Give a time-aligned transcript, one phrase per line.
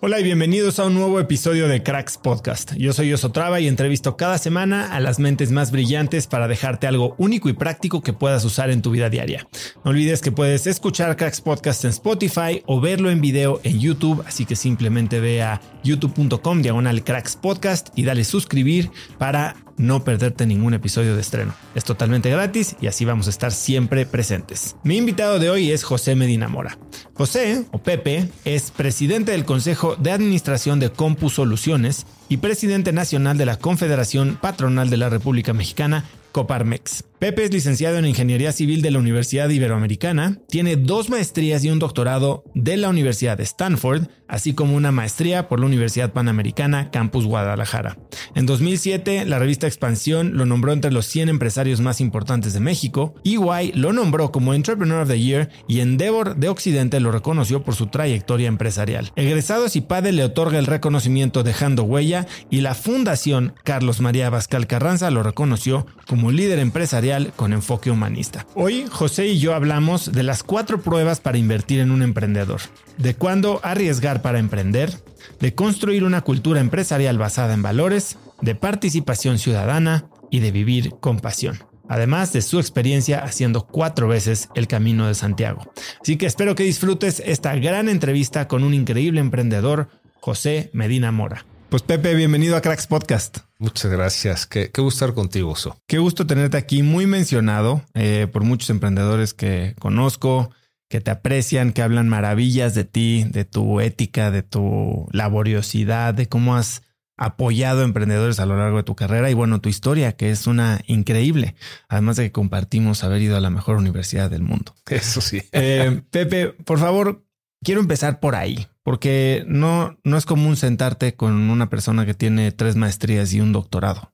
[0.00, 2.74] Hola y bienvenidos a un nuevo episodio de Cracks Podcast.
[2.76, 7.14] Yo soy Osotrava y entrevisto cada semana a las mentes más brillantes para dejarte algo
[7.16, 9.46] único y práctico que puedas usar en tu vida diaria.
[9.84, 14.24] No olvides que puedes escuchar Cracks Podcast en Spotify o verlo en video en YouTube,
[14.26, 20.46] así que simplemente ve a youtube.com diagonal Cracks Podcast y dale suscribir para no perderte
[20.46, 21.54] ningún episodio de estreno.
[21.74, 24.76] Es totalmente gratis y así vamos a estar siempre presentes.
[24.84, 26.78] Mi invitado de hoy es José Medina Mora.
[27.14, 33.36] José, o Pepe, es presidente del Consejo de Administración de Compu Soluciones y presidente nacional
[33.36, 37.04] de la Confederación Patronal de la República Mexicana, Coparmex.
[37.24, 41.78] Pepe es licenciado en Ingeniería Civil de la Universidad Iberoamericana, tiene dos maestrías y un
[41.78, 47.24] doctorado de la Universidad de Stanford, así como una maestría por la Universidad Panamericana Campus
[47.24, 47.96] Guadalajara.
[48.34, 53.14] En 2007, la revista Expansión lo nombró entre los 100 empresarios más importantes de México,
[53.24, 57.74] EY lo nombró como Entrepreneur of the Year y Endeavor de Occidente lo reconoció por
[57.74, 59.12] su trayectoria empresarial.
[59.16, 64.66] Egresados y PADE le otorga el reconocimiento dejando huella y la Fundación Carlos María Bascal
[64.66, 68.46] Carranza lo reconoció como líder empresarial con enfoque humanista.
[68.54, 72.60] Hoy José y yo hablamos de las cuatro pruebas para invertir en un emprendedor,
[72.98, 74.92] de cuándo arriesgar para emprender,
[75.40, 81.20] de construir una cultura empresarial basada en valores, de participación ciudadana y de vivir con
[81.20, 81.58] pasión
[81.88, 85.70] además de su experiencia haciendo cuatro veces el Camino de Santiago.
[86.00, 89.88] Así que espero que disfrutes esta gran entrevista con un increíble emprendedor,
[90.20, 91.44] José Medina Mora.
[91.74, 93.38] Pues Pepe, bienvenido a Cracks Podcast.
[93.58, 94.46] Muchas gracias.
[94.46, 95.76] Qué, gusto estar contigo, So.
[95.88, 100.52] Qué gusto tenerte aquí, muy mencionado eh, por muchos emprendedores que conozco,
[100.88, 106.28] que te aprecian, que hablan maravillas de ti, de tu ética, de tu laboriosidad, de
[106.28, 106.82] cómo has
[107.16, 110.46] apoyado a emprendedores a lo largo de tu carrera y bueno, tu historia, que es
[110.46, 111.56] una increíble,
[111.88, 114.76] además de que compartimos haber ido a la mejor universidad del mundo.
[114.88, 115.42] Eso sí.
[115.50, 117.24] Eh, Pepe, por favor,
[117.64, 118.68] quiero empezar por ahí.
[118.84, 123.52] Porque no, no es común sentarte con una persona que tiene tres maestrías y un
[123.52, 124.12] doctorado.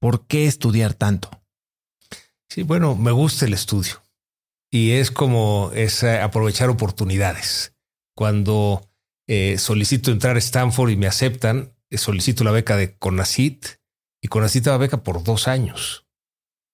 [0.00, 1.30] ¿Por qué estudiar tanto?
[2.48, 4.02] Sí, bueno, me gusta el estudio
[4.72, 7.74] y es como es eh, aprovechar oportunidades.
[8.16, 8.90] Cuando
[9.28, 13.66] eh, solicito entrar a Stanford y me aceptan, eh, solicito la beca de CONACIT
[14.22, 16.06] y CONACIT la beca por dos años.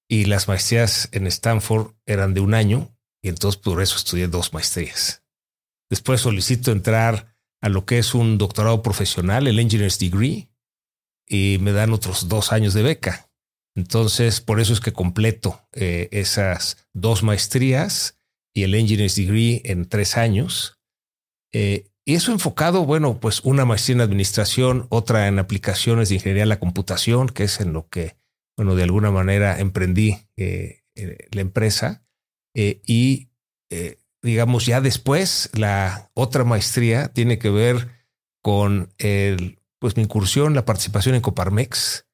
[0.08, 4.52] Y las maestrías en Stanford eran de un año y entonces por eso estudié dos
[4.52, 5.24] maestrías.
[5.90, 10.50] Después solicito entrar a lo que es un doctorado profesional, el Engineer's Degree,
[11.26, 13.30] y me dan otros dos años de beca.
[13.74, 18.18] Entonces, por eso es que completo eh, esas dos maestrías
[18.54, 20.80] y el Engineer's Degree en tres años.
[21.52, 26.42] Eh, y eso enfocado, bueno, pues una maestría en administración, otra en aplicaciones de ingeniería
[26.42, 28.16] de la computación, que es en lo que,
[28.56, 30.82] bueno, de alguna manera emprendí eh,
[31.30, 32.04] la empresa.
[32.54, 33.28] Y
[34.22, 37.88] digamos, ya después, la otra maestría tiene que ver
[38.42, 42.06] con el, pues mi incursión, la participación en Coparmex.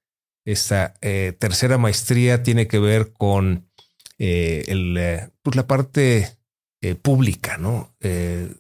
[0.46, 0.94] Esta
[1.38, 3.70] tercera maestría tiene que ver con
[4.18, 6.36] el, pues la parte
[7.00, 7.96] pública, ¿no?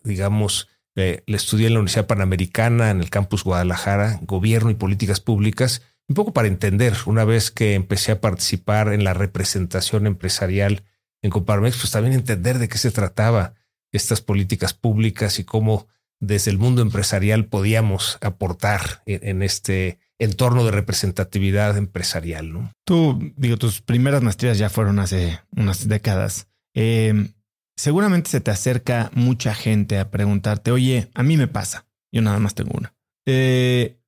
[0.02, 5.82] digamos, le, estudié en la Universidad Panamericana, en el campus Guadalajara, gobierno y políticas públicas,
[6.08, 10.84] un poco para entender, una vez que empecé a participar en la representación empresarial
[11.24, 13.54] en Coparmex, pues también entender de qué se trataba
[13.92, 15.88] estas políticas públicas y cómo
[16.20, 22.52] desde el mundo empresarial podíamos aportar en, este entorno de representatividad empresarial.
[22.52, 22.72] ¿no?
[22.84, 26.46] Tú, digo, tus primeras maestrías ya fueron hace unas décadas.
[26.74, 27.30] Eh,
[27.74, 32.38] seguramente se te acerca mucha gente a preguntarte, oye, a mí me pasa, yo nada
[32.38, 32.94] más tengo una.
[33.26, 33.98] Eh,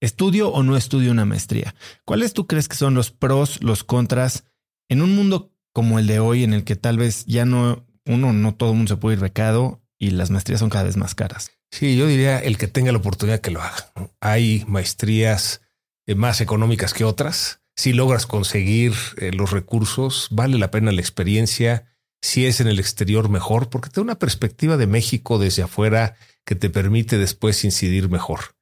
[0.00, 1.76] ¿Estudio o no estudio una maestría?
[2.04, 4.44] ¿Cuáles tú crees que son los pros, los contras
[4.88, 8.32] en un mundo como el de hoy en el que tal vez ya no, uno,
[8.32, 11.14] no todo el mundo se puede ir becado y las maestrías son cada vez más
[11.14, 11.50] caras?
[11.70, 13.92] Sí, yo diría el que tenga la oportunidad que lo haga.
[14.20, 15.60] Hay maestrías
[16.06, 17.60] eh, más económicas que otras.
[17.76, 21.86] Si logras conseguir eh, los recursos, vale la pena la experiencia
[22.22, 26.14] si es en el exterior mejor, porque te da una perspectiva de México desde afuera
[26.46, 28.56] que te permite después incidir mejor.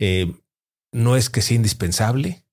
[0.00, 0.34] Eh,
[0.92, 2.44] no es que sea indispensable,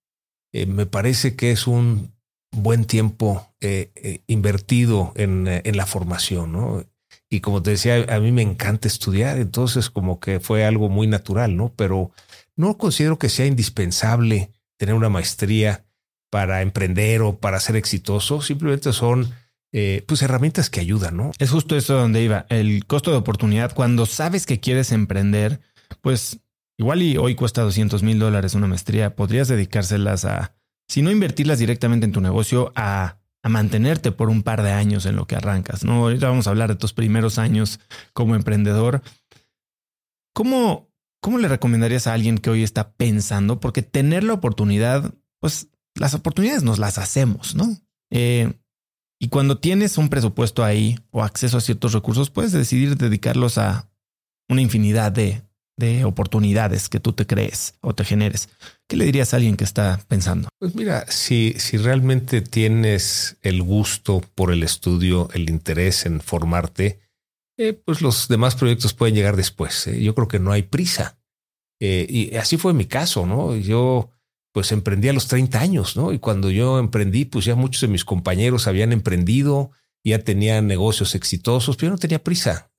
[0.53, 2.12] me parece que es un
[2.53, 6.85] buen tiempo eh, invertido en, en, la formación, ¿no?
[7.29, 11.07] Y como te decía, a mí me encanta estudiar, entonces como que fue algo muy
[11.07, 11.73] natural, ¿no?
[11.75, 12.11] Pero
[12.55, 15.83] no considero que sea indispensable tener una maestría
[16.29, 19.33] para emprender o para ser exitoso, simplemente son
[19.71, 21.31] eh, pues herramientas que ayudan, ¿no?
[21.39, 22.45] Es justo eso donde iba.
[22.49, 25.59] El costo de oportunidad, cuando sabes que quieres emprender,
[26.01, 26.39] pues
[26.77, 30.53] igual y hoy cuesta 200 mil dólares una maestría, podrías dedicárselas a,
[30.93, 35.15] si no invertirlas directamente en tu negocio, a, mantenerte por un par de años en
[35.15, 36.03] lo que arrancas, ¿no?
[36.19, 37.79] Vamos a hablar de tus primeros años
[38.13, 39.01] como emprendedor.
[40.35, 40.87] ¿Cómo,
[41.19, 43.59] cómo le recomendarías a alguien que hoy está pensando?
[43.59, 47.75] Porque tener la oportunidad, pues las oportunidades nos las hacemos, ¿no?
[48.11, 48.53] Eh,
[49.19, 53.89] y cuando tienes un presupuesto ahí o acceso a ciertos recursos, puedes decidir dedicarlos a
[54.47, 55.41] una infinidad de,
[56.05, 58.49] oportunidades que tú te crees o te generes.
[58.87, 60.49] ¿Qué le dirías a alguien que está pensando?
[60.59, 66.99] Pues mira, si, si realmente tienes el gusto por el estudio, el interés en formarte,
[67.57, 69.87] eh, pues los demás proyectos pueden llegar después.
[69.87, 70.01] ¿eh?
[70.01, 71.19] Yo creo que no hay prisa.
[71.79, 73.55] Eh, y así fue mi caso, ¿no?
[73.55, 74.09] Yo
[74.53, 76.13] pues emprendí a los 30 años, ¿no?
[76.13, 79.71] Y cuando yo emprendí, pues ya muchos de mis compañeros habían emprendido,
[80.03, 82.71] ya tenían negocios exitosos, pero yo no tenía prisa.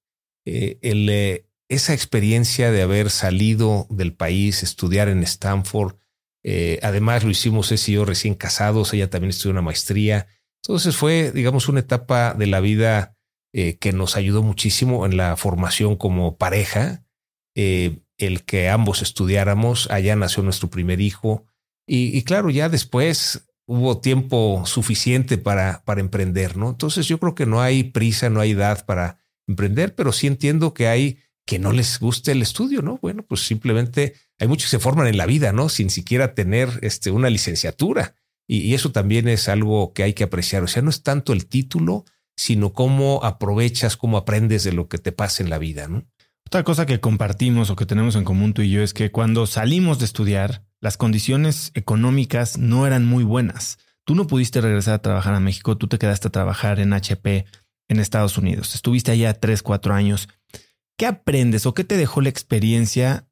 [0.45, 5.97] El, esa experiencia de haber salido del país, estudiar en Stanford,
[6.43, 10.27] eh, además lo hicimos ese y yo recién casados, ella también estudió una maestría.
[10.63, 13.17] Entonces fue, digamos, una etapa de la vida
[13.53, 17.05] que nos ayudó muchísimo en la formación como pareja,
[17.55, 21.45] el que ambos estudiáramos, allá nació nuestro primer hijo,
[21.87, 26.71] y, claro, ya después hubo tiempo suficiente para, para emprender, ¿no?
[26.71, 30.75] Entonces yo creo que no hay prisa, no hay edad para emprender, pero sí entiendo
[30.75, 32.99] que hay que no les guste el estudio, ¿no?
[33.03, 35.69] Bueno, pues simplemente hay muchos que se forman en la vida, ¿no?
[35.69, 38.15] Sin siquiera tener este, una licenciatura.
[38.47, 40.63] Y, y, eso también es algo que hay que apreciar.
[40.63, 42.05] O sea, no es tanto el título,
[42.37, 46.07] sino cómo aprovechas, cómo aprendes de lo que te pasa en la vida, ¿no?
[46.47, 49.47] Otra cosa que compartimos o que tenemos en común tú y yo es que cuando
[49.47, 53.79] salimos de estudiar, las condiciones económicas no eran muy buenas.
[54.05, 57.47] Tú no pudiste regresar a trabajar a México, tú te quedaste a trabajar en HP
[57.89, 58.75] en Estados Unidos.
[58.75, 60.29] Estuviste allá tres, cuatro años.
[60.97, 63.27] ¿Qué aprendes o qué te dejó la experiencia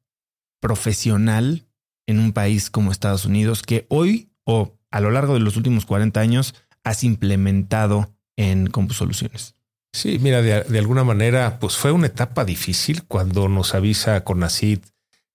[0.59, 1.67] profesional
[2.07, 5.85] en un país como Estados Unidos que hoy o a lo largo de los últimos
[5.85, 9.55] 40 años has implementado en CompuSoluciones?
[9.93, 14.79] Sí, mira, de, alguna manera, pues fue una etapa difícil cuando nos avisa Conacid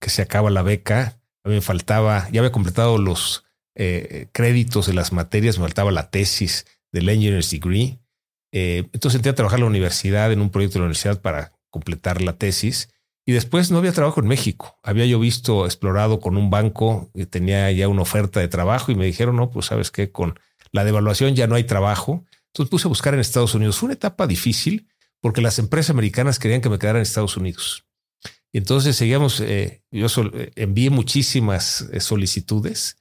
[0.00, 1.18] que se acaba la beca
[1.48, 3.44] me faltaba, ya había completado los
[3.74, 7.98] eh, créditos de las materias, me faltaba la tesis del Engineer's Degree.
[8.52, 11.52] Eh, entonces entré a trabajar en la universidad, en un proyecto de la universidad para
[11.78, 12.90] completar la tesis.
[13.24, 14.78] Y después no había trabajo en México.
[14.82, 18.94] Había yo visto, explorado con un banco que tenía ya una oferta de trabajo y
[18.94, 20.38] me dijeron, no, pues sabes que con
[20.72, 22.24] la devaluación ya no hay trabajo.
[22.48, 23.76] Entonces puse a buscar en Estados Unidos.
[23.76, 24.88] Fue una etapa difícil
[25.20, 27.84] porque las empresas americanas querían que me quedara en Estados Unidos.
[28.50, 32.96] Y entonces seguíamos, eh, yo eh, envié muchísimas eh, solicitudes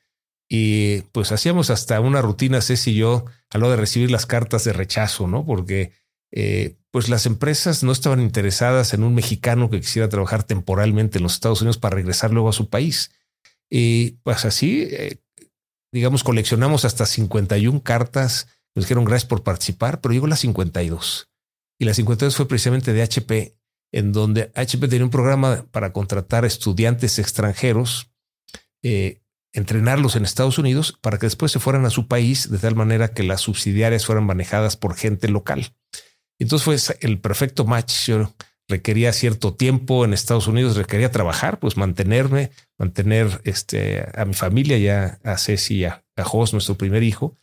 [0.49, 4.63] y pues hacíamos hasta una rutina, Ceci y yo, a lo de recibir las cartas
[4.65, 5.45] de rechazo, ¿no?
[5.45, 5.93] Porque
[6.91, 11.33] pues las empresas no estaban interesadas en un mexicano que quisiera trabajar temporalmente en los
[11.33, 13.11] Estados Unidos para regresar luego a su país.
[13.69, 14.89] Y pues así,
[15.91, 18.47] digamos, coleccionamos hasta 51 cartas.
[18.75, 21.29] Nos dijeron gracias por participar, pero llegó la 52.
[21.79, 23.57] Y la 52 fue precisamente de HP,
[23.91, 28.11] en donde HP tenía un programa para contratar estudiantes extranjeros,
[28.83, 29.21] eh,
[29.53, 33.13] entrenarlos en Estados Unidos para que después se fueran a su país de tal manera
[33.13, 35.73] que las subsidiarias fueran manejadas por gente local.
[36.39, 38.07] Entonces fue el perfecto match.
[38.07, 38.33] Yo
[38.67, 44.77] requería cierto tiempo en Estados Unidos, requería trabajar, pues mantenerme, mantener este, a mi familia,
[44.77, 47.35] ya a Ceci y a, Jos, nuestro primer hijo.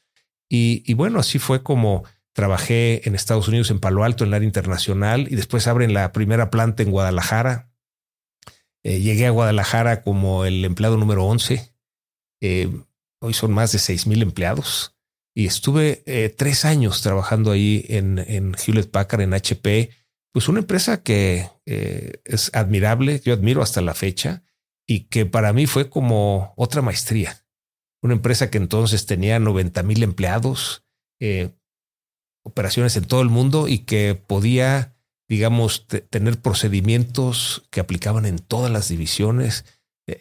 [0.51, 4.47] Y, bueno, así fue como trabajé en Estados Unidos, en Palo Alto, en el área
[4.47, 7.71] internacional, y después abren la primera planta en Guadalajara.
[8.85, 11.73] Eh, llegué a Guadalajara como el empleado número 11.
[12.41, 12.71] Eh,
[13.21, 14.94] hoy son más de seis mil empleados.
[15.35, 19.91] Y estuve eh, tres años trabajando ahí en, en Hewlett Packard, en HP,
[20.33, 24.43] pues una empresa que eh, es admirable, yo admiro hasta la fecha
[24.87, 27.45] y que para mí fue como otra maestría.
[28.03, 30.85] Una empresa que entonces tenía 90 mil empleados,
[31.21, 31.51] eh,
[32.45, 34.97] operaciones en todo el mundo y que podía,
[35.29, 39.65] digamos, tener procedimientos que aplicaban en todas las divisiones.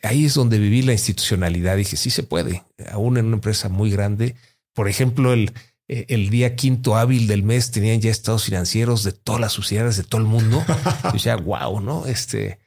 [0.03, 1.75] Ahí es donde viví la institucionalidad.
[1.75, 4.35] Dije, sí se puede, aún en una empresa muy grande.
[4.73, 5.53] Por ejemplo, el,
[5.87, 9.97] eh, el día quinto hábil del mes tenían ya estados financieros de todas las sociedades
[9.97, 10.63] de todo el mundo.
[11.13, 12.05] o sea, wow, ¿no?
[12.05, 12.59] Este.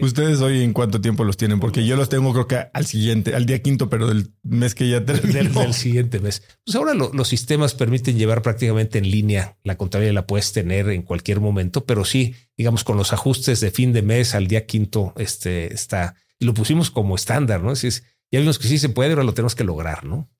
[0.00, 3.34] Ustedes hoy en cuánto tiempo los tienen, porque yo los tengo creo que al siguiente,
[3.34, 5.60] al día quinto, pero del mes que ya terminó.
[5.60, 6.42] Del, siguiente mes.
[6.64, 11.02] Pues ahora los sistemas permiten llevar prácticamente en línea la contabilidad, la puedes tener en
[11.02, 15.12] cualquier momento, pero sí, digamos, con los ajustes de fin de mes al día quinto,
[15.18, 17.72] este está y lo pusimos como estándar, ¿no?
[17.72, 20.30] Es, ya vimos que sí se puede, ahora lo tenemos que lograr, ¿no?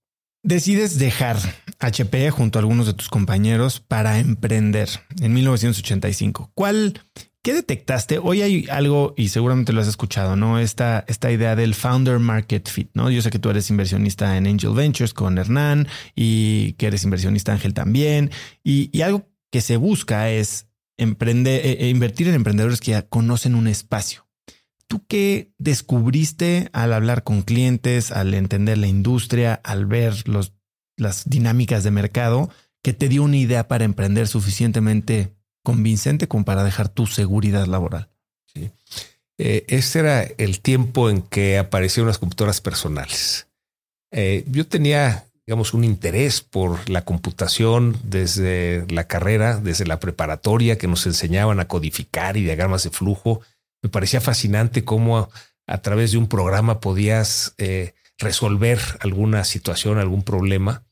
[0.45, 1.37] Decides dejar
[1.81, 4.89] HP junto a algunos de tus compañeros para emprender
[5.21, 6.53] en 1985.
[6.55, 7.01] ¿Cuál,
[7.43, 8.19] qué detectaste?
[8.19, 10.61] Hoy hay algo y seguramente lo has escuchado, ¿no?
[10.61, 13.11] Esta, esta idea del founder market fit, ¿no?
[13.11, 17.53] Yo sé que tú eres inversionista en Angel Ventures con Hernán y que eres inversionista
[17.53, 18.31] Ángel también.
[18.63, 20.69] Y, algo que se busca es
[20.99, 24.28] emprender, e, e invertir en emprendedores que conocen un espacio
[24.89, 30.15] ¿Tú qué descubriste al hablar con clientes, al entender la industria, al ver
[30.97, 32.49] las dinámicas de mercado,
[32.83, 38.09] que te dio una idea para emprender suficientemente convincente como para dejar tu seguridad laboral?
[38.47, 38.71] Sí.
[39.37, 43.47] Eh, ese era el tiempo en que aparecieron las computadoras personales.
[44.11, 50.79] Eh, yo tenía, digamos, un interés por la computación desde la carrera, desde la preparatoria,
[50.79, 53.43] que nos enseñaban a codificar y diagramas de flujo
[53.83, 55.31] me parecía fascinante cómo
[55.67, 60.85] a, través de un programa podías eh, resolver alguna situación, algún problema.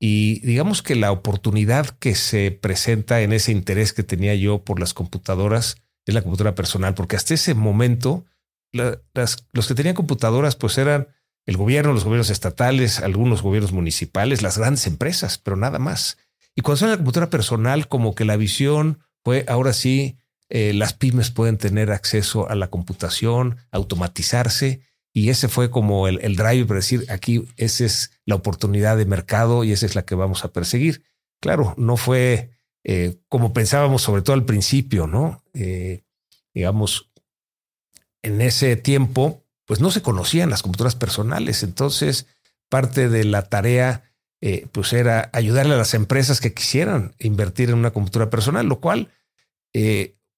[0.00, 4.80] Y digamos que la oportunidad que se presenta en ese interés que tenía yo por
[4.80, 5.76] las computadoras
[6.06, 8.24] es la computadora personal, porque hasta ese momento
[8.72, 11.08] los que tenían computadoras pues eran
[11.46, 16.18] el gobierno, los gobiernos estatales, algunos gobiernos municipales, las grandes empresas, pero nada más.
[16.56, 20.18] Y cuando sale la computadora personal, como que la visión fue ahora sí
[20.50, 24.80] eh, las pymes pueden tener acceso a la computación, automatizarse.
[25.12, 29.64] Y ese fue como el, drive para decir aquí esa es la oportunidad de mercado
[29.64, 31.04] y esa es la que vamos a perseguir.
[31.40, 32.50] Claro, no fue
[32.82, 35.42] eh, como pensábamos, sobre todo al principio, ¿no?
[35.54, 36.02] Eh,
[36.52, 37.10] digamos,
[38.22, 41.62] en ese tiempo, pues no se conocían las computadoras personales.
[41.62, 42.26] Entonces,
[42.68, 44.10] parte de la tarea,
[44.72, 49.10] pues era ayudarle a las empresas que quisieran invertir en una computadora personal, lo cual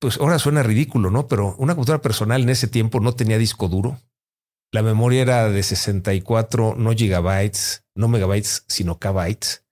[0.06, 1.26] pues ahora suena ridículo, ¿no?
[1.26, 4.00] Pero una computadora personal en ese tiempo no tenía disco duro.
[4.70, 9.64] La memoria era de 64, no gigabytes, no megabytes, sino kbytes.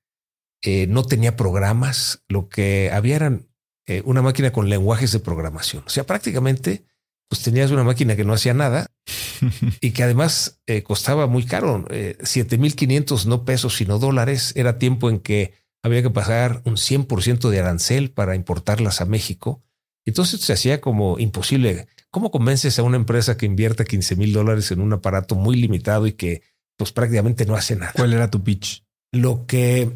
[0.64, 2.24] Eh, no tenía programas.
[2.26, 3.46] Lo que había eran
[3.86, 5.84] eh, una máquina con lenguajes de programación.
[5.86, 6.84] O sea, prácticamente
[7.28, 8.90] pues tenías una máquina que no hacía nada
[9.80, 11.86] y que además eh, costaba muy caro.
[12.24, 14.52] 7500 no pesos, sino dólares.
[14.56, 19.62] Era tiempo en que había que pagar un 100% de arancel para importarlas a México
[20.04, 21.86] entonces se hacía como imposible.
[22.10, 26.06] ¿Cómo convences a una empresa que invierta 15 mil dólares en un aparato muy limitado
[26.06, 26.42] y que
[26.76, 27.92] pues prácticamente no hace nada?
[27.94, 28.84] ¿Cuál era tu pitch?
[29.12, 29.90] Lo que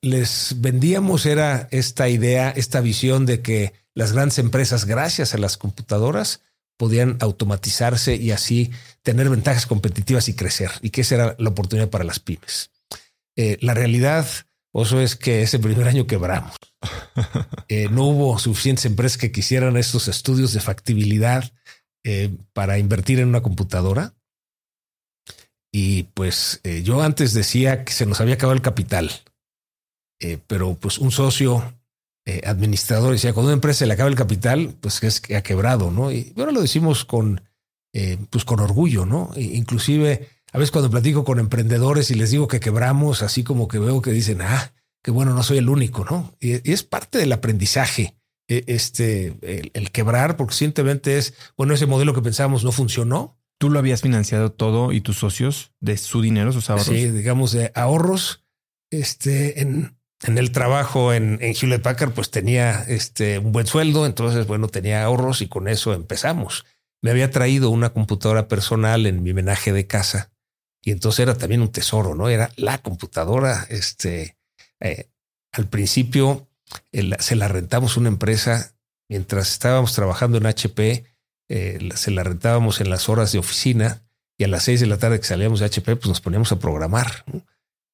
[0.00, 5.56] les vendíamos era esta idea, esta visión de que las grandes empresas, gracias a las
[5.56, 6.42] computadoras,
[6.76, 8.70] podían automatizarse y así
[9.02, 12.70] tener ventajas competitivas y crecer, y que esa era la oportunidad para las pymes.
[13.36, 14.26] Eh, la realidad
[14.82, 16.56] eso es que ese primer año quebramos.
[17.68, 21.50] Eh, no hubo suficientes empresas que quisieran estos estudios de factibilidad
[22.04, 24.14] eh, para invertir en una computadora.
[25.72, 29.10] Y pues eh, yo antes decía que se nos había acabado el capital,
[30.46, 31.74] pero pues un socio
[32.44, 35.90] administrador decía, cuando una empresa se le acaba el capital, pues es que ha quebrado,
[35.90, 36.12] ¿no?
[36.12, 37.42] Y ahora lo decimos con,
[38.30, 39.32] pues con orgullo, ¿no?
[39.34, 43.66] E inclusive a veces cuando platico con emprendedores y les digo que quebramos, así como
[43.66, 44.72] que veo que dicen, ah,
[45.04, 46.34] que bueno, no soy el único, ¿no?
[46.40, 48.16] Y, es parte del aprendizaje,
[48.48, 49.36] e, este,
[49.74, 53.38] el, quebrar, porque simplemente es, bueno, ese modelo que pensábamos no funcionó.
[53.58, 56.86] ¿Tú lo habías financiado todo y tus socios de su dinero, sus ahorros?
[56.86, 58.44] Sí, digamos, de ahorros,
[58.90, 64.06] este, en, en el trabajo en, en Hewlett Packard, pues tenía este, un buen sueldo,
[64.06, 66.64] entonces, bueno, tenía ahorros y con eso empezamos.
[67.02, 70.32] Me había traído una computadora personal en mi homenaje de casa
[70.82, 72.30] y entonces era también un tesoro, ¿no?
[72.30, 73.66] Era la computadora.
[73.68, 74.36] Este,
[74.84, 75.10] eh,
[75.52, 76.48] al principio
[77.18, 78.76] se la rentamos una empresa
[79.08, 81.04] mientras estábamos trabajando en HP,
[81.48, 84.02] eh, se la rentábamos en las horas de oficina
[84.36, 86.58] y a las seis de la tarde que salíamos de HP, pues nos poníamos a
[86.58, 87.24] programar.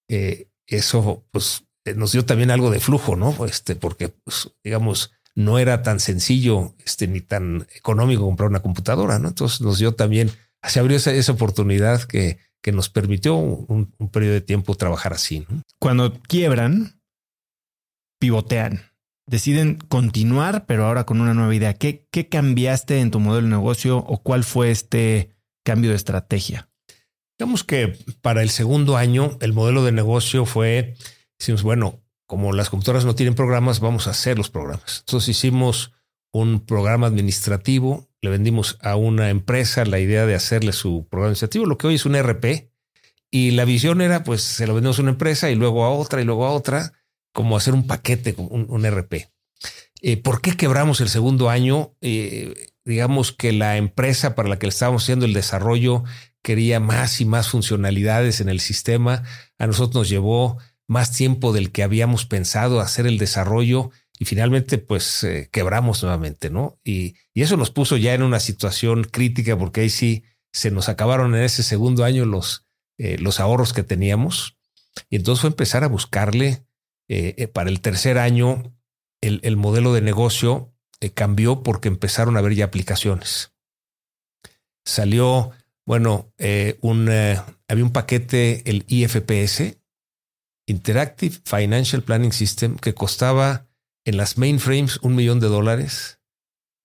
[0.08, 3.44] Eh, eso, pues, nos dio también algo de flujo, ¿no?
[3.46, 9.18] Este, porque, pues, digamos, no era tan sencillo, este, ni tan económico comprar una computadora,
[9.18, 9.28] ¿no?
[9.28, 10.30] Entonces nos dio también,
[10.62, 15.46] se abrió esa oportunidad que que nos permitió un, periodo de tiempo trabajar así.
[15.78, 17.00] Cuando quiebran,
[18.18, 18.82] pivotean,
[19.26, 21.74] deciden continuar, pero ahora con una nueva idea.
[21.74, 25.30] ¿Qué, ¿Qué cambiaste en tu modelo de negocio o cuál fue este
[25.64, 26.68] cambio de estrategia?
[27.38, 30.96] Digamos que para el segundo año el modelo de negocio fue,
[31.38, 35.00] decimos, bueno, como las computadoras no tienen programas, vamos a hacer los programas.
[35.06, 35.92] Entonces hicimos
[36.32, 41.66] un programa administrativo le vendimos a una empresa la idea de hacerle su programa administrativo,
[41.66, 42.70] lo que hoy es un RP.
[43.30, 46.20] Y la visión era, pues, se lo vendemos a una empresa y luego a otra
[46.20, 46.92] y luego a otra,
[47.32, 49.30] como hacer un paquete, un, un RP.
[50.02, 51.94] Eh, ¿Por qué quebramos el segundo año?
[52.00, 56.04] Eh, digamos que la empresa para la que le estábamos haciendo el desarrollo
[56.42, 59.22] quería más y más funcionalidades en el sistema.
[59.58, 64.76] A nosotros nos llevó más tiempo del que habíamos pensado hacer el desarrollo y finalmente
[64.76, 66.78] pues eh, quebramos nuevamente, ¿no?
[66.84, 71.34] Y, eso nos puso ya en una situación crítica porque ahí sí se nos acabaron
[71.34, 72.66] en ese segundo año los,
[72.98, 74.58] eh, los ahorros que teníamos.
[75.08, 76.66] Y entonces fue empezar a buscarle
[77.08, 78.76] eh, para el tercer año
[79.22, 80.74] el, el modelo de negocio
[81.14, 83.54] cambió porque empezaron a haber ya aplicaciones.
[84.84, 85.52] Salió,
[85.86, 86.30] bueno,
[86.82, 87.08] un,
[87.68, 89.78] había un paquete, el IFPS,
[90.66, 93.69] Interactive Financial Planning System, que costaba
[94.10, 96.18] en las mainframes un millón de dólares,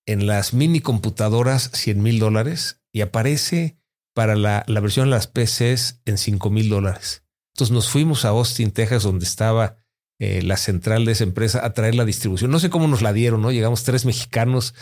[0.06, 3.80] en las mini computadoras 100 mil dólares y aparece
[4.14, 7.24] para la, la, versión de las PCs en 5 mil dólares.
[7.56, 9.78] Entonces nos fuimos a Austin, Texas, donde estaba
[10.20, 12.52] eh, la central de esa empresa a traer la distribución.
[12.52, 13.52] No sé cómo nos la dieron, ¿no?
[13.52, 14.76] Llegamos tres mexicanos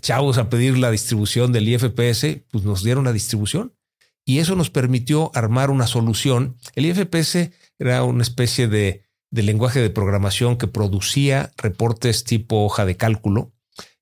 [0.00, 3.74] chavos a pedir la distribución del IFPS, pues nos dieron la distribución
[4.24, 6.56] y eso nos permitió armar una solución.
[6.74, 12.84] El IFPS era una especie de de lenguaje de programación que producía reportes tipo hoja
[12.84, 13.52] de cálculo.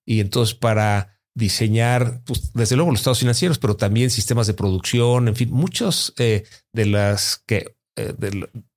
[0.04, 5.28] Y entonces para diseñar, pues, desde luego los estados financieros, pero también sistemas de producción,
[5.28, 8.14] en fin, muchos eh, de las que eh,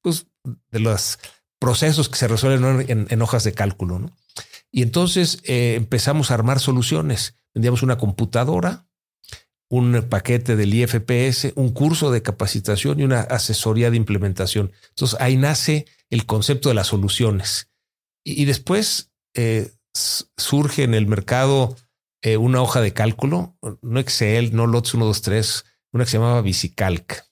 [0.01, 0.27] pues,
[0.71, 1.19] de, los
[1.59, 4.11] procesos que se resuelven en, hojas de cálculo.
[4.71, 7.35] Y entonces eh, empezamos a armar soluciones.
[7.53, 8.87] Vendíamos una computadora,
[9.69, 14.71] un paquete del IFPS, un curso de capacitación y una asesoría de implementación.
[14.89, 17.69] Entonces ahí nace el concepto de las soluciones.
[18.23, 21.75] Y, después eh, surge en el mercado
[22.21, 27.25] eh, una hoja de cálculo, no Excel, no LOTS 123, una que se llamaba Visicalc.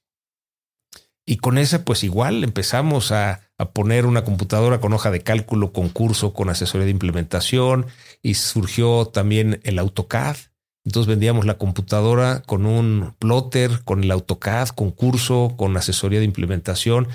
[1.27, 5.73] Y con esa, pues igual empezamos a, a, poner una computadora con hoja de cálculo,
[5.73, 7.87] con curso, con asesoría de implementación
[8.21, 10.37] y surgió también el AutoCAD.
[10.85, 16.25] Entonces vendíamos la computadora con un plotter, con el AutoCAD, con curso, con asesoría de
[16.25, 17.07] implementación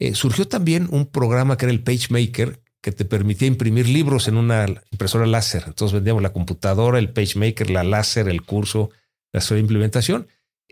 [0.00, 4.38] eh, surgió también un programa que era el PageMaker, que te permitía imprimir libros en
[4.38, 5.64] una impresora láser.
[5.66, 8.88] Entonces vendíamos la computadora, el PageMaker, la láser, el curso,
[9.30, 10.26] la de implementación.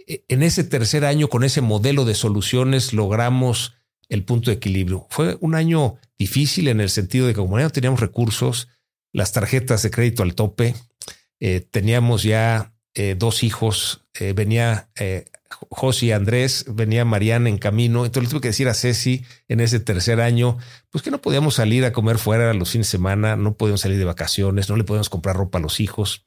[0.06, 3.74] E, en ese tercer año, con ese modelo de soluciones, logramos
[4.08, 5.06] el punto de equilibrio.
[5.10, 8.68] Fue un año difícil en el sentido de que como no teníamos recursos,
[9.12, 10.74] las tarjetas de crédito al tope,
[11.38, 14.90] eh, teníamos ya eh, dos hijos, venía
[15.70, 18.04] José y Andrés, venía Mariana en camino.
[18.04, 20.58] Entonces le tuve que decir a Ceci en ese tercer año,
[20.90, 23.98] pues que no podíamos salir a comer fuera los fines de semana, no podíamos salir
[23.98, 26.26] de vacaciones, no le podíamos comprar ropa a los hijos.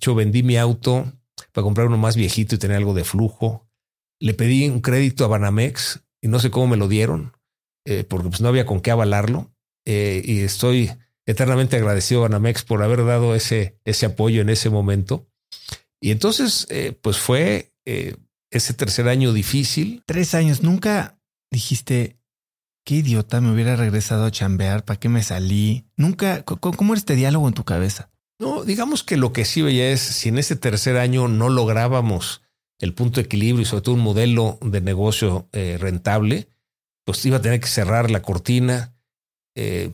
[0.00, 1.12] Yo vendí mi auto
[1.52, 3.68] para comprar uno más viejito y tener algo de flujo.
[4.20, 7.32] Le pedí un crédito a Banamex y no sé cómo me lo dieron,
[7.86, 9.50] eh, porque pues no había con qué avalarlo.
[9.86, 10.92] Eh, y estoy
[11.24, 15.26] eternamente agradecido a Banamex por haber dado ese, ese apoyo en ese momento.
[16.00, 17.72] Y entonces, eh, pues fue
[18.50, 20.02] ese tercer año difícil.
[20.06, 20.62] Tres años.
[20.62, 21.18] Nunca
[21.50, 22.16] dijiste
[22.84, 25.84] qué idiota me hubiera regresado a chambear, ¿para qué me salí?
[25.96, 28.10] Nunca, ¿cómo era este diálogo en tu cabeza?
[28.38, 32.42] No, digamos que lo que sí veía es si en este tercer año no lográbamos
[32.78, 36.48] el punto de equilibrio y sobre todo un modelo de negocio eh, rentable,
[37.04, 38.94] pues iba a tener que cerrar la cortina.
[39.54, 39.90] Eh,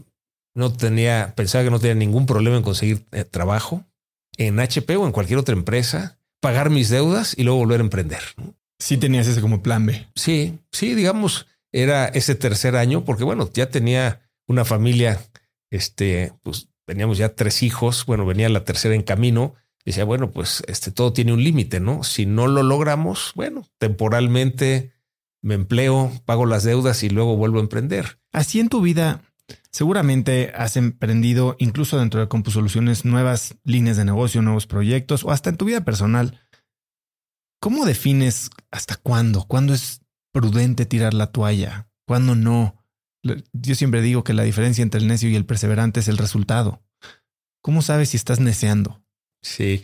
[0.55, 3.85] no tenía, pensaba que no tenía ningún problema en conseguir eh, trabajo
[4.37, 8.21] en HP o en cualquier otra empresa, pagar mis deudas y luego volver a emprender.
[8.79, 10.07] Sí tenías ese como plan B.
[10.15, 15.21] Sí, sí, digamos, era ese tercer año, porque bueno, ya tenía una familia,
[15.71, 20.63] este, pues teníamos ya tres hijos, bueno, venía la tercera en camino, decía, bueno, pues
[20.69, 22.03] este, todo tiene un límite, ¿no?
[22.03, 24.93] Si no lo logramos, bueno, temporalmente
[25.43, 28.19] me empleo, pago las deudas y luego vuelvo a emprender.
[28.33, 29.23] Así en tu vida,
[29.71, 35.51] seguramente has emprendido incluso dentro de CompuSoluciones nuevas líneas de negocio, nuevos proyectos o hasta
[35.51, 36.41] en tu vida personal.
[37.61, 39.45] ¿Cómo defines hasta cuándo?
[39.45, 40.01] ¿Cuándo es
[40.33, 41.89] prudente tirar la toalla?
[42.07, 42.85] ¿Cuándo no?
[43.53, 46.83] Yo siempre digo que la diferencia entre el necio y el perseverante es el resultado.
[47.61, 49.03] ¿Cómo sabes si estás neceando?
[49.43, 49.83] Sí,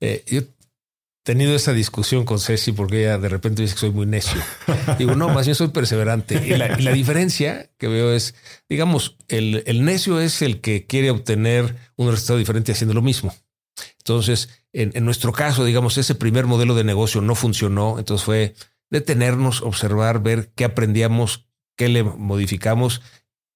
[0.00, 0.42] eh, yo
[1.22, 4.40] tenido esa discusión con Ceci porque ella de repente dice que soy muy necio.
[4.98, 6.42] Digo, no, más bien soy perseverante.
[6.46, 8.34] Y la, diferencia que veo es,
[8.68, 13.34] digamos, el, el necio es el que quiere obtener un resultado diferente haciendo lo mismo.
[13.98, 18.54] Entonces, en, nuestro caso, digamos, ese primer modelo de negocio no funcionó, entonces fue
[18.90, 23.00] detenernos, observar, ver qué aprendíamos, qué le modificamos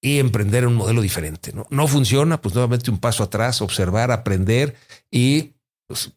[0.00, 1.52] y emprender un modelo diferente.
[1.52, 4.76] No, no funciona, pues nuevamente un paso atrás, observar, aprender
[5.10, 5.54] y
[5.86, 6.12] pues,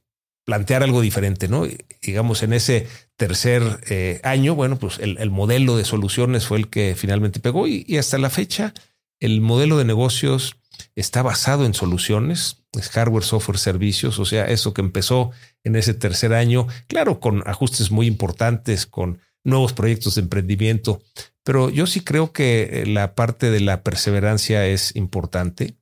[0.50, 1.68] plantear algo diferente, ¿no?
[2.02, 6.96] digamos, en ese tercer eh, año, bueno, pues el, modelo de soluciones fue el que
[6.98, 8.74] finalmente pegó y hasta la fecha
[9.20, 10.56] el modelo de negocios
[10.96, 15.30] está basado en soluciones, es hardware, software, servicios, o sea, eso que empezó
[15.64, 21.02] en ese tercer año, claro, con ajustes muy importantes, con nuevos proyectos de emprendimiento,
[21.44, 25.76] pero yo sí creo que la parte de la perseverancia es importante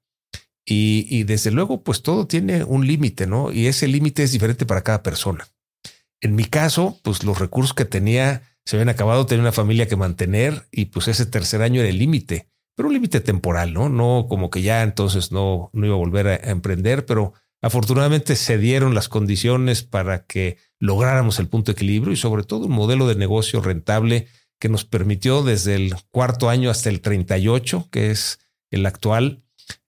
[0.70, 3.54] y, desde luego, pues todo tiene un límite, ¿no?
[3.54, 5.48] Y ese límite es diferente para cada persona.
[6.20, 9.96] En mi caso, pues los recursos que tenía se habían acabado, tenía una familia que
[9.96, 13.90] mantener y pues ese tercer año era el límite pero un límite temporal, ¿no?
[13.90, 18.60] No como que ya entonces no, no iba a volver a, emprender, pero afortunadamente se
[18.60, 23.08] dieron las condiciones para que lográramos el punto de equilibrio y sobre todo un modelo
[23.08, 24.28] de negocio rentable
[24.60, 29.44] que nos permitió desde el cuarto año hasta el 38, que es el actual,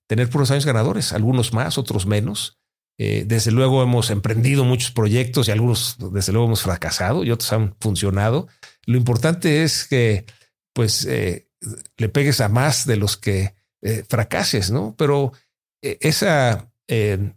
[0.10, 2.58] tener puros años ganadores, algunos más, otros menos.
[2.98, 7.54] Eh, desde luego hemos emprendido muchos proyectos y algunos desde luego hemos fracasado y otros
[7.54, 8.48] han funcionado.
[8.86, 10.26] Lo importante es que
[10.74, 11.48] pues eh,
[11.96, 14.96] le pegues a más de los que eh, fracases, ¿no?
[14.98, 15.32] Pero
[15.82, 16.70] esa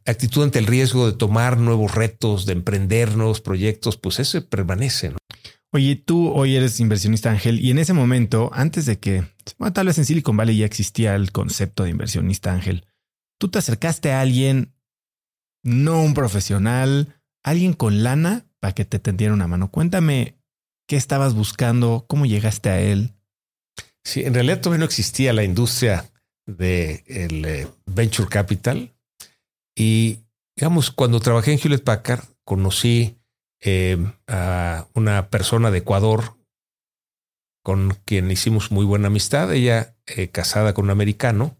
[0.06, 5.10] actitud ante el riesgo de tomar nuevos retos, de emprender nuevos proyectos, pues eso permanece,
[5.10, 5.18] ¿no?
[5.74, 9.24] Oye, tú hoy eres inversionista ángel y en ese momento, antes de que,
[9.58, 12.86] bueno, tal vez en Silicon Valley ya existía el concepto de inversionista ángel,
[13.38, 14.74] tú te acercaste a alguien,
[15.62, 19.70] no un profesional, alguien con lana para que te tendiera una mano.
[19.70, 20.36] Cuéntame
[20.86, 23.14] qué estabas buscando, cómo llegaste a él.
[24.04, 26.12] Sí, en realidad todavía no existía la industria
[26.44, 28.92] de el eh, venture capital.
[29.74, 30.18] Y
[30.54, 33.21] digamos, cuando trabajé en Hewlett Packard, conocí
[33.62, 36.36] eh, a una persona de Ecuador
[37.64, 39.52] con quien hicimos muy buena amistad.
[39.52, 41.58] Ella eh, casada con un americano,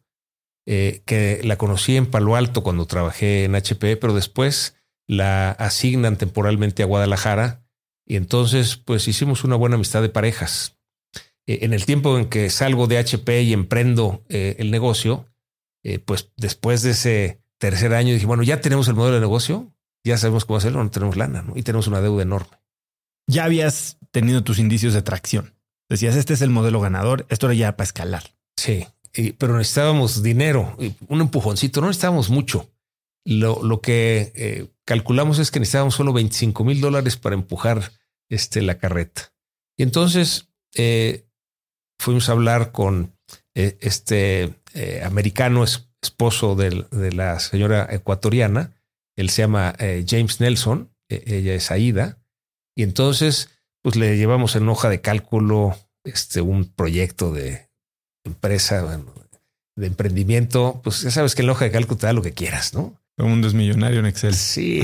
[0.64, 4.76] que la conocí en Palo Alto cuando trabajé en HP, pero después
[5.08, 7.64] la asignan temporalmente a Guadalajara.
[8.06, 10.78] Y entonces, pues hicimos una buena amistad de parejas.
[11.46, 15.26] Eh, en el tiempo en que salgo de HP y emprendo eh, el negocio,
[15.82, 19.72] eh, pues después de ese tercer año dije, bueno, ya tenemos el modelo de negocio,
[20.04, 22.58] ya sabemos cómo hacerlo, no tenemos lana y tenemos una deuda enorme.
[23.26, 25.54] Ya habías tenido tus indicios de tracción.
[25.88, 28.22] Decías, este es el modelo ganador, esto era ya para escalar.
[28.56, 28.86] Sí,
[29.38, 30.76] pero necesitábamos dinero,
[31.08, 32.70] un empujoncito, no necesitábamos mucho.
[33.24, 37.92] Lo, lo que calculamos es que necesitábamos solo 25 mil dólares para empujar
[38.28, 39.32] este, la carreta.
[39.76, 40.48] Y entonces
[42.02, 43.14] fuimos a hablar con
[43.54, 48.72] eh, este eh, americano esposo de, la señora ecuatoriana.
[49.16, 52.18] Él se llama eh, James Nelson, e, ella es Aida.
[52.75, 53.51] Y entonces,
[53.83, 57.68] pues le llevamos en hoja de cálculo este, un proyecto de
[58.25, 59.01] empresa,
[59.77, 60.81] de emprendimiento.
[60.83, 62.98] Pues ya sabes que en la hoja de cálculo te da lo que quieras, ¿no?
[63.16, 64.35] Todo el mundo es millonario en Excel.
[64.35, 64.83] Sí,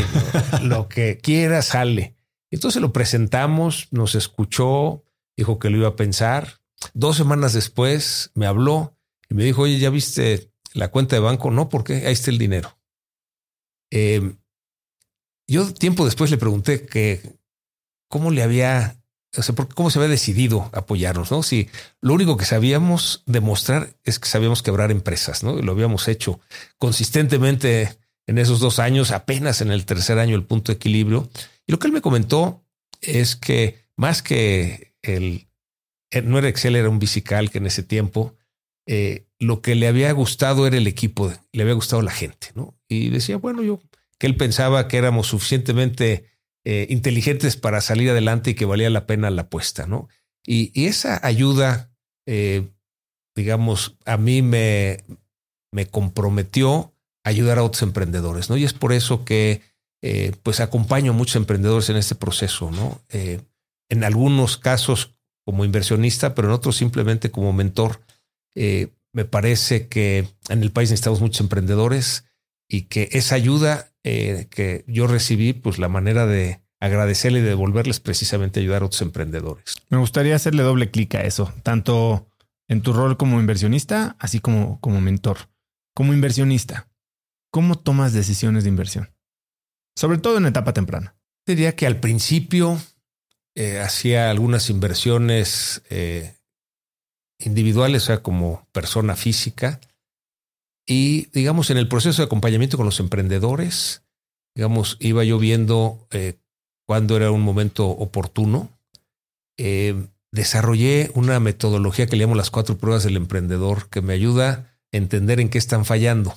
[0.63, 2.15] lo que quieras sale.
[2.51, 5.05] Entonces lo presentamos, nos escuchó,
[5.37, 6.59] dijo que lo iba a pensar
[6.95, 8.97] Dos semanas después me habló
[9.29, 11.51] y me dijo, oye, ¿ya viste la cuenta de banco?
[11.51, 12.07] No, ¿por qué?
[12.07, 12.78] Ahí está el dinero.
[13.91, 14.37] Em,
[15.47, 17.23] yo tiempo después le pregunté que
[18.09, 18.99] cómo le había
[19.37, 21.43] o sea, cómo se había decidido apoyarnos, ¿no?
[21.43, 21.69] Si
[22.01, 25.59] lo único que sabíamos demostrar es que sabíamos quebrar empresas, ¿no?
[25.59, 26.41] Y lo habíamos hecho
[26.79, 31.29] consistentemente en esos dos años, apenas en el tercer año el punto de equilibrio.
[31.67, 32.65] Y lo que él me comentó
[33.01, 35.49] es que más que el,
[36.11, 38.35] eh, no era Excel, era un bicical que en ese tiempo,
[38.87, 42.78] eh, lo que le había gustado era el equipo, le había gustado la gente, ¿no?
[42.89, 43.81] Y decía, bueno, yo,
[44.19, 46.27] que él pensaba que éramos suficientemente
[46.65, 50.09] eh, inteligentes para salir adelante y que valía la pena la apuesta, ¿no?
[50.45, 51.91] Y, esa ayuda,
[52.27, 52.69] eh,
[53.35, 55.05] digamos, a mí me,
[55.73, 56.93] me comprometió
[57.25, 58.57] a ayudar a otros emprendedores, ¿no?
[58.57, 59.63] Y es por eso que,
[60.03, 63.01] eh, pues, acompaño a muchos emprendedores en este proceso, ¿no?
[63.91, 65.15] en algunos casos
[65.47, 68.03] como inversionista, pero en otros simplemente como mentor.
[68.55, 72.28] me parece que en el país necesitamos muchos emprendedores
[72.69, 78.01] y que esa ayuda eh, que yo recibí, pues la manera de agradecerle y devolverles
[78.01, 79.77] precisamente ayudar a otros emprendedores.
[79.89, 82.29] Me gustaría hacerle doble clic a eso, tanto
[82.69, 85.49] en tu rol como inversionista, así como como mentor.
[85.95, 86.89] Como inversionista,
[87.51, 89.11] ¿cómo tomas decisiones de inversión?
[89.97, 91.17] Sobre todo en etapa temprana.
[91.45, 92.79] Diría que al principio
[93.57, 96.37] eh, hacía algunas inversiones eh,
[97.41, 99.81] individuales, o sea, como persona física,
[100.89, 104.03] y digamos, en el proceso de acompañamiento con los emprendedores,
[104.57, 106.39] digamos, iba yo viendo eh,
[106.87, 108.71] cuándo era un momento oportuno.
[109.59, 114.79] Eh, desarrollé una metodología que le llamo las cuatro pruebas del emprendedor, que me ayuda
[114.91, 116.35] a entender en qué están fallando.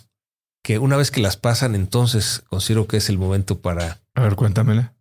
[0.64, 4.02] Que una vez que las pasan, entonces considero que es el momento para.
[4.16, 4.94] A ver, cuéntamela.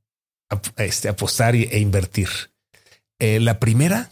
[0.76, 2.28] este, apostar e invertir.
[3.18, 4.10] Eh, la primera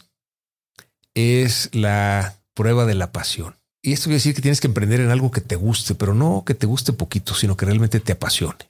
[1.15, 3.58] es la prueba de la pasión.
[3.81, 6.43] Y esto quiere decir que tienes que emprender en algo que te guste, pero no
[6.45, 8.69] que te guste poquito, sino que realmente te apasione.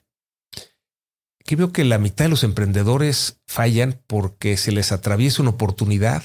[1.39, 6.23] Aquí veo que la mitad de los emprendedores fallan porque se les atraviesa una oportunidad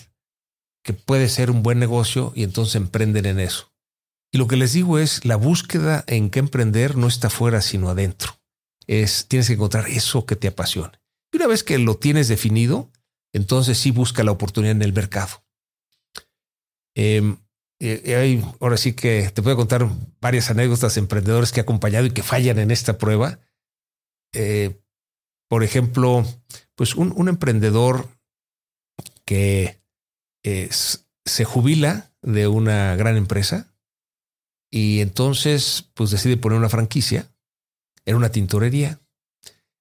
[0.82, 3.72] que puede ser un buen negocio y entonces emprenden en eso.
[4.30, 7.88] Y lo que les digo es, la búsqueda en qué emprender no está fuera, sino
[7.88, 8.38] adentro.
[8.86, 11.00] Es, tienes que encontrar eso que te apasione.
[11.32, 12.90] Y una vez que lo tienes definido,
[13.32, 15.42] entonces sí busca la oportunidad en el mercado.
[16.94, 17.36] Eh,
[17.78, 19.88] y, ahora sí que te puedo contar
[20.20, 23.40] varias anécdotas de emprendedores que he acompañado y que fallan en esta prueba.
[24.32, 24.80] Eh,
[25.48, 26.24] por ejemplo,
[26.74, 28.08] pues un, emprendedor
[29.24, 29.80] que
[30.42, 33.74] se jubila de una gran empresa
[34.70, 37.30] y entonces pues decide poner una franquicia.
[38.04, 39.00] Era una tintorería.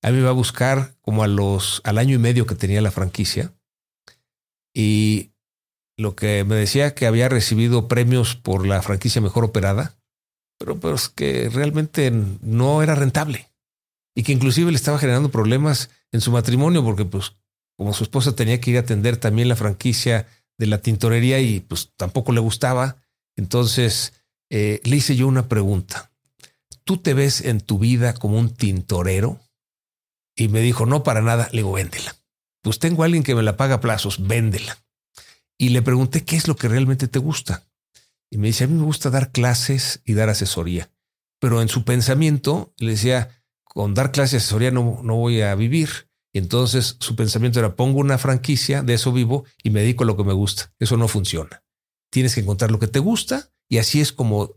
[0.02, 2.82] A mí me va a buscar como a los al año y medio que tenía
[2.82, 3.54] la franquicia
[4.74, 5.33] y
[5.98, 9.96] lo que me decía que había recibido premios por la franquicia mejor operada,
[10.58, 13.50] pero pues que realmente no era rentable
[14.16, 17.34] y que inclusive le estaba generando problemas en su matrimonio porque pues
[17.78, 20.28] como su esposa tenía que ir a atender también la franquicia
[20.58, 22.98] de la tintorería y pues tampoco le gustaba,
[23.36, 24.14] entonces
[24.50, 26.12] eh, le hice yo una pregunta.
[26.84, 29.40] ¿Tú te ves en tu vida como un tintorero?
[30.36, 31.48] Y me dijo, no, para nada.
[31.52, 32.16] Le digo, véndela.
[32.62, 34.83] Pues tengo a alguien que me la paga a plazos, véndela
[35.58, 37.68] y le pregunté qué es lo que realmente te gusta.
[38.30, 40.92] Y me dice, a mí me gusta dar clases y dar asesoría.
[41.40, 45.54] Pero en su pensamiento le decía, con dar clases y asesoría no, no voy a
[45.56, 46.10] vivir.
[46.34, 50.08] Y entonces su pensamiento era, pongo una franquicia, de eso vivo y me dedico a
[50.08, 50.74] lo que me gusta.
[50.80, 51.64] Eso no funciona.
[52.12, 54.56] Tienes que encontrar lo que te gusta y así es como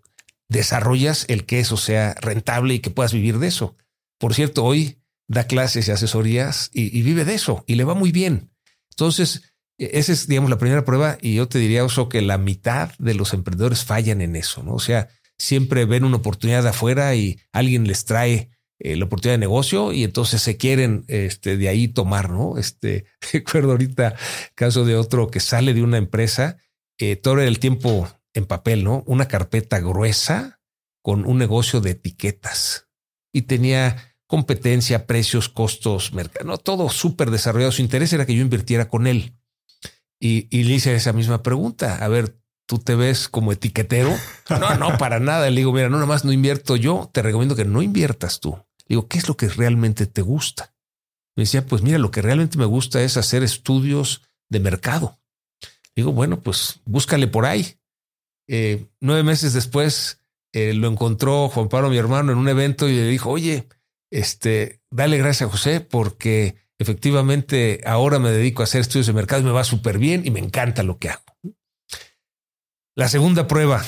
[0.49, 3.77] desarrollas el que eso sea rentable y que puedas vivir de eso.
[4.19, 7.95] Por cierto, hoy da clases y asesorías y, y vive de eso y le va
[7.95, 8.51] muy bien.
[8.91, 9.43] Entonces,
[9.79, 13.15] esa es, digamos, la primera prueba y yo te diría, Oso, que la mitad de
[13.15, 14.75] los emprendedores fallan en eso, ¿no?
[14.75, 15.09] O sea,
[15.39, 19.93] siempre ven una oportunidad de afuera y alguien les trae eh, la oportunidad de negocio
[19.93, 22.59] y entonces se quieren este, de ahí tomar, ¿no?
[22.59, 24.17] Este, recuerdo ahorita
[24.55, 26.59] caso de otro que sale de una empresa,
[26.99, 29.03] eh, todo el tiempo en papel, ¿no?
[29.07, 30.61] Una carpeta gruesa
[31.03, 32.89] con un negocio de etiquetas
[33.33, 37.73] y tenía competencia, precios, costos, mercado, no, todo súper desarrollado.
[37.73, 39.37] Su interés era que yo invirtiera con él.
[40.21, 41.97] Y, le hice esa misma pregunta.
[42.05, 44.15] A ver, ¿tú te ves como etiquetero?
[44.51, 45.51] No, no, para nada.
[45.51, 47.11] Le digo, mira, no, nada más no invierto yo.
[47.13, 48.53] Te recomiendo que no inviertas tú.
[48.87, 50.75] Le digo, ¿qué es lo que realmente te gusta?
[51.37, 55.19] Me decía, pues mira, lo que realmente me gusta es hacer estudios de mercado.
[55.95, 57.79] Digo, bueno, pues búscale por ahí.
[58.49, 60.21] Eh, nueve meses después
[60.53, 63.67] eh, lo encontró Juan Pablo, mi hermano, en un evento y le dijo, oye,
[64.11, 69.43] este, dale gracias a José porque efectivamente ahora me dedico a hacer estudios de mercado
[69.43, 71.25] y me va súper bien y me encanta lo que hago.
[72.95, 73.85] La segunda prueba,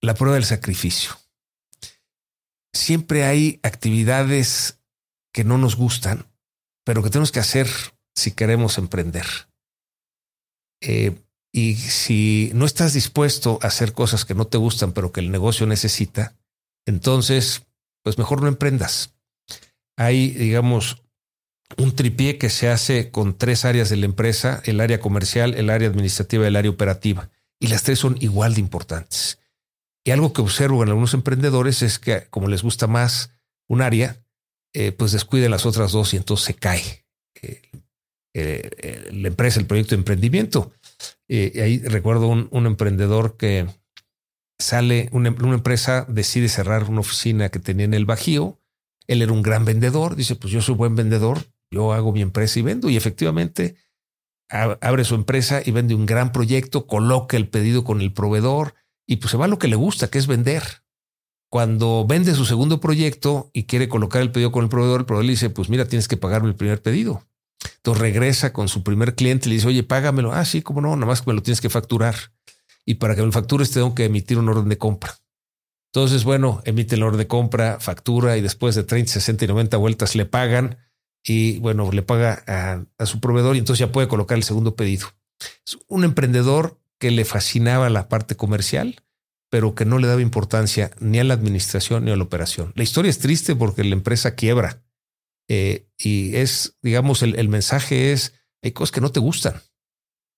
[0.00, 1.12] la prueba del sacrificio.
[2.74, 4.80] Siempre hay actividades
[5.32, 6.26] que no nos gustan,
[6.84, 7.68] pero que tenemos que hacer
[8.14, 9.26] si queremos emprender.
[10.80, 11.16] Eh,
[11.52, 15.30] y si no estás dispuesto a hacer cosas que no te gustan, pero que el
[15.30, 16.34] negocio necesita,
[16.86, 17.66] entonces,
[18.02, 19.14] pues mejor no emprendas.
[19.96, 21.01] Hay, digamos,
[21.76, 25.70] un tripié que se hace con tres áreas de la empresa, el área comercial, el
[25.70, 27.30] área administrativa y el área operativa.
[27.58, 29.38] Y las tres son igual de importantes.
[30.04, 33.30] Y algo que observo en algunos emprendedores es que como les gusta más
[33.68, 34.22] un área,
[34.74, 37.04] eh, pues descuiden las otras dos y entonces se cae
[37.42, 37.60] eh,
[38.34, 40.72] eh, la empresa, el proyecto de emprendimiento.
[41.28, 43.66] ahí recuerdo un, emprendedor que
[44.58, 48.58] sale, una, una, empresa decide cerrar una oficina que tenía en el Bajío.
[49.06, 52.58] Él era un gran vendedor, dice, pues yo soy buen vendedor, yo hago mi empresa
[52.58, 52.88] y vendo.
[52.88, 53.76] Y efectivamente
[54.48, 58.74] abre su empresa y vende un gran proyecto, coloca el pedido con el proveedor
[59.06, 60.62] y pues se va a lo que le gusta, que es vender.
[61.50, 65.24] Cuando vende su segundo proyecto y quiere colocar el pedido con el proveedor, el proveedor
[65.24, 67.26] le dice, pues mira, tienes que pagarme el primer pedido.
[67.76, 70.32] Entonces regresa con su primer cliente y le dice, oye, págamelo.
[70.32, 72.14] Ah, sí, cómo no, nada más que me lo tienes que facturar.
[72.84, 75.14] Y para que me lo factures tengo que emitir un orden de compra.
[75.94, 79.76] Entonces, bueno, emite el orden de compra, factura y después de 30, 60 y 90
[79.76, 80.78] vueltas le pagan
[81.24, 85.08] y bueno, le paga a, su proveedor y entonces ya puede colocar el segundo pedido.
[85.66, 89.02] Es un emprendedor que le fascinaba la parte comercial
[89.52, 92.72] pero que no le daba importancia ni a la administración ni a la operación.
[92.74, 94.82] La historia es triste porque la empresa quiebra
[95.46, 98.32] eh, y es, digamos, el, mensaje es,
[98.62, 99.60] hay cosas que no te gustan,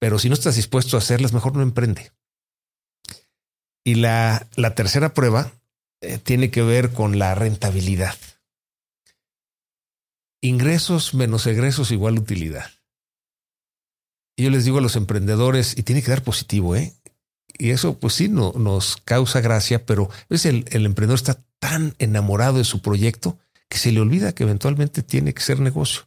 [0.00, 2.10] pero si no estás dispuesto a hacerlas, mejor no emprende.
[3.84, 5.52] Y la, la tercera prueba
[6.00, 8.16] eh, tiene que ver con la rentabilidad.
[10.44, 12.70] Ingresos menos egresos igual utilidad.
[14.36, 16.92] Y yo les digo a los emprendedores, y tiene que dar positivo, ¿eh?
[17.56, 21.94] y eso pues sí no, nos causa gracia, pero es el, el emprendedor está tan
[21.98, 26.02] enamorado de su proyecto que se le olvida que eventualmente tiene que ser negocio.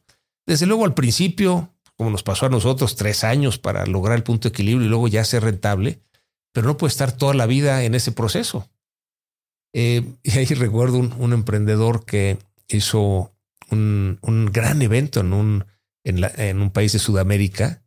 [0.46, 4.48] Desde luego al principio, como nos pasó a nosotros, tres años para lograr el punto
[4.48, 6.00] de equilibrio y luego ya ser rentable,
[6.52, 8.70] pero no puede estar toda la vida en ese proceso.
[9.74, 13.32] Eh, y ahí recuerdo un, emprendedor que hizo
[13.72, 15.66] un, un gran evento en un,
[16.04, 17.84] en, la, en un país de Sudamérica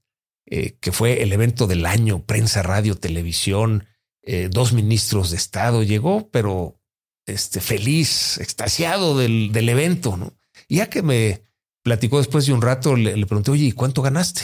[0.53, 3.87] eh, que fue el evento del año, prensa, radio, televisión,
[4.23, 6.81] eh, dos ministros de Estado, llegó, pero
[7.25, 10.37] este, feliz, extasiado del, del evento, ¿no?
[10.67, 11.45] Y ya que me
[11.83, 14.43] platicó después de un rato, le, pregunté, oye, ¿y cuánto ganaste?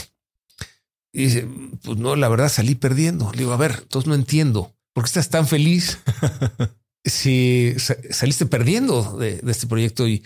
[1.13, 1.49] Y dice,
[1.83, 3.33] pues no, la verdad salí perdiendo.
[3.33, 5.99] Le digo, a ver, entonces no entiendo, ¿por qué estás tan feliz
[7.05, 7.75] si
[8.11, 10.07] saliste perdiendo de, de este proyecto?
[10.07, 10.25] Y,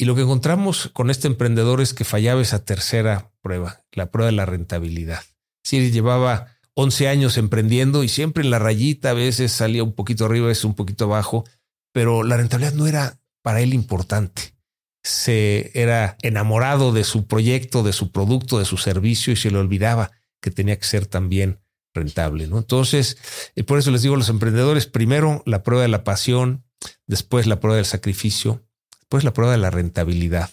[0.00, 4.30] y lo que encontramos con este emprendedor es que fallaba esa tercera prueba, la prueba
[4.30, 5.22] de la rentabilidad.
[5.64, 10.24] Sí, llevaba 11 años emprendiendo y siempre en la rayita, a veces salía un poquito
[10.24, 11.44] arriba, a veces un poquito abajo,
[11.92, 14.54] pero la rentabilidad no era para él importante.
[15.02, 19.58] Se era enamorado de su proyecto, de su producto, de su servicio y se le
[19.58, 21.58] olvidaba que tenía que ser también
[21.92, 22.46] rentable.
[22.46, 22.58] ¿no?
[22.58, 23.18] Entonces,
[23.56, 26.64] eh, por eso les digo a los emprendedores, primero la prueba de la pasión,
[27.08, 28.67] después la prueba del sacrificio,
[29.08, 30.50] pues la prueba de la rentabilidad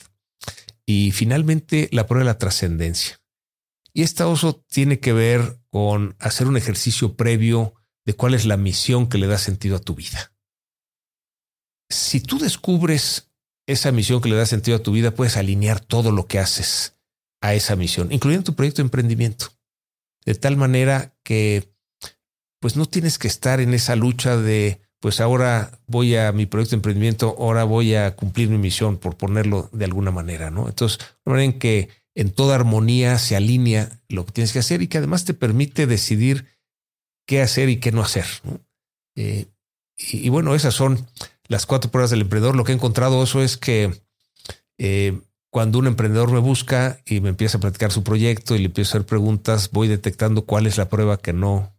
[0.85, 3.19] y finalmente la prueba de la trascendencia.
[3.93, 7.73] Y esta oso tiene que ver con hacer un ejercicio previo
[8.05, 10.33] de cuál es la misión que le da sentido a tu vida.
[11.89, 13.31] Si tú descubres
[13.67, 16.93] esa misión que le da sentido a tu vida, puedes alinear todo lo que haces
[17.41, 19.47] a esa misión, incluyendo tu proyecto de emprendimiento,
[20.25, 21.73] de tal manera que
[22.59, 26.71] pues no tienes que estar en esa lucha de pues ahora voy a mi proyecto
[26.71, 30.67] de emprendimiento, ahora voy a cumplir mi misión, por ponerlo de alguna manera, ¿no?
[30.67, 34.81] Entonces, de manera en que en toda armonía se alinea lo que tienes que hacer
[34.81, 36.47] y que además te permite decidir
[37.27, 38.25] qué hacer y qué no hacer.
[39.15, 39.45] Eh,
[39.95, 41.05] y, bueno, esas son
[41.47, 42.55] las cuatro pruebas del emprendedor.
[42.55, 44.01] Lo que he encontrado eso es que
[44.79, 48.65] eh, cuando un emprendedor me busca y me empieza a platicar su proyecto y le
[48.65, 51.75] empiezo a hacer preguntas, voy detectando cuál es la prueba que no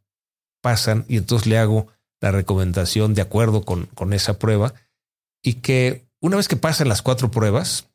[0.62, 1.88] pasan y entonces le hago
[2.20, 4.74] la recomendación de acuerdo con, con esa prueba
[5.42, 7.88] y que una vez que pasan las cuatro pruebas,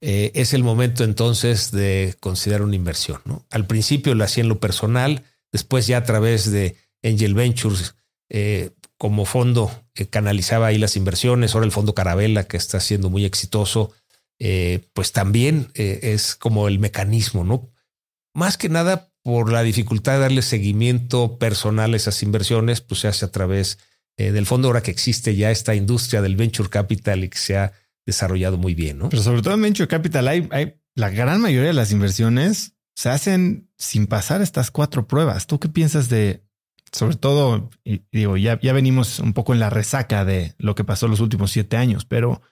[0.00, 3.20] eh, es el momento entonces de considerar una inversión.
[3.24, 3.44] ¿no?
[3.50, 7.94] Al principio lo hacía en lo personal, después ya a través de Angel Ventures
[8.28, 13.08] eh, como fondo que canalizaba ahí las inversiones, ahora el fondo Carabela que está siendo
[13.08, 13.92] muy exitoso,
[14.38, 17.70] eh, pues también es como el mecanismo, ¿no?
[18.34, 23.08] Más que nada por la dificultad de darle seguimiento personal a esas inversiones, pues se
[23.08, 23.76] hace a través
[24.16, 27.56] eh, del fondo ahora que existe ya esta industria del venture capital y que se
[27.56, 27.72] ha
[28.06, 29.08] desarrollado muy bien, ¿no?
[29.08, 33.08] Pero sobre todo en venture capital hay, hay la gran mayoría de las inversiones se
[33.08, 35.48] hacen sin pasar estas cuatro pruebas.
[35.48, 36.44] ¿Tú qué piensas de,
[36.92, 37.70] sobre todo,
[38.12, 41.50] digo, ya, ya venimos un poco en la resaca de lo que pasó los últimos
[41.50, 42.42] siete años, pero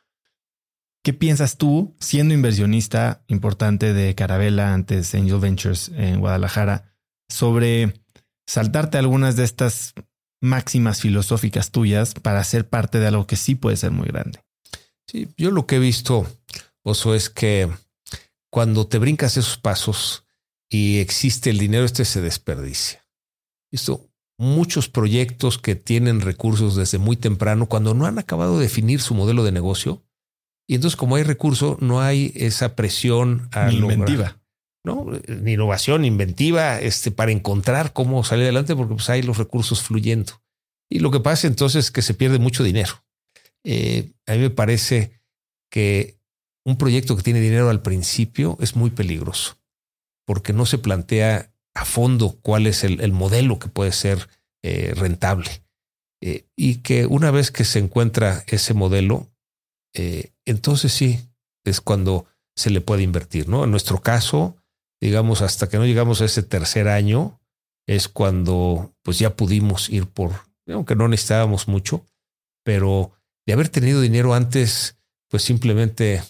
[1.04, 6.96] ¿Qué piensas tú, siendo inversionista importante de Carabela antes Angel Ventures en Guadalajara,
[7.28, 7.92] sobre
[8.46, 9.92] saltarte algunas de estas
[10.40, 14.42] máximas filosóficas tuyas para ser parte de algo que sí puede ser muy grande.
[15.06, 16.26] Sí, yo lo que he visto,
[16.82, 17.68] Oso, es que
[18.50, 20.24] cuando te brincas esos pasos
[20.70, 23.06] y existe el dinero, este se desperdicia.
[23.70, 29.02] Esto, muchos proyectos que tienen recursos desde muy temprano, cuando no han acabado de definir
[29.02, 30.02] su modelo de negocio,
[30.66, 34.38] y entonces como hay recurso, no hay esa presión a inventiva.
[34.84, 35.06] ¿no?
[35.28, 40.42] Ni innovación, inventiva, este, para encontrar cómo salir adelante, porque pues hay los recursos fluyendo.
[40.90, 43.04] Y lo que pasa entonces es que se pierde mucho dinero.
[43.64, 45.22] Eh, a mí me parece
[45.70, 46.18] que
[46.66, 49.58] un proyecto que tiene dinero al principio es muy peligroso,
[50.26, 54.28] porque no se plantea a fondo cuál es el, modelo que puede ser
[54.62, 55.64] eh, rentable.
[56.22, 59.30] Eh, y que una vez que se encuentra ese modelo,
[60.44, 61.20] entonces sí,
[61.64, 62.26] es cuando
[62.56, 63.64] se le puede invertir, ¿no?
[63.64, 64.56] En nuestro caso,
[65.00, 67.40] digamos, hasta que no llegamos a ese tercer año,
[67.86, 70.32] es cuando pues ya pudimos ir por,
[70.68, 72.06] aunque no necesitábamos mucho,
[72.64, 73.12] pero
[73.46, 74.96] de haber tenido dinero antes,
[75.28, 76.22] pues simplemente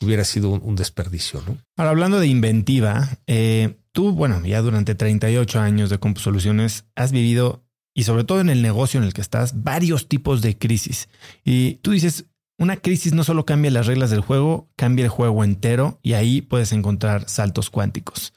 [0.00, 1.42] hubiera sido un, desperdicio.
[1.46, 1.58] ¿no?
[1.76, 7.64] Ahora, hablando de inventiva, eh, tú, bueno, ya durante 38 años de Soluciones has vivido,
[7.94, 11.08] y sobre todo en el negocio en el que estás, varios tipos de crisis.
[11.44, 12.26] Y tú dices,
[12.58, 16.40] una crisis no solo cambia las reglas del juego, cambia el juego entero y ahí
[16.40, 18.32] puedes encontrar saltos cuánticos.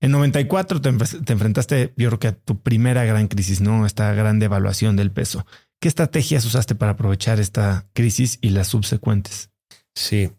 [0.00, 3.86] En 94 te, enfrentaste, yo creo que a tu primera gran crisis, ¿no?
[3.86, 5.46] Esta gran devaluación del peso.
[5.80, 9.50] ¿Qué estrategias usaste para aprovechar esta crisis y las subsecuentes?
[9.94, 10.32] Sí,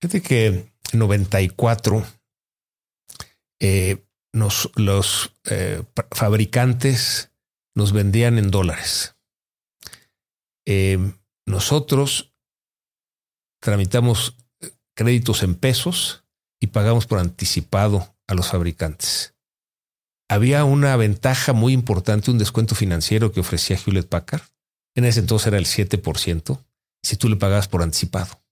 [0.00, 2.04] fíjate que en 94
[3.60, 5.82] eh, los eh,
[6.12, 7.32] fabricantes
[7.74, 9.16] nos vendían en dólares.
[10.64, 10.98] Eh,
[11.44, 12.31] nosotros
[13.62, 16.24] tramitamos eh, créditos en pesos
[16.60, 19.34] y pagamos por anticipado a los fabricantes.
[20.28, 24.42] Había una ventaja muy importante, un descuento financiero que ofrecía Hewlett Packard.
[24.94, 26.64] En ese entonces era el 7%,
[27.02, 28.42] si tú le pagabas por anticipado.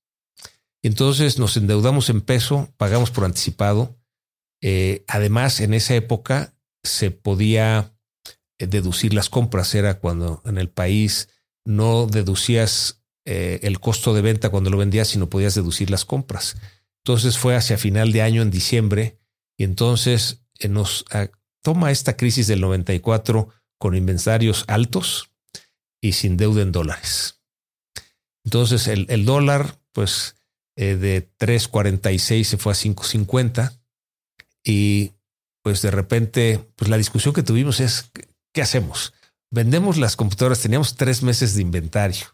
[0.83, 3.99] Entonces nos endeudamos en peso, pagamos por anticipado.
[4.63, 7.95] Eh, además, en esa época se podía
[8.59, 9.75] eh, deducir las compras.
[9.75, 11.29] Era cuando en el país
[11.65, 16.05] no deducías eh, el costo de venta cuando lo vendías y no podías deducir las
[16.05, 16.57] compras.
[17.05, 19.19] Entonces fue hacia final de año, en diciembre,
[19.59, 21.29] y entonces eh, nos ah,
[21.63, 23.49] toma esta crisis del 94
[23.79, 25.31] con inventarios altos
[26.01, 27.41] y sin deuda en dólares.
[28.45, 30.37] Entonces el, el dólar, pues
[30.77, 33.79] eh, de 3.46 se fue a 5.50
[34.65, 35.13] y
[35.63, 38.11] pues de repente, pues la discusión que tuvimos es,
[38.55, 39.13] ¿qué hacemos?
[39.51, 42.27] Vendemos las computadoras, teníamos tres meses de inventario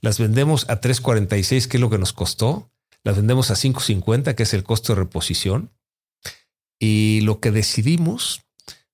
[0.00, 2.70] las vendemos a 3.46, que es lo que nos costó,
[3.04, 5.72] las vendemos a 5.50, que es el costo de reposición.
[6.80, 8.42] Y lo que decidimos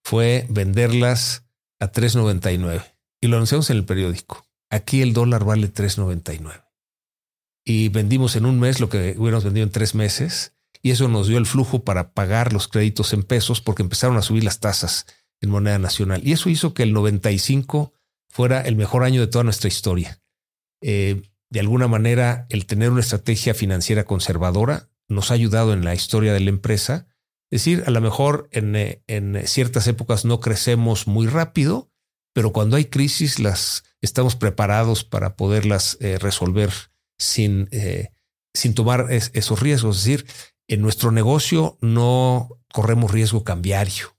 [0.03, 1.45] fue venderlas
[1.81, 4.47] a 3.99 y lo anunciamos en el periódico.
[4.71, 6.65] Aquí el dólar vale 3.99.
[7.67, 10.53] Y vendimos en un mes lo que hubiéramos vendido en tres meses
[10.83, 14.23] y eso nos dio el flujo para pagar los créditos en pesos porque empezaron a
[14.23, 15.07] subir las tasas
[15.41, 16.21] en moneda nacional.
[16.27, 17.95] Y eso hizo que el 95
[18.29, 20.21] fuera el mejor año de toda nuestra historia.
[20.87, 25.95] Eh, de alguna manera, el tener una estrategia financiera conservadora nos ha ayudado en la
[25.95, 27.07] historia de la empresa.
[27.51, 29.03] Es decir, a lo mejor en, eh,
[29.47, 31.91] ciertas épocas no crecemos muy rápido,
[32.35, 36.71] pero cuando hay crisis las estamos preparados para poderlas eh, resolver
[37.19, 37.71] sin,
[38.53, 39.99] sin tomar esos riesgos.
[39.99, 40.27] Es decir,
[40.69, 44.19] en nuestro negocio no corremos riesgo cambiario.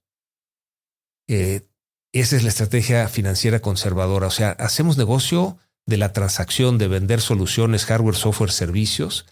[1.27, 4.27] esa es la estrategia financiera conservadora.
[4.27, 9.25] O sea, hacemos negocio de la transacción de vender soluciones, hardware, software, servicios,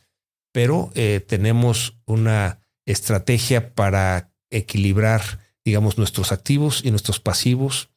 [0.51, 7.89] pero eh, tenemos una estrategia para equilibrar, digamos, nuestros activos y nuestros pasivos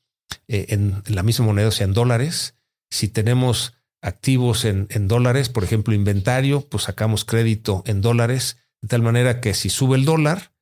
[0.48, 2.56] eh, en, la misma moneda, o sea, en dólares.
[2.90, 8.88] Si tenemos activos en, en, dólares, por ejemplo, inventario, pues sacamos crédito en dólares, de
[8.88, 10.52] tal manera que si sube el dólar,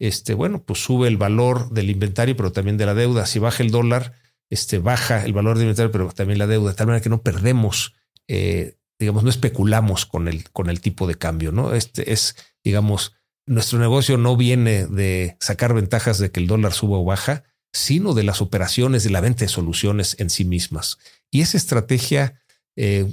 [0.00, 3.26] este, bueno, pues sube el valor del inventario, pero también de la deuda.
[3.26, 4.12] Si baja el dólar,
[4.54, 7.22] este, baja el valor de inventario, pero también la deuda, de tal manera que no
[7.22, 7.94] perdemos,
[8.28, 11.74] eh, digamos, no especulamos con el, con el tipo de cambio, ¿no?
[11.74, 13.12] Este es, digamos,
[13.46, 17.42] nuestro negocio no viene de sacar ventajas de que el dólar suba o baja,
[17.72, 20.98] sino de las operaciones de la venta de soluciones en sí mismas.
[21.32, 22.40] Y esa estrategia
[22.76, 23.12] eh,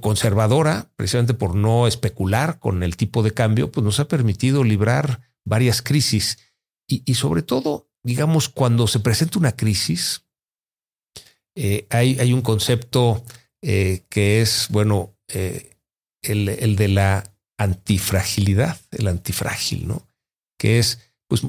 [0.00, 5.20] conservadora, precisamente por no especular con el tipo de cambio, pues nos ha permitido librar
[5.44, 6.38] varias crisis.
[6.88, 10.25] Y, y sobre todo, digamos, cuando se presenta una crisis,
[11.56, 13.24] eh, hay, un concepto
[13.62, 15.76] eh, que es, bueno, eh,
[16.22, 20.06] el, el, de la antifragilidad, el antifrágil, ¿no?
[20.58, 21.42] Que es, pues,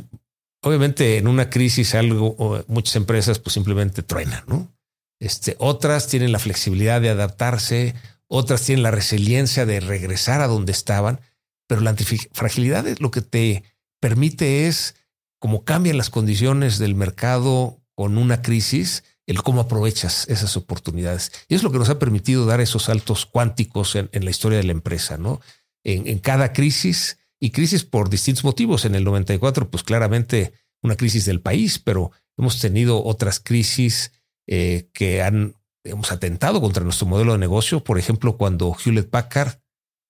[0.63, 4.73] obviamente en una crisis algo, muchas empresas pues simplemente truenan, ¿no?
[5.19, 7.93] Este, otras tienen la flexibilidad de adaptarse,
[8.27, 11.19] otras tienen la resiliencia de regresar a donde estaban,
[11.67, 11.95] pero la
[12.31, 13.63] fragilidad es lo que te
[13.99, 14.95] permite es,
[15.39, 21.31] como cambian las condiciones del mercado con una crisis, el cómo aprovechas esas oportunidades.
[21.47, 24.63] Y es lo que nos ha permitido dar esos saltos cuánticos en, la historia de
[24.63, 25.41] la empresa, ¿no?
[25.83, 28.85] En, cada crisis y crisis por distintos motivos.
[28.85, 34.11] En el 94, pues claramente una crisis del país, pero hemos tenido otras crisis
[34.47, 37.83] eh, que han hemos atentado contra nuestro modelo de negocio.
[37.83, 39.59] Por ejemplo, cuando Hewlett Packard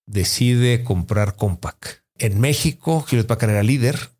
[0.05, 2.03] decide comprar Compaq.
[2.17, 4.11] En México, Hewlett Packard era líder,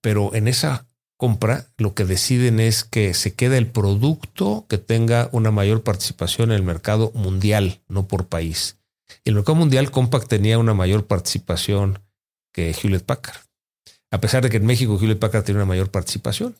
[0.00, 0.86] pero en esa
[1.16, 6.50] compra lo que deciden es que se queda el producto que tenga una mayor participación
[6.50, 8.78] en el mercado mundial, no por país.
[9.24, 12.00] El mercado mundial, Compaq tenía una mayor participación
[12.52, 13.40] que Hewlett Packard,
[14.10, 16.56] a pesar de que en México Hewlett Packard tiene una mayor participación.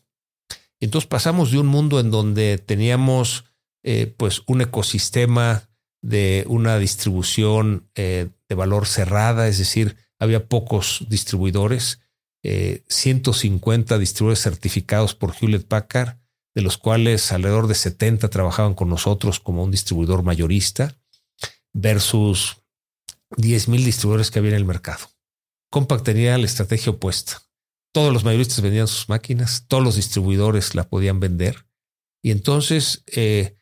[0.80, 3.44] Entonces pasamos de un mundo en donde teníamos
[3.82, 5.68] eh, pues un ecosistema
[6.02, 12.00] de una distribución eh, de valor cerrada, es decir, había pocos distribuidores,
[12.88, 16.18] 150 eh, distribuidores certificados por Hewlett Packard,
[16.54, 20.96] de los cuales alrededor de 70 trabajaban con nosotros como un distribuidor mayorista,
[21.72, 22.56] versus
[23.36, 25.10] 10 mil distribuidores que había en el mercado.
[25.70, 27.42] Compaq tenía la estrategia opuesta.
[27.92, 31.66] Todos los mayoristas vendían sus máquinas, todos los distribuidores la podían vender.
[32.22, 33.58] Y entonces, eh,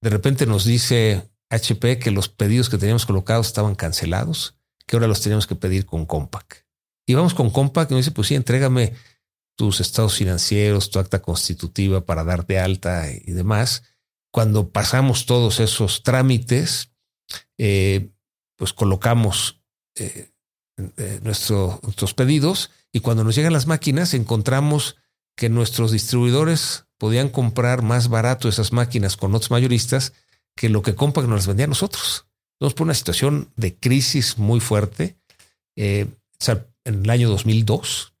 [0.00, 5.08] de repente nos dice HP que los pedidos que teníamos colocados estaban cancelados, que ahora
[5.08, 6.67] los teníamos que pedir con Compaq.
[7.08, 8.92] Y vamos con Compaq y nos dice, pues sí, entrégame
[9.56, 13.82] tus estados financieros, tu acta constitutiva para darte alta y demás.
[14.30, 16.92] Cuando pasamos todos esos trámites,
[17.56, 18.10] eh,
[18.56, 19.62] pues colocamos
[19.94, 20.30] eh,
[21.22, 24.96] nuestros pedidos y cuando nos llegan las máquinas encontramos
[25.34, 30.12] que nuestros distribuidores podían comprar más barato esas máquinas con otros mayoristas
[30.54, 32.26] que lo que Compaq nos las vendía a nosotros.
[32.58, 35.16] Entonces, por una situación de crisis muy fuerte,
[35.74, 36.06] eh,
[36.88, 38.14] en el año 2002,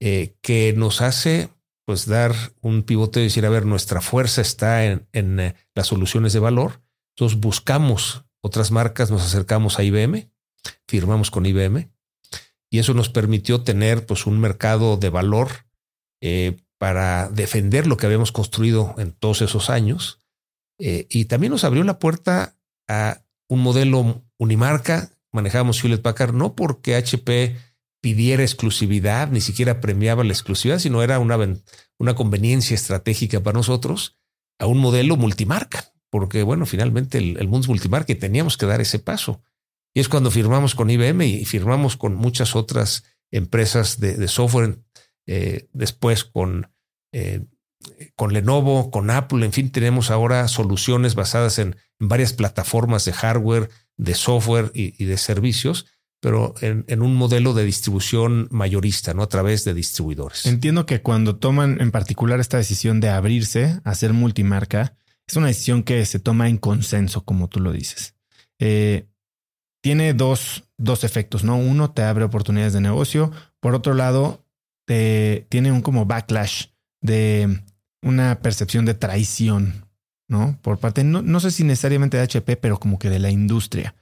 [0.00, 1.48] eh, que nos hace
[1.86, 5.86] pues dar un pivote y decir, a ver, nuestra fuerza está en, en eh, las
[5.86, 6.82] soluciones de valor.
[7.14, 10.28] Entonces buscamos otras marcas, nos acercamos a IBM,
[10.88, 11.90] firmamos con IBM
[12.70, 15.48] y eso nos permitió tener pues un mercado de valor
[16.20, 20.20] eh, para defender lo que habíamos construido en todos esos años.
[20.78, 25.10] Y también nos abrió la puerta a un modelo unimarca.
[25.32, 27.56] Manejábamos Hewlett Packard no porque HP
[28.06, 31.36] pidiera exclusividad, ni siquiera premiaba la exclusividad, sino era una,
[31.98, 34.16] una conveniencia estratégica para nosotros
[34.60, 38.80] a un modelo multimarca, porque bueno, finalmente el, mundo es multimarca y teníamos que dar
[38.80, 39.42] ese paso.
[39.92, 43.02] Y es cuando firmamos con IBM y firmamos con muchas otras
[43.32, 44.78] empresas de software
[45.26, 46.70] eh, después con,
[47.12, 47.44] eh,
[48.14, 53.70] con Lenovo, con Apple, en fin, tenemos ahora soluciones basadas en, varias plataformas de hardware,
[53.96, 55.86] de software y, de servicios,
[56.26, 59.22] pero en, un modelo de distribución mayorista, ¿no?
[59.22, 60.44] A través de distribuidores.
[60.44, 65.46] Entiendo que cuando toman en particular esta decisión de abrirse a ser multimarca, es una
[65.46, 68.16] decisión que se toma en consenso, como tú lo dices.
[68.58, 69.06] Eh,
[69.84, 71.58] tiene dos, dos efectos, ¿no?
[71.58, 73.30] Uno, te abre oportunidades de negocio.
[73.60, 74.44] Por otro lado,
[74.84, 76.70] tiene un como backlash
[77.02, 77.62] de
[78.02, 79.86] una percepción de traición,
[80.26, 80.58] ¿no?
[80.60, 83.94] Por parte, no, no sé si necesariamente de HP, pero como que de la industria.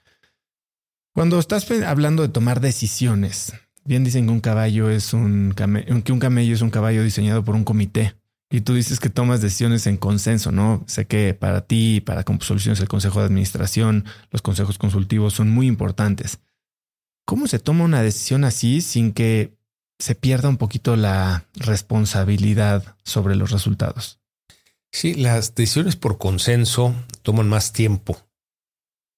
[1.14, 3.52] Cuando estás hablando de tomar decisiones,
[3.84, 7.44] bien dicen que un caballo es un camello, que un camello es un caballo diseñado
[7.44, 8.16] por un comité.
[8.50, 10.82] Y tú dices que tomas decisiones en consenso, ¿no?
[10.88, 15.68] Sé que para ti, para Soluciones, el consejo de administración, los consejos consultivos son muy
[15.68, 16.40] importantes.
[17.24, 19.54] ¿Cómo se toma una decisión así sin que
[19.98, 24.18] se pierda un poquito la responsabilidad sobre los resultados.
[24.90, 28.18] Sí, las decisiones por consenso toman más tiempo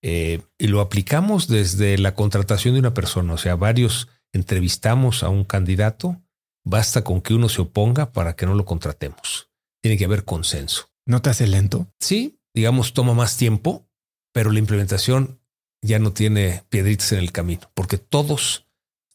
[0.08, 3.32] eh, y lo aplicamos desde la contratación de una persona.
[3.32, 6.22] O sea, varios entrevistamos a un candidato,
[6.64, 9.50] basta con que uno se oponga para que no lo contratemos.
[9.82, 10.90] Tiene que haber consenso.
[11.06, 11.88] ¿No te hace lento?
[11.98, 13.88] Sí, digamos, toma más tiempo,
[14.32, 15.40] pero la implementación
[15.82, 18.66] ya no tiene piedritas en el camino, porque todos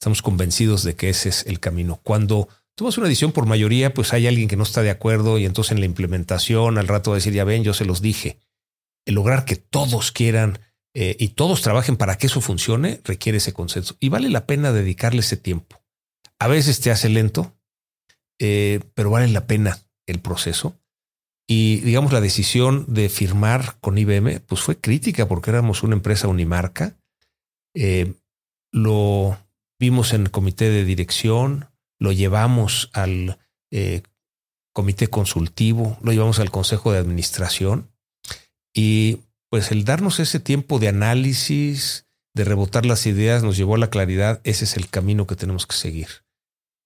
[0.02, 2.00] Estamos convencidos de que ese es el camino.
[2.02, 5.46] Cuando tomas una decisión por mayoría, pues hay alguien que no está de acuerdo y
[5.46, 8.40] entonces en la implementación al rato va a decir, ya ven, yo se los dije.
[9.06, 10.58] El lograr que todos quieran
[10.94, 14.74] eh, y todos trabajen para que eso funcione requiere ese consenso y vale la pena
[14.74, 15.82] dedicarle ese tiempo.
[16.38, 17.56] A veces te hace lento,
[18.40, 20.78] eh, pero vale la pena el proceso.
[21.48, 26.28] Y digamos, la decisión de firmar con IBM, pues fue crítica porque éramos una empresa
[26.28, 26.98] unimarca.
[27.74, 28.14] Eh,
[28.72, 29.38] lo
[29.80, 31.70] vimos en el comité de dirección,
[32.00, 33.40] lo llevamos al
[34.74, 37.90] comité consultivo, lo llevamos al consejo de administración
[38.74, 39.20] y
[39.52, 43.90] pues el darnos ese tiempo de análisis, de rebotar las ideas, nos llevó a la
[43.90, 46.08] claridad, ese es el camino que tenemos que seguir.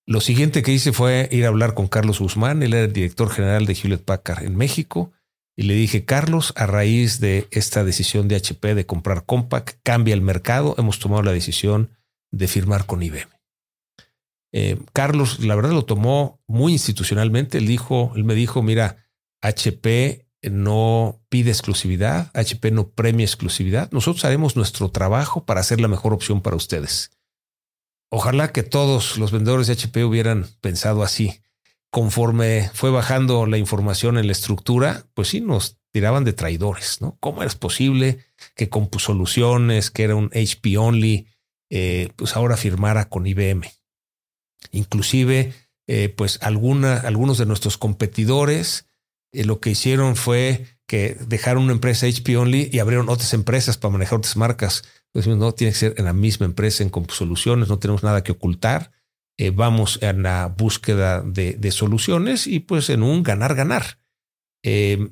[0.07, 3.30] Lo siguiente que hice fue ir a hablar con Carlos Guzmán, él era el director
[3.30, 5.13] general de Hewlett Packard en México,
[5.55, 10.16] y le dije, Carlos, a raíz de esta decisión de HP de comprar Compaq, cambia
[10.16, 11.91] el mercado, hemos tomado la decisión
[12.32, 13.30] de firmar con IBM.
[14.53, 17.59] Eh, Carlos, la verdad, lo tomó muy institucionalmente.
[17.59, 19.05] Él dijo, él me dijo, mira,
[19.41, 23.91] HP no pide exclusividad, HP no premia exclusividad.
[23.91, 27.11] Nosotros haremos nuestro trabajo para hacer la mejor opción para ustedes.
[28.09, 31.41] Ojalá que todos los vendedores de HP hubieran pensado así.
[31.91, 37.17] Conforme fue bajando la información en la estructura, pues sí, nos tiraban de traidores, ¿no?
[37.19, 38.19] ¿Cómo es posible
[38.55, 41.27] que con Soluciones, que era un HP Only,
[41.69, 43.71] eh, pues ahora firmara con IBM?
[44.71, 45.53] Inclusive,
[45.87, 48.87] eh, pues algunos de nuestros competidores
[49.43, 53.91] lo que hicieron fue que dejaron una empresa HP Only y abrieron otras empresas para
[53.91, 54.83] manejar otras marcas
[55.23, 58.91] no, tiene que ser en la misma empresa, en Soluciones, no tenemos nada que ocultar.
[59.38, 63.99] Eh, vamos en la búsqueda de, soluciones y pues en un ganar-ganar.
[64.63, 65.11] Eh,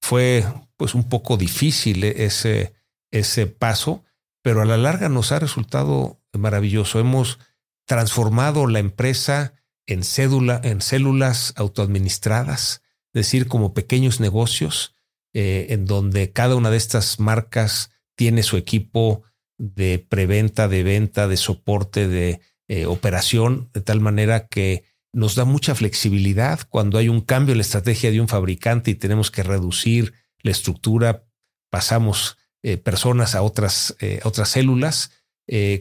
[0.00, 0.44] fue
[0.76, 2.74] pues un poco difícil ese,
[3.10, 4.04] ese paso,
[4.42, 6.98] pero a la larga nos ha resultado maravilloso.
[6.98, 7.38] Hemos
[7.86, 9.54] transformado la empresa
[9.86, 12.82] en, cédula, en células autoadministradas,
[13.18, 14.94] decir, como pequeños negocios,
[15.34, 19.22] eh, en donde cada una de estas marcas tiene su equipo
[19.58, 25.44] de preventa, de venta, de soporte, de eh, operación, de tal manera que nos da
[25.44, 29.42] mucha flexibilidad cuando hay un cambio en la estrategia de un fabricante y tenemos que
[29.42, 31.24] reducir la estructura,
[31.70, 35.10] pasamos eh, personas a otras, eh, otras células.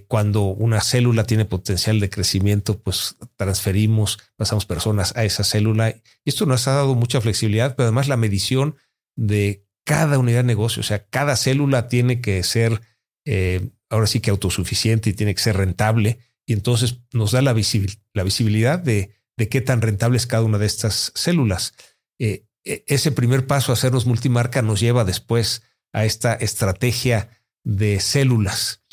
[0.07, 5.89] Cuando una célula tiene potencial de crecimiento, pues transferimos, pasamos personas a esa célula.
[5.89, 8.77] Y esto nos ha dado mucha flexibilidad, pero además la medición
[9.17, 12.81] de cada unidad de negocio, o sea, cada célula tiene que ser
[13.25, 16.19] eh, ahora sí que autosuficiente y tiene que ser rentable.
[16.45, 20.65] Y entonces nos da la, visibilidad de, de, qué tan rentable es cada una de
[20.65, 21.73] estas células.
[22.19, 25.63] Eh, e, ese primer paso a hacernos multimarca nos lleva después
[25.93, 27.29] a esta estrategia
[27.63, 28.83] de células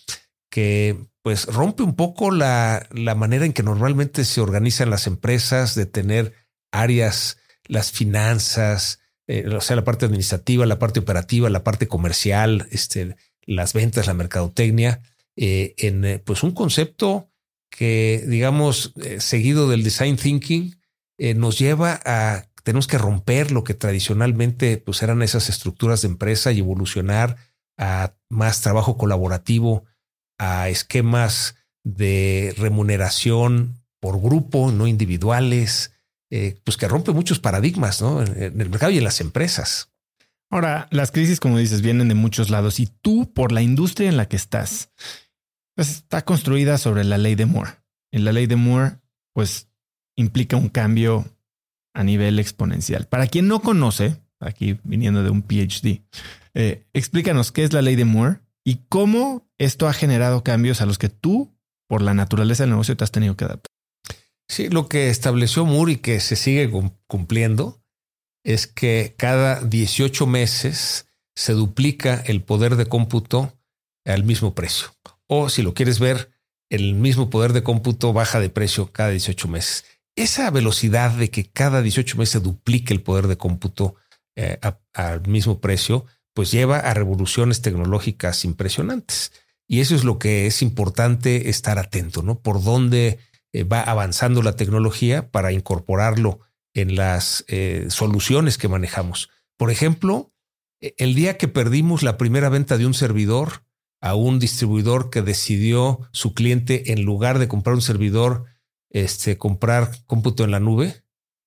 [0.54, 5.74] que pues rompe un poco la, la manera en que normalmente se organizan las empresas
[5.74, 6.32] de tener
[6.70, 12.68] áreas, las finanzas, eh, o sea, la parte administrativa, la parte operativa, la parte comercial,
[12.70, 15.02] este, las ventas, la mercadotecnia,
[15.34, 17.28] eh, en eh, pues un concepto
[17.68, 20.76] que, digamos, seguido del design thinking,
[21.34, 26.52] nos lleva a tenemos que romper lo que tradicionalmente pues eran esas estructuras de empresa
[26.52, 27.38] y evolucionar
[27.76, 29.84] a más trabajo colaborativo,
[30.38, 35.92] a esquemas de remuneración por grupo, no individuales,
[36.64, 38.20] pues que rompe muchos paradigmas ¿no?
[38.20, 39.94] en el mercado y en las empresas.
[40.50, 44.16] Ahora, las crisis, como dices, vienen de muchos lados y tú, por la industria en
[44.16, 44.90] la que estás,
[45.74, 47.72] pues está construida sobre la ley de Moore.
[48.12, 48.98] Y la ley de Moore,
[49.32, 49.68] pues,
[50.16, 51.24] implica un cambio
[51.92, 53.08] a nivel exponencial.
[53.08, 56.02] Para quien no conoce, aquí viniendo de un PhD,
[56.54, 60.86] eh, explícanos qué es la ley de Moore y cómo esto ha generado cambios a
[60.86, 61.54] los que tú,
[61.86, 63.70] por la naturaleza del negocio, te has tenido que adaptar.
[64.48, 66.70] Sí, lo que estableció Moore y que se sigue
[67.06, 67.82] cumpliendo
[68.44, 73.58] es que cada 18 meses se duplica el poder de cómputo
[74.04, 74.88] al mismo precio.
[75.26, 76.30] O si lo quieres ver,
[76.70, 79.84] el mismo poder de cómputo baja de precio cada 18 meses.
[80.16, 83.96] Esa velocidad de que cada 18 meses se duplique el poder de cómputo
[84.36, 84.58] eh,
[84.92, 89.32] al mismo precio, pues lleva a revoluciones tecnológicas impresionantes.
[89.66, 92.40] Y eso es lo que es importante estar atento, ¿no?
[92.40, 93.18] Por dónde
[93.52, 96.40] eh, va avanzando la tecnología para incorporarlo
[96.74, 99.30] en las eh, soluciones que manejamos.
[99.56, 100.32] Por ejemplo,
[100.80, 103.64] e, el día que perdimos la primera venta de un servidor
[104.00, 108.44] a un distribuidor que decidió su cliente, en lugar de comprar un servidor,
[108.90, 111.04] este, comprar cómputo en la nube,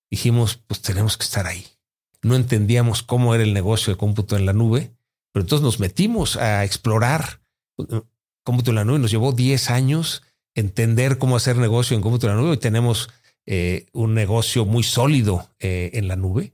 [0.10, 1.77] dijimos, pues tenemos que estar ahí.
[2.24, 4.92] No entendíamos cómo era el negocio de cómputo en la nube,
[5.32, 7.42] pero entonces nos metimos a explorar
[7.78, 8.02] uh,
[8.44, 9.00] cómputo en la nube.
[9.00, 10.24] Nos llevó 10 años
[10.56, 13.10] entender cómo hacer negocio en cómputo en la nube y tenemos
[13.46, 16.54] eh, un negocio muy sólido eh, en la nube,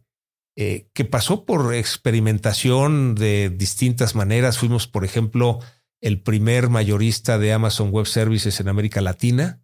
[0.55, 4.59] eh, que pasó por experimentación de distintas maneras.
[4.59, 5.59] Fuimos, por ejemplo,
[6.01, 9.62] el primer mayorista de Amazon Web Services en América Latina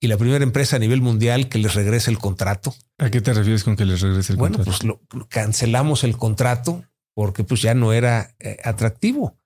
[0.00, 2.74] y la primera empresa a nivel mundial que les regrese el contrato.
[2.98, 4.70] ¿A qué te refieres con que les regrese el contrato?
[4.70, 6.84] Bueno, pues cancelamos el contrato
[7.14, 8.34] porque pues ya no era
[8.64, 9.38] atractivo.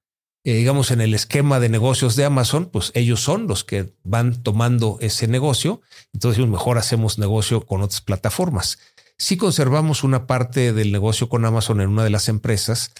[0.45, 4.43] eh, digamos, en el esquema de negocios de Amazon, pues ellos son los que van
[4.43, 5.83] tomando ese negocio.
[6.13, 8.79] Entonces, mejor hacemos negocio con otras plataformas.
[9.19, 12.93] Sí conservamos una parte del negocio con Amazon en una de las empresas,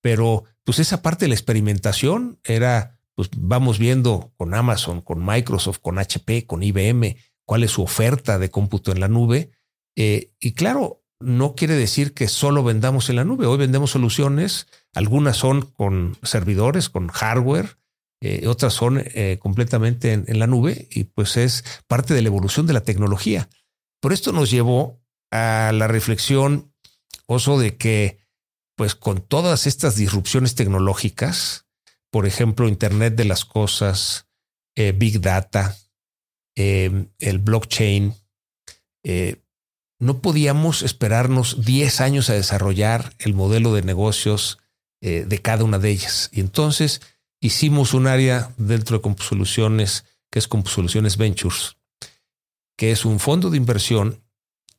[0.00, 5.78] pero pues esa parte de la experimentación era, pues vamos viendo con Amazon, con Microsoft,
[5.80, 9.52] con HP, con IBM, cuál es su oferta de cómputo en la nube.
[9.96, 13.46] Eh, y claro, no quiere decir que solo vendamos en la nube.
[13.46, 17.78] Hoy vendemos soluciones, algunas son con servidores, con hardware,
[18.20, 22.28] eh, otras son eh, completamente en, en, la nube y pues es parte de la
[22.28, 23.48] evolución de la tecnología.
[24.00, 25.00] Por esto nos llevó
[25.30, 26.72] a la reflexión,
[27.26, 28.18] Oso, de que
[28.76, 31.63] pues con todas estas disrupciones tecnológicas,
[32.14, 34.28] por ejemplo, Internet de las Cosas,
[34.76, 35.76] eh, Big Data,
[36.54, 38.14] el blockchain,
[39.98, 44.58] no podíamos esperarnos 10 años a desarrollar el modelo de negocios
[45.00, 46.28] eh, de cada una de ellas.
[46.30, 47.00] Y entonces
[47.40, 51.78] hicimos un área dentro de Compusoluciones, que es Compusoluciones Ventures,
[52.76, 54.22] que es un fondo de inversión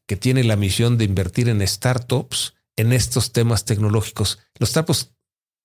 [0.07, 5.11] que tiene la misión de invertir en startups en estos temas tecnológicos, los startups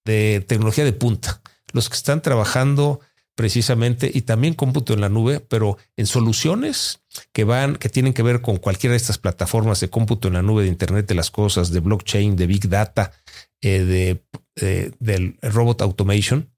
[0.06, 1.39] de tecnología de punta,
[1.72, 3.00] los que están trabajando
[3.40, 7.00] precisamente y también cómputo en la nube, pero en soluciones
[7.32, 10.42] que van, que tienen que ver con cualquiera de estas plataformas de cómputo en la
[10.42, 13.12] nube, de Internet de las Cosas, de blockchain, de Big Data,
[13.62, 14.22] eh, de,
[14.56, 16.50] eh, del robot automation.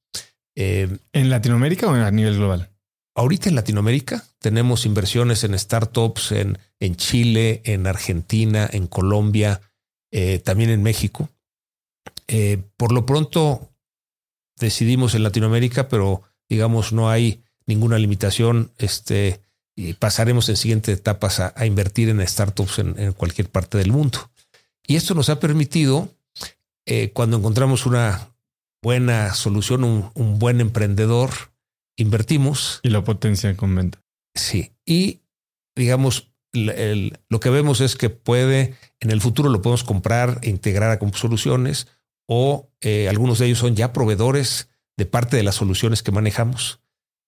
[0.56, 2.70] Eh, ¿En Latinoamérica o a nivel global?
[3.14, 9.60] Ahorita en Latinoamérica tenemos inversiones en startups en, en Chile, en Argentina, en Colombia,
[10.42, 11.28] también en México.
[12.76, 13.71] por lo pronto
[14.66, 18.72] decidimos en Latinoamérica, pero digamos, no hay ninguna limitación.
[18.78, 19.42] Este,
[19.76, 24.30] y pasaremos en siguientes etapas a, invertir en startups en, cualquier parte del mundo.
[24.86, 26.08] Y esto nos ha permitido,
[26.86, 28.34] eh, cuando encontramos una
[28.82, 31.30] buena solución, un, buen emprendedor,
[31.96, 32.80] invertimos.
[32.82, 34.02] Y la potencia con venta.
[34.34, 34.72] Sí.
[34.84, 35.20] Y
[35.76, 40.90] digamos, lo que vemos es que puede, en el futuro lo podemos comprar e integrar
[40.90, 41.86] a soluciones
[42.34, 46.80] o eh, algunos de ellos son ya proveedores de parte de las soluciones que manejamos.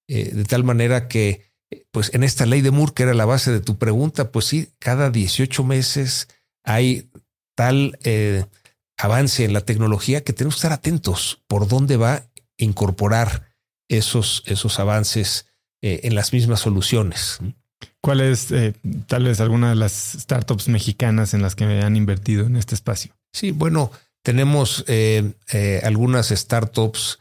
[0.08, 1.50] Eh, de tal manera que,
[1.90, 4.70] pues en esta ley de Moore, que era la base de tu pregunta, pues sí,
[4.78, 6.28] cada 18 meses
[6.64, 7.10] hay
[7.54, 8.46] tal eh,
[8.96, 12.24] avance en la tecnología que tenemos que estar atentos por dónde va a
[12.56, 13.50] incorporar
[13.88, 15.46] esos, esos avances
[15.82, 17.40] eh, en las mismas soluciones.
[18.00, 18.48] ¿Cuál es
[19.06, 22.74] tal vez alguna de las startups mexicanas en las que me han invertido en este
[22.74, 23.14] espacio?
[23.34, 23.90] Sí, bueno,
[24.24, 24.84] tenemos
[25.82, 27.18] algunas startups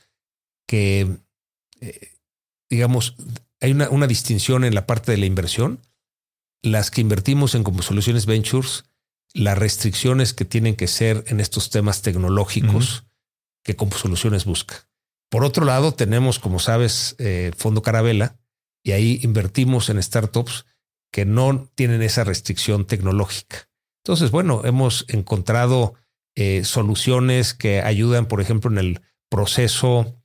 [0.67, 1.17] que,
[1.81, 2.17] eh,
[2.69, 3.15] digamos,
[3.61, 5.79] hay una, una, distinción en la parte de la inversión.
[6.63, 8.85] Las que invertimos en como soluciones ventures,
[9.33, 13.05] las restricciones que tienen que ser en estos temas tecnológicos
[13.63, 14.87] que como soluciones busca.
[15.29, 18.37] Por otro lado, tenemos, como sabes, eh, Fondo Carabela,
[18.83, 20.65] y ahí invertimos en startups
[21.11, 23.69] que no tienen esa restricción tecnológica.
[24.03, 25.95] Entonces, bueno, hemos encontrado
[26.35, 30.15] eh, soluciones que ayudan, por ejemplo, en el proceso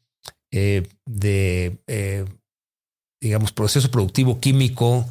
[0.51, 2.25] eh, de, eh,
[3.21, 5.07] digamos, proceso productivo químico,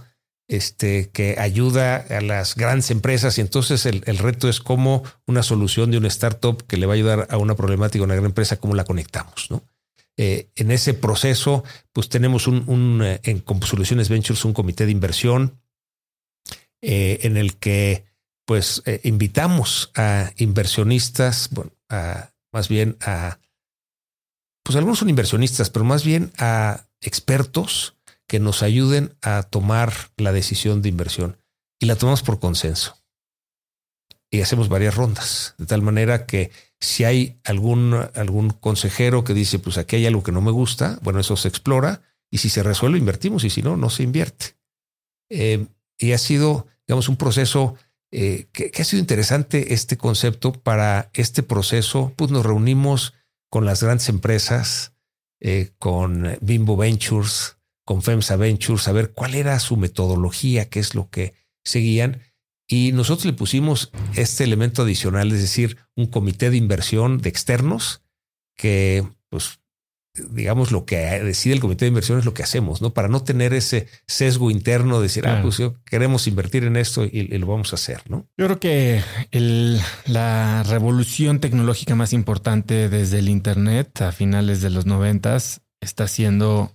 [0.50, 5.92] este, que ayuda a las grandes empresas y entonces el, reto es cómo una solución
[5.92, 8.60] de una startup que le va a ayudar a una problemática, a una gran empresa,
[8.60, 9.64] cómo la conectamos, ¿no?
[10.20, 15.62] En ese proceso, pues tenemos un, un en Soluciones Ventures un comité de inversión
[16.82, 18.07] en el que
[18.48, 23.40] pues invitamos a inversionistas, bueno, a, más bien a
[24.64, 27.96] pues algunos son inversionistas, pero más bien a expertos
[28.28, 31.38] que nos ayuden a tomar la decisión de inversión
[31.80, 32.98] y la tomamos por consenso.
[34.30, 39.58] Y hacemos varias rondas, de tal manera que si hay algún, algún consejero que dice,
[39.58, 42.62] pues aquí hay algo que no me gusta, bueno, eso se explora y si se
[42.62, 44.58] resuelve, invertimos y si no, no se invierte.
[45.30, 45.66] Eh,
[45.98, 47.76] y ha sido, digamos, un proceso
[48.12, 53.14] eh, que, ha sido interesante este concepto para este proceso, pues nos reunimos
[53.50, 54.94] con las grandes empresas,
[55.40, 60.96] eh, con Bimbo Ventures, con FEMSA Ventures, a ver cuál era su metodología, qué es
[60.96, 61.34] lo que
[61.64, 62.22] seguían.
[62.68, 68.04] Y nosotros le pusimos este elemento adicional, es decir, un comité de inversión de externos
[68.58, 69.60] que pues
[70.30, 72.94] digamos, lo que decide el comité de inversión es lo que hacemos, ¿no?
[72.94, 77.28] Para no tener ese sesgo interno de decir, ah, pues queremos invertir en esto y,
[77.38, 78.28] lo vamos a hacer, ¿no?
[78.38, 79.02] Yo creo que
[80.06, 86.74] la revolución tecnológica más importante desde el Internet a finales de los noventas está siendo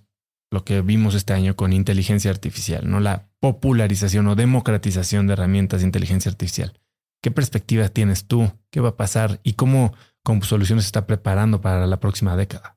[0.51, 3.01] lo que vimos este año con inteligencia artificial, ¿no?
[3.01, 6.79] La popularización o democratización de herramientas de inteligencia artificial.
[7.23, 8.53] ¿Qué perspectiva tienes tú?
[8.71, 9.41] ¿Qué va a pasar?
[9.43, 9.95] ¿Y cómo
[10.43, 12.77] Soluciones se está preparando para la próxima década?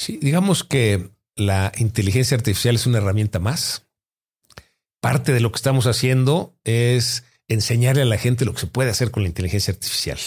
[0.00, 3.86] Sí, digamos que la inteligencia artificial es una herramienta más.
[5.02, 8.88] Parte de lo que estamos haciendo es enseñarle a la gente lo que se puede
[8.88, 10.18] hacer con la inteligencia artificial.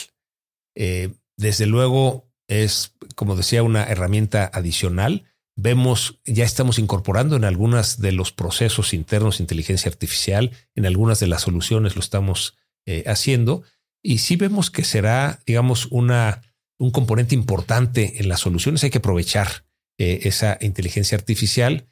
[0.76, 5.26] Eh, desde luego es, como decía, una herramienta adicional.
[5.56, 11.26] Vemos, ya estamos incorporando en algunos de los procesos internos inteligencia artificial, en algunas de
[11.26, 12.56] las soluciones lo estamos
[12.86, 13.64] eh, haciendo,
[14.04, 16.44] y sí vemos que será, digamos, una,
[16.78, 18.84] un componente importante en las soluciones.
[18.84, 19.66] Hay que aprovechar
[19.98, 21.88] eh, esa inteligencia artificial.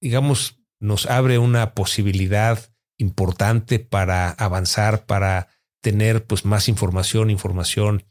[0.00, 2.58] digamos, nos abre una posibilidad
[2.98, 5.48] importante para avanzar, para
[5.82, 8.04] tener pues más información, información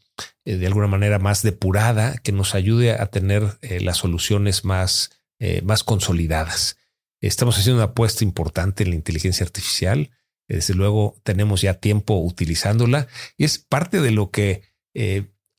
[0.44, 5.10] eh, de alguna manera más depurada que nos ayude a tener eh, las soluciones más,
[5.38, 6.76] eh, más consolidadas.
[7.20, 10.10] Estamos haciendo una apuesta importante en la inteligencia artificial.
[10.48, 13.06] Desde luego tenemos ya tiempo utilizándola
[13.36, 14.70] y es parte de lo que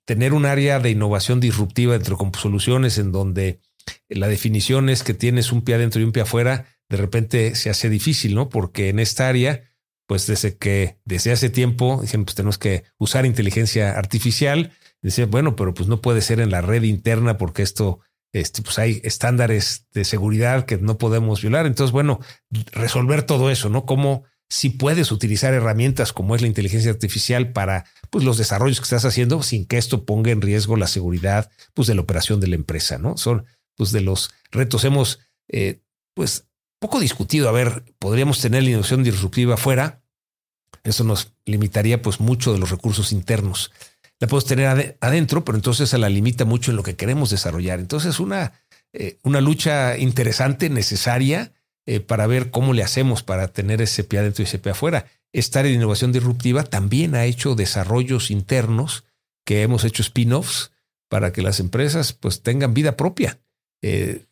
[0.06, 3.60] tener un área de innovación disruptiva entre soluciones en donde
[4.10, 7.70] la definición es que tienes un pie adentro y un pie afuera, de repente se
[7.70, 8.50] hace difícil, ¿no?
[8.50, 9.64] Porque en esta área
[10.08, 14.72] pues desde que desde hace tiempo dijeron, pues tenemos que usar inteligencia artificial.
[15.02, 18.00] Decía, bueno, pero pues no puede ser en la red interna porque esto,
[18.32, 21.66] este, pues hay estándares de seguridad que no podemos violar.
[21.66, 22.20] Entonces, bueno,
[22.72, 23.86] resolver todo eso, ¿no?
[23.86, 28.84] Cómo si puedes utilizar herramientas como es la inteligencia artificial para pues, los desarrollos que
[28.84, 32.48] estás haciendo sin que esto ponga en riesgo la seguridad pues, de la operación de
[32.48, 33.18] la empresa, ¿no?
[33.18, 34.84] Son pues, de los retos.
[34.84, 35.20] Hemos
[35.50, 35.82] eh,
[36.14, 36.46] pues
[36.80, 37.50] poco discutido.
[37.50, 40.04] A ver, podríamos tener la innovación disruptiva fuera.
[40.84, 43.72] Eso nos limitaría pues mucho de los recursos internos.
[44.20, 47.80] La podemos tener adentro, pero entonces se la limita mucho en lo que queremos desarrollar.
[47.80, 48.54] Entonces, una,
[48.94, 51.54] eh, una lucha interesante, necesaria,
[51.86, 55.06] eh, para ver cómo le hacemos para tener ese pie adentro y ese pie afuera.
[55.34, 59.04] Esta área de innovación disruptiva también ha hecho desarrollos internos
[59.46, 60.72] que hemos hecho spin-offs
[61.10, 63.40] para que las empresas pues tengan vida propia.
[63.82, 64.26] Eh,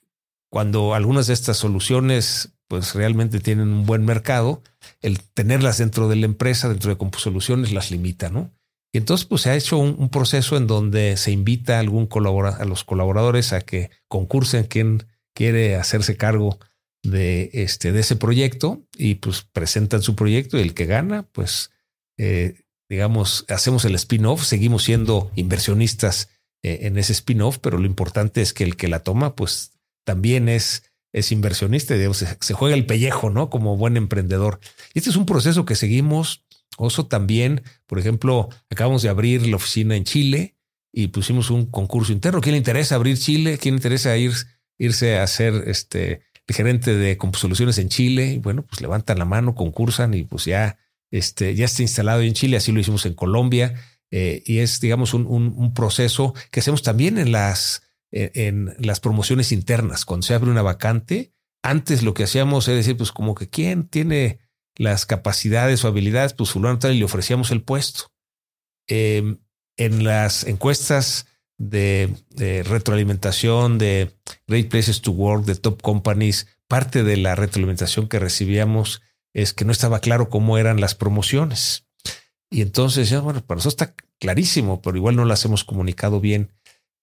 [0.49, 4.61] cuando algunas de estas soluciones pues realmente tienen un buen mercado,
[5.01, 8.49] el tenerlas dentro de la empresa, dentro de Compusoluciones, las limita, ¿no?
[8.93, 12.65] Y entonces pues se ha hecho un, proceso en donde se invita a, algún a
[12.65, 16.59] los colaboradores a que concursen quien quiere hacerse cargo
[17.03, 21.71] de, este, de ese proyecto y pues presentan su proyecto y el que gana, pues
[22.17, 26.29] eh, digamos, hacemos el spin-off, seguimos siendo inversionistas
[26.61, 29.71] eh, en ese spin-off, pero lo importante es que el que la toma pues
[30.03, 30.83] también es,
[31.13, 33.49] es inversionista, se, juega el pellejo, ¿no?
[33.49, 34.59] Como buen emprendedor.
[34.93, 36.43] Y este es un proceso que seguimos.
[36.77, 40.55] Oso también, por ejemplo, acabamos de abrir la oficina en Chile
[40.91, 42.41] y pusimos un concurso interno.
[42.41, 43.57] ¿Quién le interesa abrir Chile?
[43.57, 44.33] ¿Quién le interesa ir,
[44.77, 48.33] irse a ser este gerente de soluciones en Chile?
[48.33, 50.77] Y bueno, pues levantan la mano, concursan y pues ya,
[51.11, 52.57] este, ya está instalado en Chile.
[52.57, 53.75] Así lo hicimos en Colombia.
[54.11, 60.05] Eh, y es, digamos, un, proceso que hacemos también en las en, las promociones internas.
[60.05, 61.33] Cuando se abre una vacante,
[61.63, 64.39] antes lo que hacíamos es decir, pues como que quién tiene
[64.75, 68.11] las capacidades o habilidades, pues fulano tal y le ofrecíamos el puesto.
[68.87, 69.39] Em,
[69.77, 71.27] en las encuestas
[71.69, 74.15] de, retroalimentación de
[74.47, 79.01] Great Places to Work, de Top Companies, parte de la retroalimentación que recibíamos
[79.33, 81.85] es que no estaba claro cómo eran las promociones.
[82.49, 86.51] Y entonces, ya, bueno, para eso está clarísimo, pero igual no las hemos comunicado bien.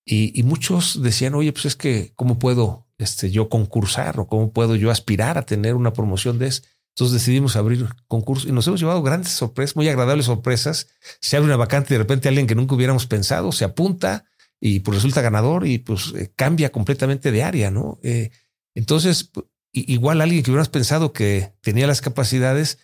[0.04, 4.74] Y, muchos decían, oye, pues es que, ¿cómo puedo este, yo concursar o cómo puedo
[4.74, 6.62] yo aspirar a tener una promoción de eso?
[6.94, 10.88] Entonces decidimos abrir concurso y nos hemos llevado grandes sorpresas, muy agradables sorpresas.
[11.20, 14.24] Se abre una vacante y de repente alguien que nunca hubiéramos pensado se apunta
[14.60, 17.98] y pues resulta ganador y pues eh, cambia completamente de área, ¿no?
[18.02, 18.30] Eh,
[18.74, 19.30] entonces,
[19.72, 22.78] igual alguien que hubiéramos pensado que tenía las capacidades,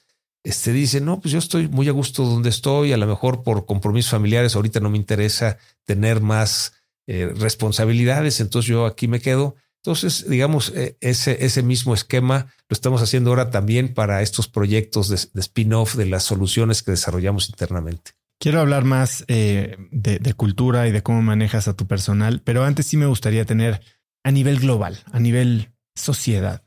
[0.45, 3.65] este dice, no, pues yo estoy muy a gusto donde estoy, a lo mejor por
[3.67, 6.75] compromisos familiares ahorita no me interesa tener más
[7.07, 9.57] eh, responsabilidades, entonces yo aquí me quedo.
[9.83, 15.41] Entonces, digamos, ese, ese mismo esquema lo estamos haciendo ahora también para estos proyectos de,
[15.41, 18.13] spin-off de las soluciones que desarrollamos internamente.
[18.41, 22.65] Quiero hablar más eh, de, de, cultura y de cómo manejas a tu personal, pero
[22.65, 23.81] antes sí me gustaría tener
[24.25, 26.65] a nivel global, a nivel sociedad,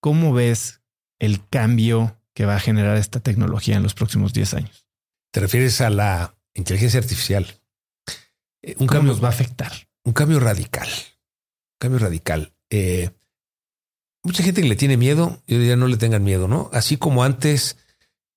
[0.00, 0.82] ¿cómo ves
[1.18, 4.86] el cambio que va a generar esta tecnología en los próximos 10 años?
[5.32, 7.46] ¿Te refieres a la inteligencia artificial?
[8.62, 9.72] Eh, un cambio nos va a afectar.
[10.04, 10.88] Un cambio radical.
[10.88, 12.54] Un cambio radical.
[12.70, 13.10] Eh,
[14.22, 16.70] mucha gente que le tiene miedo, yo diría no le tengan miedo, ¿no?
[16.72, 17.76] Así como antes,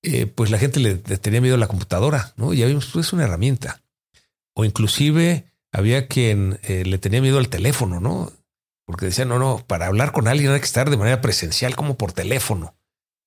[0.04, 2.54] eh, pues la gente le, tenía miedo a la computadora, ¿no?
[2.54, 3.82] Ya vimos, pues es una herramienta.
[4.54, 8.32] O inclusive había quien le tenía miedo al teléfono, ¿no?
[8.86, 11.96] Porque decían, no, no, para hablar con alguien hay que estar de manera presencial como
[11.96, 12.76] por teléfono.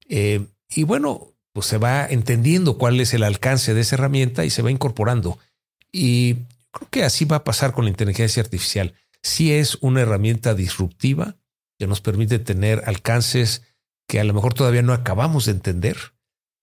[0.07, 4.61] y bueno, pues se va entendiendo cuál es el alcance de esa herramienta y se
[4.61, 5.39] va incorporando.
[5.91, 6.37] Y
[6.75, 8.95] Creo que así va a pasar con la inteligencia artificial.
[9.22, 11.37] sí es una herramienta disruptiva
[11.79, 13.62] que nos permite tener alcances
[14.07, 15.97] que a lo mejor todavía no acabamos de entender,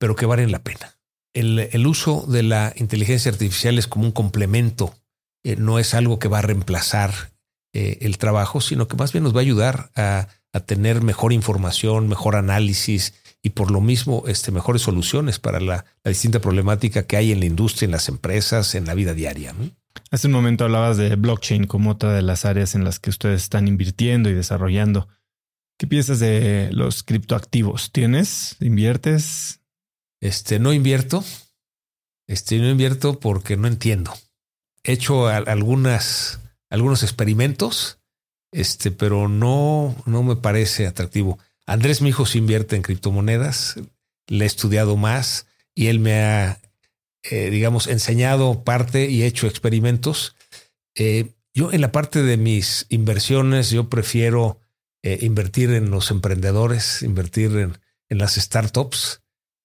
[0.02, 0.98] pero que valen la pena.
[1.32, 4.96] El, uso de la inteligencia artificial es como un complemento,
[5.44, 7.12] eh, no es algo que va a reemplazar
[7.72, 10.28] eh, el trabajo, sino que más bien nos va a ayudar a,
[10.66, 16.42] tener mejor información, mejor análisis y por lo mismo este, mejores soluciones para la, distinta
[16.42, 19.54] problemática que hay en la industria, en las empresas, en la vida diaria.
[20.10, 23.44] Hace un momento hablabas de blockchain como otra de las áreas en las que ustedes
[23.44, 25.08] están invirtiendo y desarrollando.
[25.78, 27.92] ¿Qué piensas de los criptoactivos?
[27.92, 28.58] ¿Tienes?
[28.60, 29.61] ¿Inviertes?
[30.22, 31.26] Este, no invierto.
[32.28, 34.14] Este, no invierto porque no entiendo.
[34.84, 38.00] He hecho algunas, algunos experimentos,
[38.52, 41.38] este, pero no, no me parece atractivo.
[41.66, 43.76] Andrés, mi hijo, se invierte en criptomonedas.
[44.28, 46.62] Le he estudiado más y él me ha,
[47.24, 50.36] eh, digamos, enseñado parte y hecho experimentos.
[50.96, 54.60] Eh, yo en la parte de mis inversiones, yo prefiero
[55.04, 57.78] eh, invertir en los emprendedores, invertir en,
[58.10, 59.22] las startups.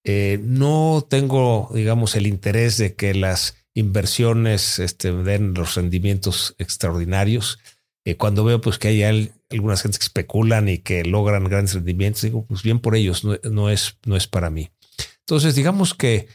[0.07, 7.59] Eh, no tengo, digamos, el interés de que las inversiones este, den los rendimientos extraordinarios.
[8.05, 12.23] Eh, cuando veo pues que hay algunas gentes que especulan y que logran grandes rendimientos,
[12.23, 14.71] digo, pues bien por ellos, no, es, no es para mí.
[15.19, 16.27] Entonces, digamos que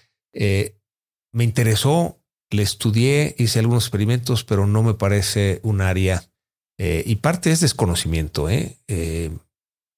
[1.33, 2.21] me interesó,
[2.51, 6.23] le estudié, hice algunos experimentos, pero no me parece un área
[6.79, 8.49] eh, y parte es desconocimiento.
[8.49, 8.77] ¿eh?
[8.89, 9.31] ¿eh?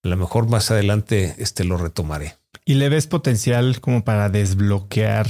[0.02, 2.36] a lo mejor más adelante este, lo retomaré.
[2.66, 5.28] ¿Y le ves potencial como para desbloquear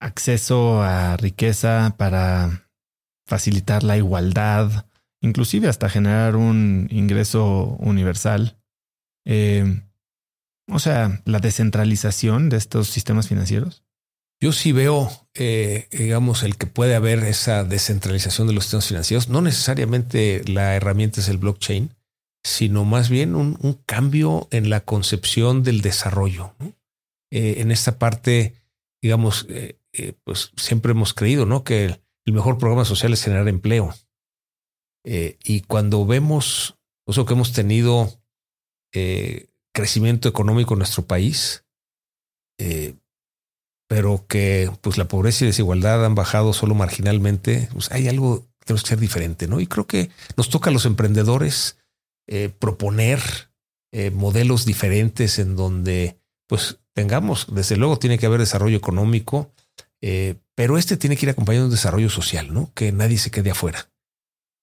[0.00, 2.70] acceso a riqueza, para
[3.26, 4.86] facilitar la igualdad,
[5.22, 8.58] inclusive hasta generar un ingreso universal?
[9.24, 9.82] Eh,
[10.68, 13.84] o sea, la descentralización de estos sistemas financieros.
[14.42, 19.28] Yo sí veo, eh, digamos, el que puede haber esa descentralización de los sistemas financieros.
[19.28, 21.94] No necesariamente la herramienta es el blockchain,
[22.42, 26.54] sino más bien un, cambio en la concepción del desarrollo.
[27.30, 28.54] Eh, en esta parte,
[29.02, 29.78] digamos, eh,
[30.24, 31.64] pues siempre hemos creído ¿no?
[31.64, 33.92] que el, mejor programa social es generar empleo.
[35.04, 36.76] y cuando vemos
[37.08, 38.22] eso que hemos tenido
[39.72, 41.64] crecimiento económico en nuestro país,
[43.90, 48.66] pero que pues la pobreza y desigualdad han bajado solo marginalmente, pues hay algo que
[48.66, 49.58] tenemos que ser diferente, ¿no?
[49.58, 51.79] Y creo que nos toca a los emprendedores
[52.32, 53.20] eh, proponer
[53.92, 56.16] eh, modelos diferentes en donde
[56.46, 59.52] pues tengamos, desde luego tiene que haber desarrollo económico,
[60.00, 62.70] eh, pero este tiene que ir acompañado de un desarrollo social, ¿no?
[62.72, 63.90] Que nadie se quede afuera.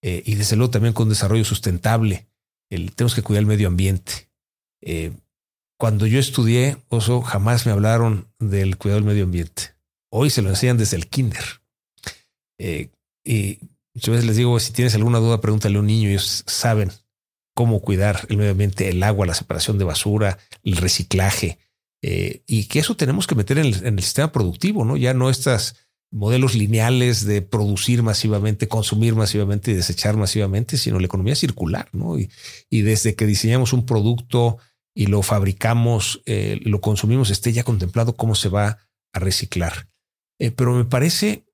[0.00, 2.28] y desde luego también con desarrollo sustentable.
[2.70, 4.30] El, tenemos que cuidar el medio ambiente.
[5.76, 9.74] Cuando yo estudié, Oso, jamás me hablaron del cuidado del medio ambiente.
[10.10, 11.44] Hoy se lo enseñan desde el kinder.
[13.24, 13.58] Y
[13.92, 16.08] muchas veces les digo, si tienes alguna duda, pregúntale a un niño.
[16.08, 16.92] Ellos saben
[17.58, 21.58] cómo cuidar el medio ambiente, el agua, la separación de basura, el reciclaje.
[22.02, 24.96] Eh, y que eso tenemos que meter en el, sistema productivo, ¿no?
[24.96, 25.74] Ya no estas
[26.12, 32.16] modelos lineales de producir masivamente, consumir masivamente y desechar masivamente, sino la economía circular, ¿no?
[32.16, 32.30] Y,
[32.70, 34.58] desde que diseñamos un producto
[34.94, 38.78] y lo fabricamos, eh, lo consumimos, esté ya contemplado cómo se va
[39.12, 39.88] a reciclar.
[40.38, 41.48] Eh, pero me parece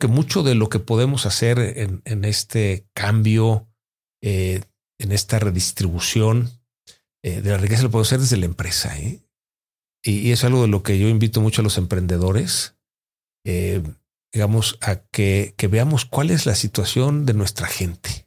[0.00, 1.58] que mucho de lo que podemos hacer
[2.04, 3.68] en, este cambio,
[4.22, 4.62] eh,
[5.00, 6.50] en esta redistribución
[7.22, 8.98] de la riqueza, lo podemos hacer desde la empresa.
[8.98, 9.20] Y,
[10.02, 12.76] y, es algo de lo que yo invito mucho a los emprendedores,
[14.32, 18.26] digamos, a que, veamos cuál es la situación de nuestra gente,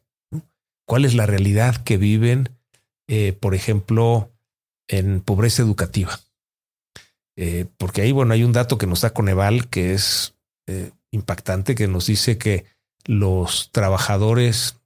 [0.86, 2.50] cuál es la realidad que viven,
[3.40, 4.32] por ejemplo,
[4.88, 6.20] en pobreza educativa.
[7.36, 10.36] Eh, porque ahí, bueno, hay un dato que nos da Coneval que es
[10.68, 12.66] eh, impactante, que nos dice que
[13.06, 14.80] los trabajadores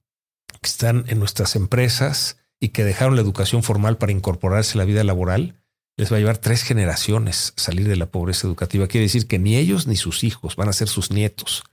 [0.68, 5.04] están en nuestras empresas y que dejaron la educación formal para incorporarse a la vida
[5.04, 5.62] laboral,
[5.98, 8.88] les va a llevar tres generaciones salir de la pobreza educativa.
[8.88, 11.64] Quiere decir que ni ellos ni sus hijos van a ser sus nietos.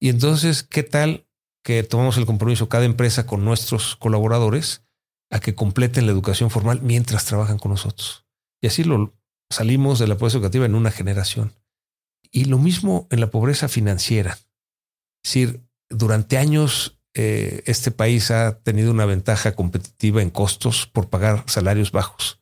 [0.00, 1.26] Y entonces, ¿qué tal
[1.62, 4.84] que tomamos el compromiso cada empresa con nuestros colaboradores
[5.30, 8.26] a que completen la educación formal mientras trabajan con nosotros.
[8.60, 9.14] Y así lo
[9.50, 11.54] salimos de la pobreza educativa en una generación.
[12.30, 14.38] Y lo mismo en la pobreza financiera.
[15.24, 21.10] Es decir, durante años eh, este país ha tenido una ventaja competitiva en costos por
[21.10, 22.40] pagar salarios bajos.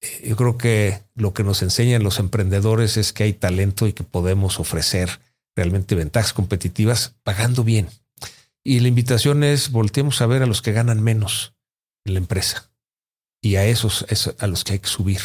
[0.00, 3.92] Eh, yo creo que lo que nos enseñan los emprendedores es que hay talento y
[3.92, 5.20] que podemos ofrecer
[5.56, 7.88] realmente ventajas competitivas pagando bien.
[8.62, 11.54] Y la invitación es volteemos a ver a los que ganan menos
[12.04, 12.70] en la empresa.
[13.42, 15.20] Y a esos es a los que hay que subir.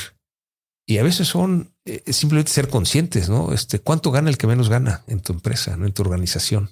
[0.88, 3.54] Y a veces son eh, simplemente ser conscientes, ¿no?
[3.54, 5.86] Este, ¿Cuánto gana el que menos gana en tu empresa, ¿no?
[5.86, 6.70] en tu organización?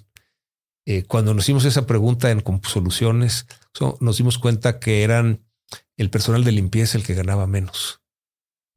[0.86, 3.46] Eh, cuando nos hicimos esa pregunta en Soluciones,
[4.00, 5.44] nos dimos cuenta que eran
[5.96, 8.02] el personal de limpieza el que ganaba menos.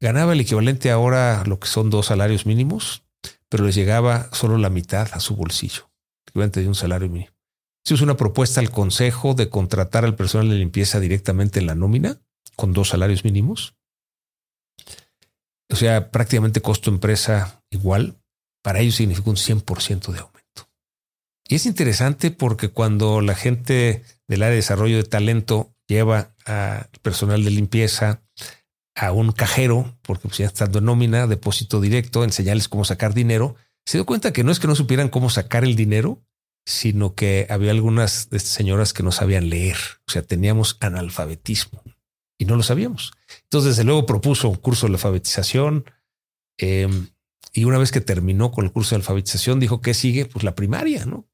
[0.00, 3.02] Ganaba el equivalente ahora a lo que son dos salarios mínimos,
[3.48, 5.90] pero les llegaba solo la mitad a su bolsillo,
[6.26, 7.32] equivalente de un salario mínimo.
[7.84, 12.20] Hicimos una propuesta al Consejo de contratar al personal de limpieza directamente en la nómina,
[12.54, 13.74] con dos salarios mínimos.
[15.70, 18.16] O sea, prácticamente costo empresa igual.
[18.62, 20.37] Para ellos significa un 100% de aumento.
[21.48, 26.88] Y es interesante porque cuando la gente del área de desarrollo de talento lleva a
[27.02, 28.22] personal de limpieza
[28.94, 33.56] a un cajero, porque pues ya estando en nómina, depósito directo, enseñarles cómo sacar dinero,
[33.86, 36.22] se dio cuenta que no es que no supieran cómo sacar el dinero,
[36.66, 39.78] sino que había algunas de estas señoras que no sabían leer.
[40.06, 41.82] O sea, teníamos analfabetismo
[42.36, 43.12] y no lo sabíamos.
[43.44, 45.86] Entonces, desde luego propuso un curso de alfabetización.
[46.58, 47.08] Em,
[47.54, 50.54] y una vez que terminó con el curso de alfabetización, dijo que sigue, pues la
[50.54, 51.27] primaria, ¿no?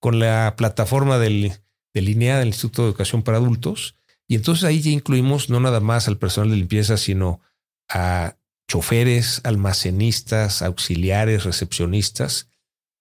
[0.00, 1.52] Con la plataforma del,
[1.94, 3.96] de línea del Instituto de Educación para Adultos.
[4.26, 7.40] Y entonces ahí ya incluimos no nada más al personal de limpieza, sino
[7.88, 8.36] a
[8.68, 12.48] choferes, almacenistas, auxiliares, recepcionistas.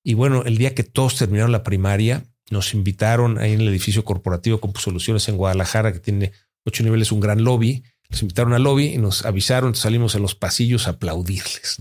[0.03, 4.05] Y bueno, el día que todos terminaron la primaria, nos invitaron ahí en el edificio
[4.05, 6.31] corporativo con Soluciones en Guadalajara, que tiene
[6.65, 7.83] ocho niveles, un gran lobby.
[8.09, 11.77] Nos invitaron al lobby y nos avisaron, salimos a los pasillos a aplaudirles.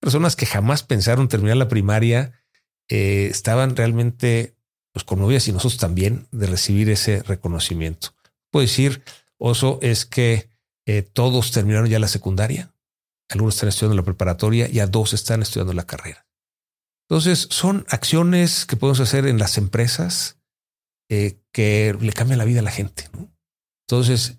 [0.00, 2.34] Personas que jamás pensaron terminar la primaria
[2.88, 4.54] eh, estaban realmente
[4.92, 8.14] pues, conmovidas y nosotros también de recibir ese reconocimiento.
[8.50, 9.02] Puedo decir,
[9.38, 10.48] Oso, es que
[10.86, 12.72] eh, todos terminaron ya la secundaria,
[13.28, 16.26] algunos están estudiando la preparatoria y a dos están estudiando la carrera.
[17.08, 20.38] Entonces, son acciones que podemos hacer en las empresas
[21.08, 23.08] eh, que le cambian la vida a la gente.
[23.88, 24.38] Entonces,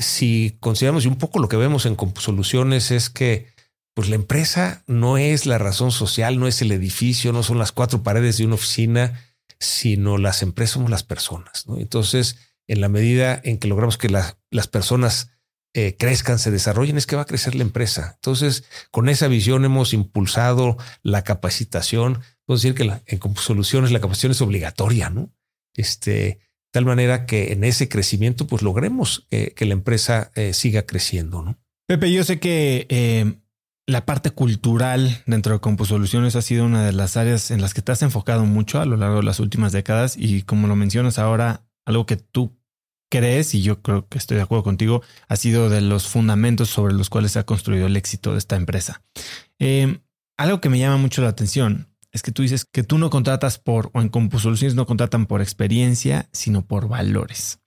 [0.00, 3.55] si consideramos y un poco lo que vemos en Soluciones es que
[3.96, 7.72] pues la empresa no es la razón social, no es el edificio, no son las
[7.72, 9.24] cuatro paredes de una oficina,
[9.58, 11.64] sino las empresas somos las personas.
[11.78, 12.36] Entonces,
[12.66, 15.30] en la medida en que logramos que las personas
[15.72, 18.12] eh, crezcan, se desarrollen, es que va a crecer la empresa.
[18.16, 22.20] Entonces, con esa visión hemos impulsado la capacitación.
[22.44, 25.32] Puedo decir que en soluciones la capacitación es obligatoria, ¿no?
[25.74, 26.40] Este,
[26.70, 31.58] tal manera que en ese crecimiento, pues logremos que la empresa eh, siga creciendo, ¿no?
[31.86, 33.36] Pepe, yo sé que eh,
[33.86, 37.82] la parte cultural dentro de Composoluciones ha sido una de las áreas en las que
[37.82, 41.18] te has enfocado mucho a lo largo de las últimas décadas y como lo mencionas
[41.18, 42.58] ahora, algo que tú
[43.08, 46.94] crees, y yo creo que estoy de acuerdo contigo, ha sido de los fundamentos sobre
[46.94, 49.02] los cuales se ha construido el éxito de esta empresa.
[49.60, 50.00] Em,
[50.36, 53.58] algo que me llama mucho la atención es que tú dices que tú no contratas
[53.58, 57.60] por, o en Composoluciones no contratan por experiencia, sino por valores.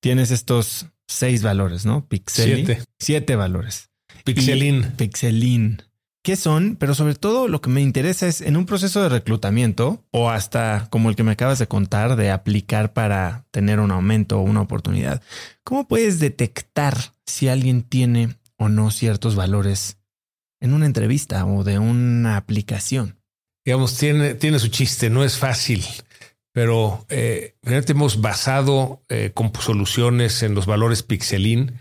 [0.00, 2.08] Tienes estos seis valores, ¿no?
[2.08, 2.64] Pixel.
[2.64, 2.84] Siete.
[2.98, 3.91] Siete valores.
[4.24, 4.92] Pixelin.
[4.96, 5.82] Pixelin.
[6.22, 6.76] ¿Qué son?
[6.76, 10.86] Pero sobre todo lo que me interesa es en un proceso de reclutamiento o hasta
[10.88, 14.60] como el que me acabas de contar de aplicar para tener un aumento o una
[14.60, 15.20] oportunidad.
[15.64, 16.96] ¿Cómo puedes detectar
[17.26, 19.98] si alguien tiene o no ciertos valores
[20.60, 23.18] en una entrevista o de una aplicación?
[23.64, 25.84] Digamos, tiene, tiene su chiste, no es fácil,
[26.52, 31.80] pero eh, hemos basado eh, con soluciones en los valores Pixelin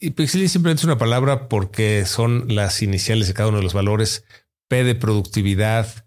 [0.00, 3.74] y Pixel simplemente es una palabra porque son las iniciales de cada uno de los
[3.74, 4.24] valores.
[4.68, 6.06] P de productividad,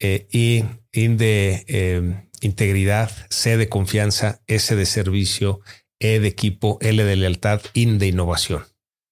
[0.00, 5.60] eh, I, de em, integridad, C de confianza, S de servicio,
[6.00, 8.64] E de equipo, L de lealtad, IN de innovación.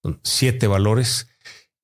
[0.02, 1.28] Son siete valores.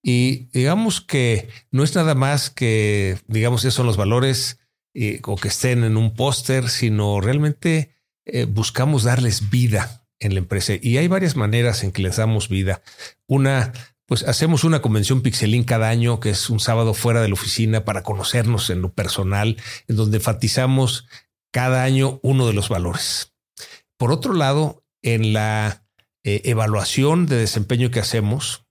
[0.03, 4.59] Y digamos que no es nada más que, digamos, esos son los valores
[4.95, 7.95] eh, o que estén en un póster, sino realmente
[8.25, 10.75] eh, buscamos darles vida en la empresa.
[10.81, 12.83] Y hay varias maneras en que les damos vida.
[13.27, 13.73] Una,
[14.07, 17.85] pues hacemos una convención Pixelín cada año, que es un sábado fuera de la oficina
[17.85, 19.57] para conocernos en lo personal,
[19.89, 21.07] en donde enfatizamos
[21.53, 23.33] cada año uno de los valores.
[23.97, 25.85] Por otro lado, en la
[26.25, 28.67] eh, evaluación de desempeño que hacemos,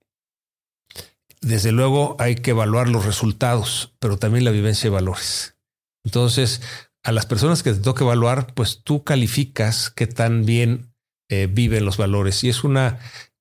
[1.40, 5.56] desde luego hay que evaluar los resultados, pero también la vivencia de valores.
[6.04, 6.62] Entonces,
[7.02, 10.85] a las personas que te toca evaluar, pues tú calificas qué tan bien
[11.28, 12.42] eh, viven los valores.
[12.44, 12.98] Y es una,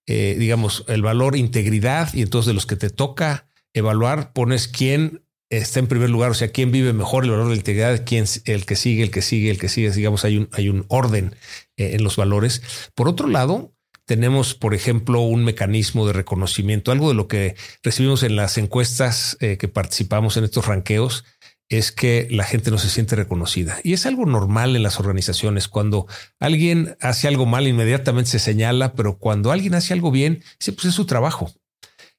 [0.07, 5.24] eh, digamos, el valor integridad y entonces de los que te toca evaluar, pones quién
[5.49, 8.26] está en primer lugar, o sea, quién vive mejor el valor de la integridad, quién
[8.45, 11.36] el que sigue, el que sigue, el que sigue, digamos, hay un, hay un orden
[11.78, 12.62] eh, en los valores.
[12.95, 13.74] Por otro lado,
[14.06, 19.36] tenemos, por ejemplo, un mecanismo de reconocimiento, algo de lo que recibimos en las encuestas
[19.40, 21.26] que participamos en estos ranqueos,
[21.70, 23.80] es que la gente no se siente reconocida.
[23.84, 25.68] Y es algo normal en las organizaciones.
[25.68, 26.08] Cuando
[26.40, 30.94] alguien hace algo mal, inmediatamente se señala, pero cuando alguien hace algo bien, pues es
[30.94, 31.52] su trabajo.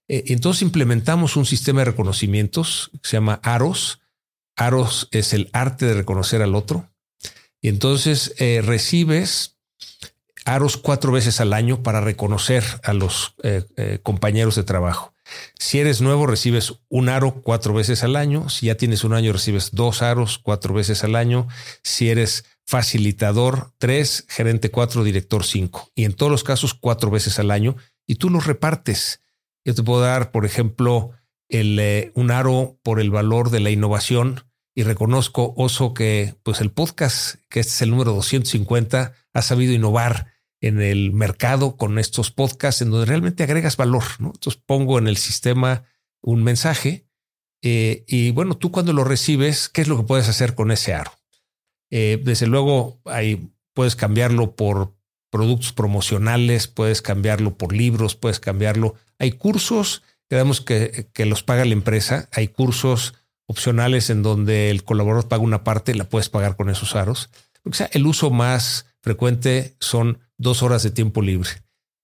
[0.08, 4.00] Eh, entonces implementamos un sistema de reconocimientos que se llama AROS.
[4.56, 6.90] AROS es el arte de reconocer al otro.
[7.60, 9.58] Y entonces eh, recibes
[10.44, 15.15] aros cuatro veces al año para reconocer a los eh, compañeros de trabajo.
[15.58, 18.48] Si eres nuevo, recibes un aro cuatro veces al año.
[18.48, 21.48] Si ya tienes un año, recibes dos aros cuatro veces al año.
[21.82, 25.90] Si eres facilitador, tres, gerente cuatro, director cinco.
[25.94, 27.76] Y en todos los casos, cuatro veces al año.
[28.06, 29.20] Y tú los repartes.
[29.64, 31.10] Yo te puedo dar, por ejemplo,
[31.48, 34.44] el, un aro por el valor de la innovación
[34.74, 39.72] y reconozco, Oso, que pues el podcast, que este es el número 250, ha sabido
[39.72, 44.04] innovar en el mercado con estos podcasts en donde realmente agregas valor.
[44.18, 45.84] Entonces pongo en el sistema
[46.20, 47.06] un mensaje
[47.62, 50.94] eh, y bueno, tú cuando lo recibes, ¿qué es lo que puedes hacer con ese
[50.94, 51.12] aro?
[51.90, 54.94] Eh, desde luego, ahí puedes cambiarlo por
[55.30, 58.94] productos promocionales, puedes cambiarlo por libros, puedes cambiarlo.
[59.18, 63.14] Hay cursos, digamos que, que los paga la empresa, hay cursos
[63.46, 67.30] opcionales en donde el colaborador paga una parte, la puedes pagar con esos aros.
[67.64, 71.48] O sea, el uso más frecuente son dos horas de tiempo libre.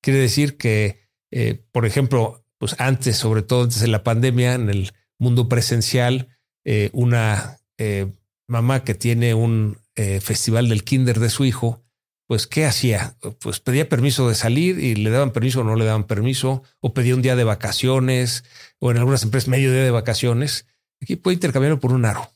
[0.02, 4.68] Quiere decir que, eh, por ejemplo, pues antes, sobre todo antes de la pandemia, en
[4.68, 6.28] el mundo presencial,
[6.64, 8.12] eh, una eh,
[8.48, 11.84] mamá que tiene un festival del kinder de su hijo,
[12.26, 13.14] pues ¿qué hacía?
[13.40, 16.94] Pues pedía permiso de salir y le daban permiso o no le daban permiso, o
[16.94, 18.44] pedía un día de vacaciones,
[18.78, 20.66] o en algunas empresas medio día de vacaciones.
[21.02, 22.30] Aquí puede intercambiarlo por un aro.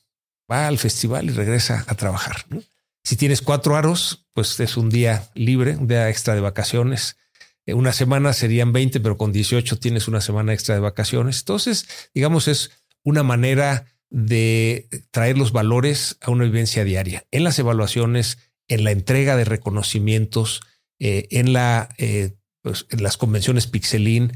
[0.51, 2.45] Va al festival y regresa a trabajar.
[3.07, 7.15] Si tienes cuatro aros, pues es un día libre, un día extra de vacaciones.
[7.65, 11.39] Eh, una semana serían 20, pero con 18 tienes una semana extra de vacaciones.
[11.39, 17.25] Entonces, digamos, es una manera de traer los valores a una vivencia diaria.
[17.31, 20.59] En las evaluaciones, en la entrega de reconocimientos,
[20.99, 24.33] eh, en, la, eh, pues, las convenciones Pixelin.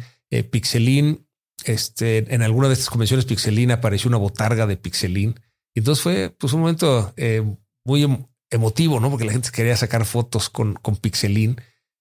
[0.50, 1.28] Pixelin
[1.66, 5.38] este, en alguna de estas convenciones Pixelín apareció una botarga de Pixelín.
[5.76, 7.44] Entonces fue pues, un momento eh,
[7.84, 9.10] muy em, emotivo, ¿no?
[9.10, 11.60] Porque la gente quería sacar fotos con, con Pixelín.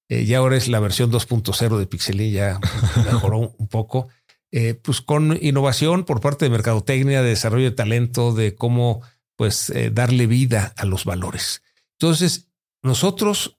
[0.08, 2.60] Eh, ya ahora es la versión 2.0 de Pixelín, ya
[3.04, 4.08] mejoró un poco.
[4.52, 9.00] Eh, pues con innovación por parte de mercadotecnia, de desarrollo de talento, de cómo
[9.36, 11.62] pues darle vida a los valores.
[11.98, 12.48] Entonces,
[12.82, 13.58] nosotros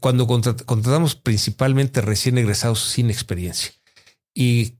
[0.00, 3.72] cuando contratamos principalmente recién egresados sin experiencia
[4.34, 4.78] y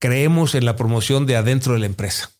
[0.00, 2.32] creemos en la promoción de adentro de la empresa.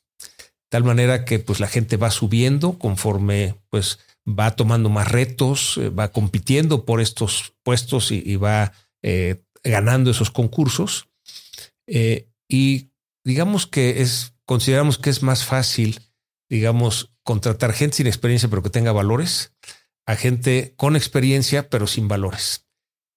[0.68, 3.98] Tal manera que pues la gente va subiendo conforme pues
[4.38, 10.30] va tomando más retos, eh, va compitiendo por estos puestos y, va eh, ganando esos
[10.30, 11.08] concursos.
[11.86, 12.90] Eh, y
[13.24, 16.00] digamos que es, consideramos que es más fácil,
[16.48, 19.52] digamos, contratar gente sin experiencia pero que tenga valores
[20.06, 22.66] a gente con experiencia pero sin valores.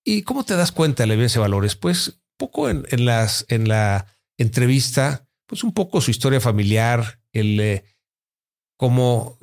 [0.06, 1.76] ¿Y cómo te das cuenta de la evidencia de valores?
[1.76, 4.07] Pues poco en, las, la
[4.38, 7.84] entrevista, pues un poco su historia familiar, el
[8.77, 9.40] cómo,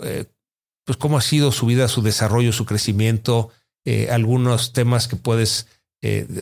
[0.84, 3.50] pues cómo ha sido su vida, su desarrollo, su crecimiento,
[3.84, 5.66] eh, algunos temas que puedes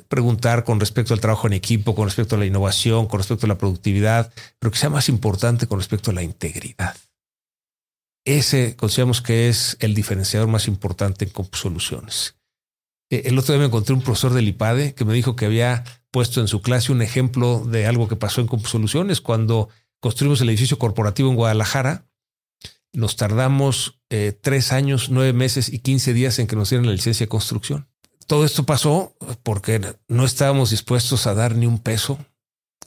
[0.06, 3.48] preguntar con respecto al trabajo en equipo, con respecto a la innovación, con respecto a
[3.48, 6.94] la productividad, pero que sea más importante con respecto a la integridad.
[8.28, 12.36] Ese consideramos que es el diferenciador más importante en Soluciones.
[13.10, 16.43] El otro día me encontré un profesor del IPADE que me dijo que había puesto
[16.43, 19.70] en su clase un ejemplo de algo que pasó en Soluciones cuando
[20.01, 22.05] construimos el edificio corporativo en Guadalajara.
[22.93, 26.93] Nos tardamos eh, tres años, nueve meses y quince días en que nos dieran la
[26.93, 27.89] licencia de construcción.
[28.27, 32.19] Todo esto pasó porque no estábamos dispuestos a dar ni un peso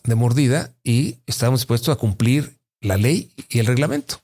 [0.03, 4.22] de mordida y estábamos dispuestos a cumplir la ley y el reglamento.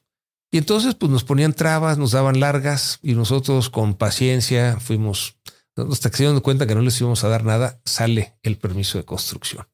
[0.51, 5.35] Y entonces pues nos ponían trabas, nos daban largas y nosotros con paciencia fuimos
[5.75, 8.97] hasta que se dieron cuenta que no les íbamos a dar nada, sale el permiso
[8.97, 9.67] de construcción.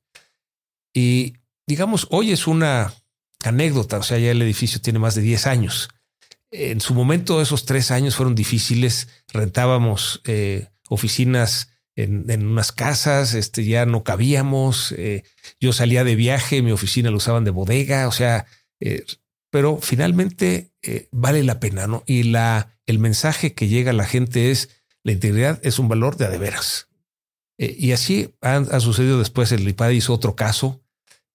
[0.93, 1.34] Y
[1.65, 2.93] digamos, hoy es una
[3.43, 5.89] anécdota, o sea, ya el edificio tiene más de 10 años.
[6.55, 9.07] En su momento, esos tres años fueron difíciles.
[9.34, 14.93] Rentábamos eh, oficinas en, unas casas, este, ya no cabíamos.
[14.97, 15.23] Eh,
[15.59, 18.45] yo salía de viaje, mi oficina lo usaban de bodega, o sea,
[18.80, 19.03] eh,
[19.51, 20.71] pero finalmente
[21.11, 22.03] vale la pena, ¿no?
[22.05, 24.69] Y la, el mensaje que llega a la gente es,
[25.03, 26.88] la integridad es un valor de adeveras.
[27.57, 29.51] Eh, y así ha, sucedido después.
[29.51, 30.81] El IPAD hizo otro caso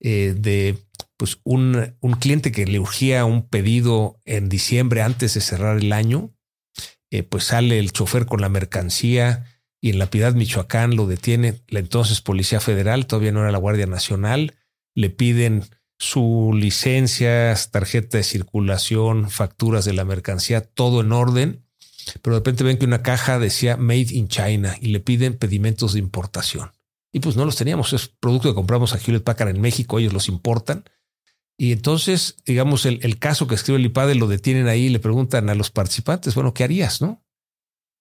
[0.01, 0.79] de
[1.19, 5.93] pues un, un, cliente que le urgía un pedido en diciembre antes de cerrar el
[5.93, 6.35] año.
[7.11, 9.45] Eh, pues sale el chofer con la mercancía
[9.81, 13.59] y en La Piedad, Michoacán, lo detiene la entonces Policía Federal, todavía no era la
[13.59, 14.55] Guardia Nacional.
[14.95, 15.65] Le piden
[15.99, 21.69] su licencia, tarjeta de circulación, facturas de la mercancía, todo en orden
[22.23, 25.93] pero de repente ven que una caja decía Made in China y le piden pedimentos
[25.93, 26.73] de importación.
[27.13, 30.13] Y pues no los teníamos, es producto que compramos a Hewlett Packard en México, ellos
[30.13, 30.85] los importan.
[31.61, 35.51] Y entonces, digamos, el, caso que escribe el IPADE lo detienen ahí y le preguntan
[35.51, 37.01] a los participantes, bueno, ¿qué harías?
[37.01, 37.21] No?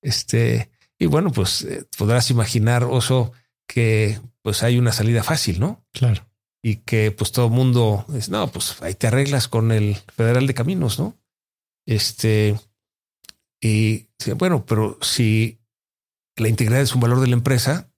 [0.03, 0.69] Este,
[0.99, 3.31] y bueno, pues eh, podrás imaginar, Oso,
[3.67, 5.83] que pues hay una salida fácil, ¿no?
[5.91, 6.23] Claro.
[6.63, 10.45] Y que pues todo el mundo es, no, pues ahí te arreglas con el Federal
[10.45, 11.17] de Caminos, ¿no?
[11.87, 12.59] Este,
[13.59, 15.59] y bueno, pero si
[16.35, 17.89] la integridad es un valor de la empresa,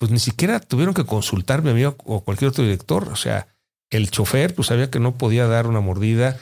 [0.00, 3.08] pues ni siquiera tuvieron que consultarme a mí o cualquier otro director.
[3.08, 3.53] O sea,
[3.90, 6.38] el chofer pues sabía que no podía dar una mordida,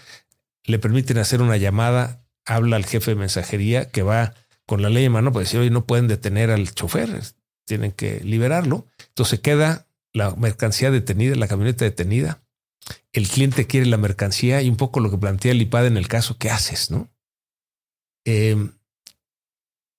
[0.65, 4.35] le permiten hacer una llamada, habla al jefe de mensajería que va
[4.67, 7.23] con la ley en mano para decir, oye, no pueden detener al chofer,
[7.67, 8.87] tienen que liberarlo.
[9.09, 12.43] Entonces queda la mercancía detenida, la camioneta detenida.
[13.13, 16.09] El cliente quiere la mercancía y un poco lo que plantea el IPAD en el
[16.09, 16.91] caso, ¿qué haces?
[16.91, 17.11] No?
[18.25, 18.73] Em,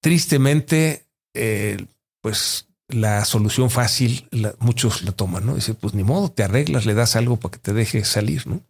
[0.02, 1.86] tristemente, eh,
[2.22, 4.27] pues la solución fácil,
[4.60, 5.55] muchos la toman, ¿no?
[5.55, 8.61] Dice, pues ni modo, te arreglas, le das algo para que te deje salir, ¿no?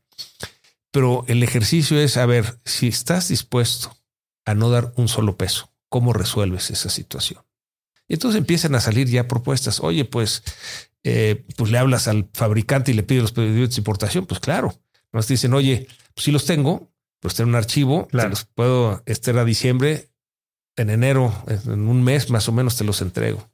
[0.91, 3.97] Pero el ejercicio es, a ver, si estás dispuesto
[4.45, 7.43] a no dar un solo peso, ¿cómo resuelves esa situación?
[8.07, 9.79] Y entonces empiezan a salir ya propuestas.
[9.79, 10.43] Oye, pues,
[11.03, 14.25] eh, pues le hablas al fabricante y le pides los pedidos de importación.
[14.25, 14.79] Pues claro,
[15.11, 19.45] nos dicen, oye, pues si los tengo, pues tengo un archivo, los puedo estar a
[19.45, 20.09] diciembre,
[20.75, 23.49] en enero, en un mes más o menos te los entrego.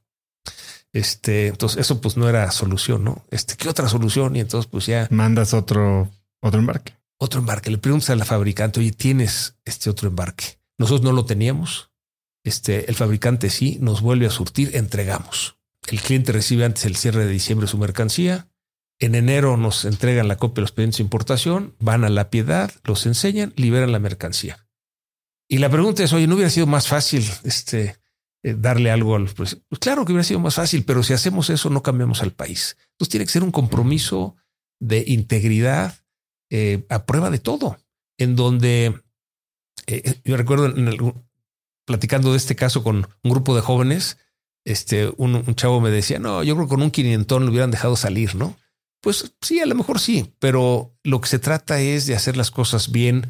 [0.93, 3.25] Este, entonces eso pues no era solución, ¿no?
[3.29, 4.35] Este, ¿qué otra solución?
[4.35, 6.09] Y entonces pues ya mandas otro,
[6.41, 6.93] otro embarque.
[7.19, 7.69] Otro embarque.
[7.69, 10.59] Le preguntas a la fabricante, oye, ¿tienes este otro embarque?
[10.77, 11.91] Nosotros no lo teníamos.
[12.43, 15.57] Este, el fabricante sí nos vuelve a surtir, entregamos.
[15.87, 18.47] El cliente recibe antes el cierre de diciembre su mercancía.
[18.99, 22.71] En enero nos entregan la copia de los pedidos de importación, van a la piedad,
[22.83, 24.67] los enseñan, liberan la mercancía.
[25.47, 27.97] Y la pregunta es, oye, ¿no hubiera sido más fácil este,
[28.43, 31.49] eh, darle algo al pues, pues claro que hubiera sido más fácil, pero si hacemos
[31.49, 32.77] eso no cambiamos al país.
[32.91, 34.35] Entonces tiene que ser un compromiso
[34.79, 35.95] de integridad
[36.49, 37.77] eh, a prueba de todo,
[38.17, 39.01] en donde
[39.87, 40.73] eh, yo recuerdo
[41.85, 44.17] platicando de este caso con un grupo de jóvenes,
[44.65, 47.95] este, un, chavo me decía, no, yo creo que con un quinientón lo hubieran dejado
[47.95, 48.57] salir, ¿no?
[49.01, 52.51] Pues sí, a lo mejor sí, pero lo que se trata es de hacer las
[52.51, 53.27] cosas bien,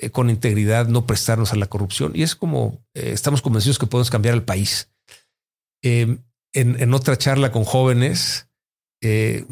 [0.00, 2.12] eh, con integridad, no prestarnos a la corrupción.
[2.14, 4.90] Y es como eh, estamos convencidos que podemos cambiar el país.
[5.82, 6.22] Em,
[6.52, 8.48] en, otra charla con jóvenes
[9.02, 9.44] eh,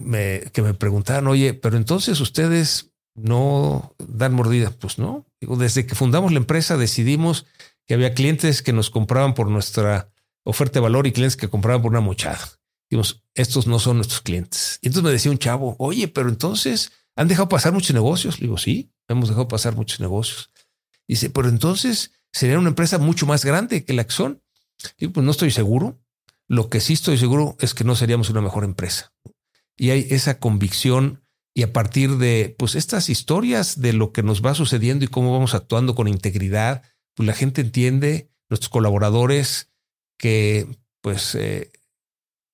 [0.52, 4.70] que me preguntaban, oye, pero entonces ustedes no dan mordida.
[4.70, 5.26] Pues no.
[5.40, 7.46] desde que fundamos la empresa decidimos
[7.86, 10.10] que había clientes que nos compraban por nuestra
[10.44, 12.40] oferta de valor y clientes que compraban por una mochada.
[12.90, 14.78] Dijimos, estos no son nuestros clientes.
[14.82, 18.40] Y entonces me decía un chavo, oye, pero entonces han dejado pasar muchos negocios.
[18.40, 20.50] Le digo, sí, hemos dejado pasar muchos negocios.
[21.06, 24.42] Dice, pero entonces sería una empresa mucho más grande que la son.
[24.98, 25.98] Y pues no estoy seguro.
[26.46, 29.12] Lo que sí estoy seguro es que no seríamos una mejor empresa.
[29.76, 31.24] Y hay esa convicción
[31.54, 35.32] y a partir de pues estas historias de lo que nos va sucediendo y cómo
[35.32, 36.82] vamos actuando con integridad,
[37.14, 39.70] pues la gente entiende, nuestros colaboradores,
[40.18, 40.68] que
[41.00, 41.72] pues eh,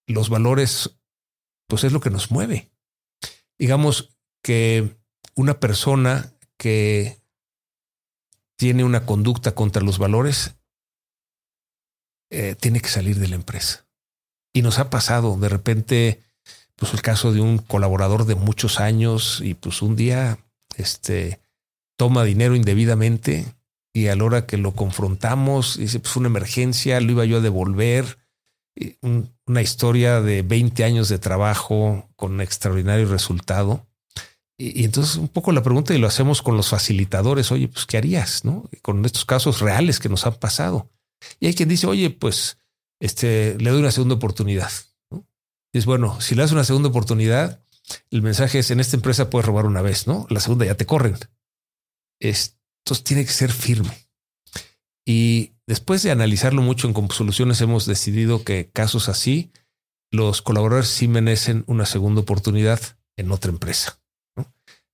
[0.07, 0.99] los valores
[1.67, 2.71] pues es lo que nos mueve.
[3.59, 4.97] Digamos que
[5.35, 7.19] una persona que
[8.57, 10.57] tiene una conducta contra los valores,
[12.31, 13.87] eh, tiene que salir de la empresa.
[14.53, 16.23] Y nos ha pasado de repente,
[16.77, 20.39] pues el caso de un colaborador de muchos años y pues un día,
[20.77, 21.41] este,
[21.97, 23.45] toma dinero indebidamente
[23.93, 27.41] y a la hora que lo confrontamos, dice, pues una emergencia, lo iba yo a
[27.41, 28.19] devolver.
[29.47, 33.87] una historia de 20 años de trabajo con extraordinario resultado.
[34.57, 37.97] Y, entonces un poco la pregunta y lo hacemos con los facilitadores, oye, pues ¿qué
[37.97, 38.45] harías?
[38.45, 38.69] ¿No?
[38.83, 40.91] Con estos casos reales que nos han pasado.
[41.41, 42.59] Y hay quien dice, oye, pues
[43.01, 44.71] este, le doy una segunda oportunidad.
[45.11, 45.27] ¿no?
[45.73, 47.65] Es bueno, si le das una segunda oportunidad,
[48.11, 50.27] el mensaje es, en esta empresa puedes robar una vez, ¿no?
[50.31, 51.17] La segunda ya te corren.
[52.21, 54.09] entonces tiene que ser firme.
[55.05, 59.51] Y después de analizarlo mucho en Soluciones, hemos decidido que casos así,
[60.11, 62.81] los colaboradores sí merecen una segunda oportunidad
[63.17, 64.01] en otra empresa.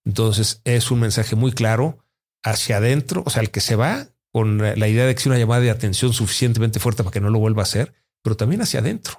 [0.05, 2.05] Entonces es un mensaje muy claro
[2.43, 5.39] hacia adentro, o sea, el que se va con la idea de que es una
[5.39, 8.81] llamada de atención suficientemente fuerte para que no lo vuelva a hacer, pero también hacia
[8.81, 9.17] adentro.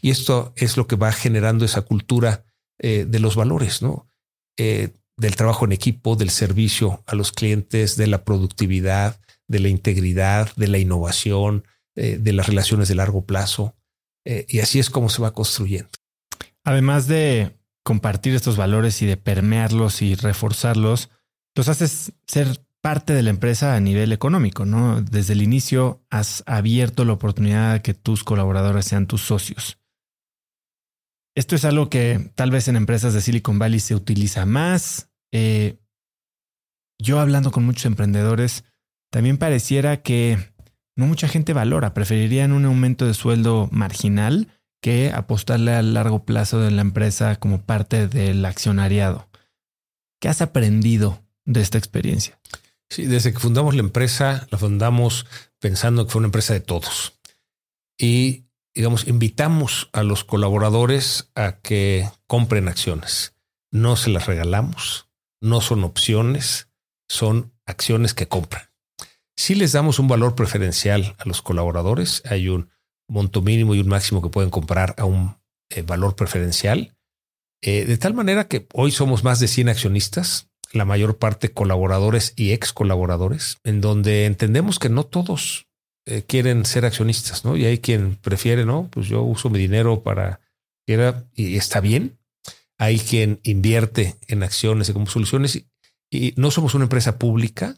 [0.00, 2.44] Y esto es lo que va generando esa cultura
[2.78, 4.08] eh, de los valores, ¿no?
[4.56, 9.68] Eh, del trabajo en equipo, del servicio a los clientes, de la productividad, de la
[9.68, 13.74] integridad, de la innovación, eh, de las relaciones de largo plazo.
[14.48, 15.88] y así es como se va construyendo.
[16.64, 17.56] Además de
[17.86, 21.08] compartir estos valores y de permearlos y reforzarlos,
[21.54, 25.02] los haces ser parte de la empresa a nivel económico, ¿no?
[25.02, 29.78] Desde el inicio has abierto la oportunidad de que tus colaboradores sean tus socios.
[31.36, 35.08] Esto es algo que tal vez en empresas de Silicon Valley se utiliza más.
[35.32, 35.78] Eh,
[36.98, 38.64] yo hablando con muchos emprendedores,
[39.12, 40.38] también pareciera que
[40.96, 41.94] no mucha gente valora.
[41.94, 44.48] Preferirían un aumento de sueldo marginal
[44.80, 49.28] que apostarle a largo plazo de la empresa como parte del accionariado.
[50.20, 52.38] ¿Qué has aprendido de esta experiencia?
[52.88, 55.26] Sí, desde que fundamos la empresa, la fundamos
[55.58, 57.18] pensando que fue una empresa de todos.
[57.98, 58.44] Y,
[58.74, 63.34] digamos, invitamos a los colaboradores a que compren acciones.
[63.72, 65.08] No se las regalamos,
[65.40, 66.68] no son opciones,
[67.08, 68.70] son acciones que compran.
[69.36, 72.70] Si les damos un valor preferencial a los colaboradores, hay un
[73.08, 75.36] monto mínimo y un máximo que pueden comprar a un
[75.70, 76.96] eh, valor preferencial,
[77.62, 82.32] eh, de tal manera que hoy somos más de 100 accionistas, la mayor parte colaboradores
[82.36, 85.66] y ex colaboradores, en donde entendemos que no todos
[86.06, 87.56] eh, quieren ser accionistas, ¿no?
[87.56, 88.88] Y hay quien prefiere, ¿no?
[88.90, 90.40] Pues yo uso mi dinero para
[91.34, 92.16] y está bien.
[92.78, 97.74] Hay quien invierte en acciones y como soluciones y, no somos una empresa pública.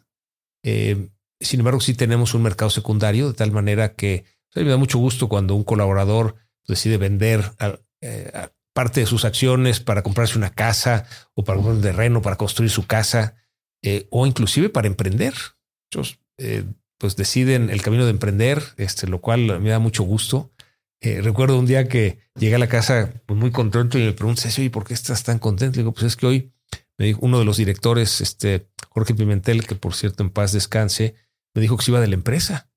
[0.63, 5.29] sin embargo, sí tenemos un mercado secundario de tal manera que me da mucho gusto
[5.29, 7.53] cuando un colaborador decide vender
[8.01, 8.31] eh,
[8.73, 12.87] parte de sus acciones para comprarse una casa o para un terreno, para construir su
[12.87, 13.35] casa
[13.83, 15.35] eh, o inclusive para emprender.
[15.91, 16.65] Muchos eh,
[16.99, 20.53] pues deciden el camino de emprender, este, lo cual me da mucho gusto.
[21.01, 24.71] recuerdo un día que llegué a la casa pues, muy contento y me pregunté, oye,
[24.71, 25.77] ¿por qué estás tan contento?
[25.77, 26.53] Le digo, pues es que hoy
[26.99, 31.15] me dijo uno de los directores, este Jorge Pimentel, que por cierto en paz descanse,
[31.55, 32.68] me dijo que se iba de la empresa.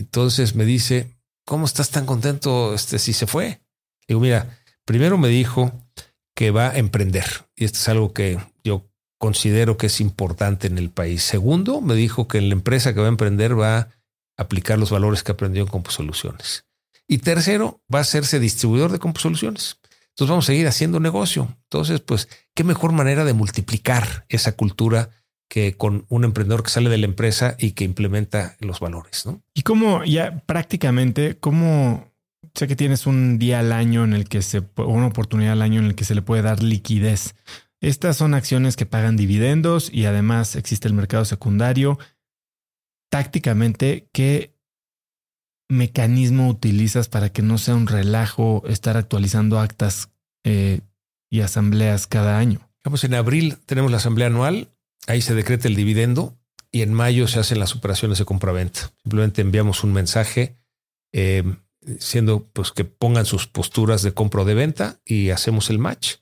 [0.00, 3.60] Entonces me dice, ¿cómo estás tan contento este, si se fue?
[4.08, 5.72] Digo, mira, primero me dijo
[6.34, 7.24] que va a emprender.
[7.56, 8.88] Y esto es algo que yo
[9.18, 11.22] considero que es importante en el país.
[11.22, 13.88] Segundo, me dijo que la empresa que va a emprender va a
[14.36, 16.64] aplicar los valores que aprendió en Composoluciones.
[17.06, 19.78] Y tercero, va a hacerse distribuidor de Composoluciones.
[20.08, 21.56] Entonces vamos a seguir haciendo negocio.
[21.64, 25.10] Entonces, pues, qué mejor manera de multiplicar esa cultura
[25.52, 29.26] que con un emprendedor que sale de la empresa y que implementa los valores.
[29.26, 29.42] ¿no?
[29.52, 32.10] Y cómo ya prácticamente, cómo
[32.54, 35.80] sé que tienes un día al año en el que se, una oportunidad al año
[35.80, 37.34] en el que se le puede dar liquidez.
[37.82, 41.98] Estas son acciones que pagan dividendos y además existe el mercado secundario.
[43.10, 44.56] Tácticamente, ¿qué
[45.68, 50.08] mecanismo utilizas para que no sea un relajo estar actualizando actas
[50.44, 50.80] eh,
[51.30, 52.70] y asambleas cada año?
[52.84, 54.71] Vamos, en abril tenemos la asamblea anual
[55.06, 56.38] ahí se decreta el dividendo
[56.70, 58.92] y en mayo se hacen las operaciones de compra-venta.
[59.02, 60.56] Simplemente enviamos un mensaje
[61.12, 61.44] eh,
[61.98, 66.16] siendo pues que pongan sus posturas de compra o de venta y hacemos el match.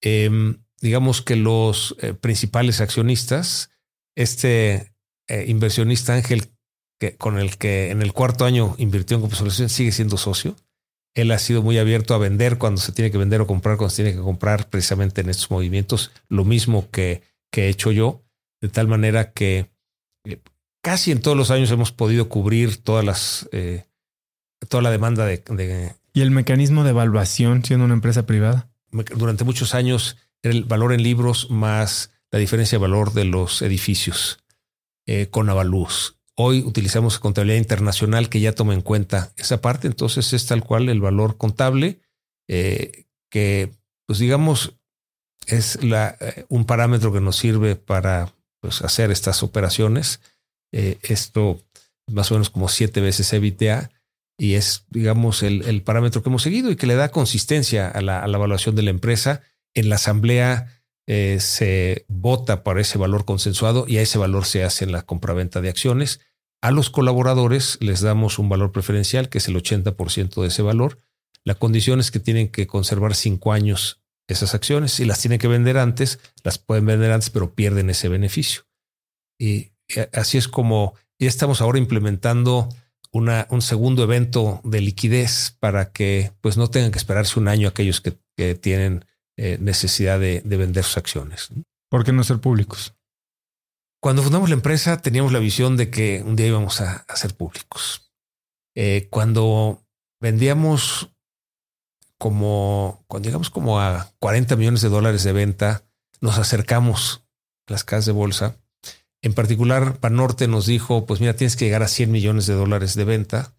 [0.00, 3.70] Em, digamos que los eh, principales accionistas,
[4.16, 4.92] este
[5.28, 6.50] eh, inversionista Ángel
[7.18, 10.56] con el que en el cuarto año invirtió en Compensolación sigue siendo socio.
[11.14, 13.90] Él ha sido muy abierto a vender cuando se tiene que vender o comprar cuando
[13.90, 16.10] se tiene que comprar precisamente en estos movimientos.
[16.28, 18.24] Lo mismo que que he hecho yo,
[18.60, 19.70] de tal manera que
[20.24, 20.40] eh,
[20.82, 23.86] casi en todos los años hemos podido cubrir todas las, eh,
[24.68, 28.70] toda la demanda de, ¿Y el mecanismo de evaluación siendo una empresa privada?
[28.90, 33.62] Durante muchos años era el valor en libros más la diferencia de valor de los
[33.62, 34.42] edificios
[35.06, 36.16] eh, con avalúos.
[36.34, 40.88] Hoy utilizamos contabilidad internacional que ya toma en cuenta esa parte, entonces es tal cual
[40.88, 42.00] el valor contable
[42.46, 43.74] que,
[44.06, 44.77] pues digamos,
[45.48, 50.20] es la, eh, un parámetro que nos sirve para pues, hacer estas operaciones.
[50.72, 51.60] Eh, esto
[52.06, 53.90] más o menos como siete veces EBITDA
[54.38, 58.24] y es, digamos, el, parámetro que hemos seguido y que le da consistencia a la,
[58.24, 59.42] evaluación de la empresa.
[59.74, 64.62] En la asamblea eh, se vota para ese valor consensuado y a ese valor se
[64.62, 66.20] hace en la compraventa de acciones.
[66.62, 70.98] A los colaboradores les damos un valor preferencial que es el 80% de ese valor.
[71.44, 74.92] La condición es que tienen que conservar cinco años esas acciones.
[74.92, 78.62] Si las tienen que vender antes, las pueden vender antes, pero pierden ese beneficio.
[79.40, 79.72] Y
[80.12, 82.68] así es como ya estamos ahora implementando
[83.10, 87.68] una, un segundo evento de liquidez para que pues no tengan que esperarse un año
[87.68, 88.18] aquellos que,
[88.60, 89.04] tienen
[89.36, 91.48] eh, necesidad de, vender sus acciones.
[91.90, 92.94] ¿Por qué no ser públicos?
[94.00, 98.12] Cuando fundamos la empresa teníamos la visión de que un día íbamos a, ser públicos.
[98.76, 99.82] Eh, cuando
[100.20, 101.10] vendíamos
[102.18, 105.84] como cuando llegamos como a 40 millones de dólares de venta,
[106.20, 107.24] nos acercamos
[107.66, 108.56] a las casas de bolsa.
[109.22, 112.94] En particular, Panorte nos dijo, pues mira, tienes que llegar a 100 millones de dólares
[112.94, 113.54] de venta,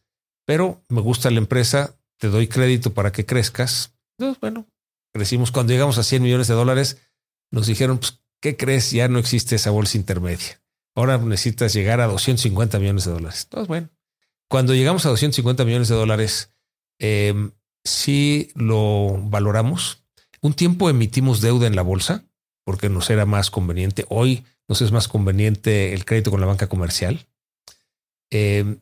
[0.45, 3.94] pero me gusta la empresa, te doy crédito para que crezcas.
[4.18, 4.68] Entonces, bueno,
[5.14, 5.52] crecimos.
[5.52, 6.98] Cuando llegamos a 100 millones de dólares,
[7.52, 8.91] nos dijeron, pues, ¿qué crees?
[8.91, 10.61] Ya no existe esa bolsa intermedia.
[10.95, 13.44] Ahora necesitas llegar a 250 millones de dólares.
[13.44, 13.90] Entonces, bueno,
[14.49, 16.52] cuando llegamos a 250 millones de dólares,
[16.99, 17.52] eh,
[17.84, 20.03] si lo valoramos.
[20.41, 22.23] Un tiempo emitimos deuda en la bolsa
[22.64, 24.06] porque nos era más conveniente.
[24.10, 27.26] Hoy nos es más conveniente el crédito con la banca comercial.
[28.31, 28.77] Eh,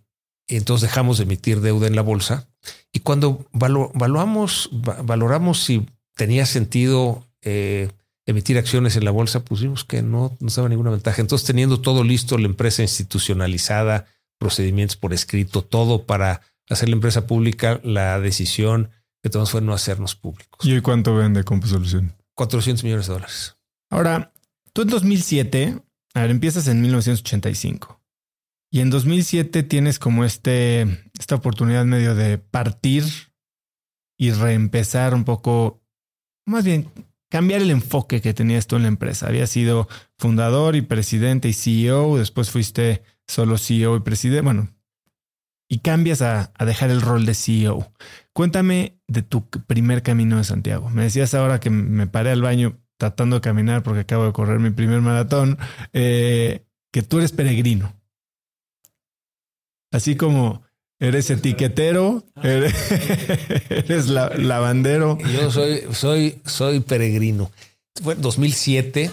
[0.48, 2.48] entonces dejamos de emitir deuda en la bolsa.
[2.92, 4.70] Y cuando valoramos
[5.64, 7.92] si tenía sentido eh,
[8.26, 11.22] emitir acciones en la bolsa, pusimos que no nos daba ninguna ventaja.
[11.22, 14.06] Entonces, teniendo todo listo, la empresa institucionalizada,
[14.38, 18.92] procedimientos por escrito, todo para hacer la empresa pública, la decisión
[19.22, 20.64] que tomamos fue no hacernos públicos.
[20.64, 22.16] ¿Y cuánto vende Solución?
[22.36, 23.58] 400 millones de dólares.
[23.90, 24.32] Ahora,
[24.74, 25.82] tú en 2007,
[26.14, 28.02] a ver, empiezas en 1985.
[28.70, 30.82] Y en 2007 tienes como este,
[31.18, 33.06] esta oportunidad medio de partir
[34.18, 35.82] y reempezar un poco,
[36.46, 36.92] más bien
[37.30, 39.28] cambiar el enfoque que tenías tú en la empresa.
[39.28, 39.88] Había sido
[40.18, 44.70] fundador y presidente y CEO, después fuiste solo CEO y presidente, bueno,
[45.70, 47.92] y cambias a, a, dejar el rol de CEO.
[48.34, 50.90] Cuéntame de tu primer camino de Santiago.
[50.90, 54.60] Me decías ahora que me paré al baño tratando de caminar porque acabo de correr
[54.60, 55.58] mi primer maratón,
[55.94, 57.94] eh, que tú eres peregrino.
[59.92, 60.64] Así como
[61.00, 65.18] eres etiquetero, eres, lavandero.
[65.20, 67.52] Yo soy, soy, soy peregrino.
[68.02, 69.12] Fue 2007,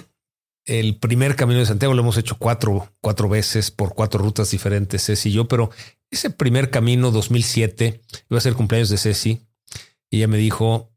[0.65, 5.05] el primer camino de Santiago lo hemos hecho cuatro, cuatro veces por cuatro rutas diferentes,
[5.05, 5.71] Ceci y yo, pero
[6.11, 8.01] ese primer camino 2007
[8.31, 9.47] iba a ser cumpleaños de Ceci
[10.11, 10.93] y ella me dijo,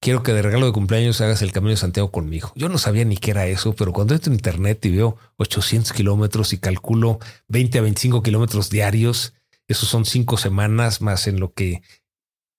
[0.00, 2.52] quiero que de regalo de cumpleaños hagas el Camino de Santiago conmigo.
[2.54, 5.92] Yo no sabía ni qué era eso, pero cuando entro en internet y veo 800
[5.92, 7.18] kilómetros y calculo
[7.48, 9.34] 20 a 25 kilómetros diarios,
[9.68, 11.82] esos son cinco semanas más en lo que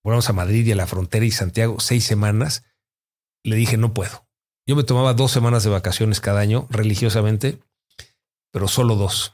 [0.03, 2.64] volvamos a Madrid y a la frontera y Santiago, seis semanas,
[3.44, 4.28] le dije, no puedo.
[4.72, 7.60] Yo me tomaba dos semanas de vacaciones cada año religiosamente,
[8.53, 9.34] pero solo dos.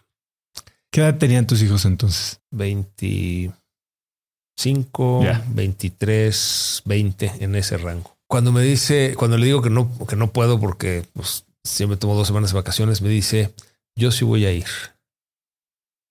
[0.91, 2.41] ¿Qué edad tenían tus hijos entonces?
[2.49, 8.17] 25, 23, 20 en ese rango.
[8.27, 12.15] Cuando me dice, cuando le digo que no, que no puedo porque pues, siempre tomo
[12.15, 13.53] dos semanas de vacaciones, me dice,
[13.95, 14.65] yo sí voy a ir.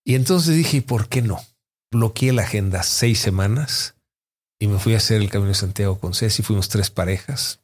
[0.05, 1.44] Y entonces dije, ¿por qué no?
[1.90, 3.97] Bloqueé la agenda seis semanas
[4.61, 6.44] y me fui a hacer el Camino de Santiago con Ceci.
[6.44, 7.59] Fuimos tres parejas.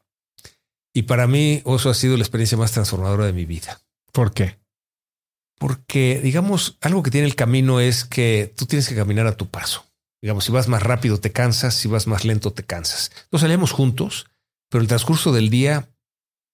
[0.94, 3.80] Y para mí, eso ha sido la experiencia más transformadora de mi vida.
[4.12, 4.58] ¿Por qué?
[5.58, 9.48] Porque, digamos, algo que tiene el camino es que tú tienes que caminar a tu
[9.48, 9.86] paso.
[10.20, 13.10] Digamos, si vas más rápido te cansas, si vas más lento te cansas.
[13.30, 14.28] Nos salíamos juntos,
[14.68, 15.88] pero el transcurso del día,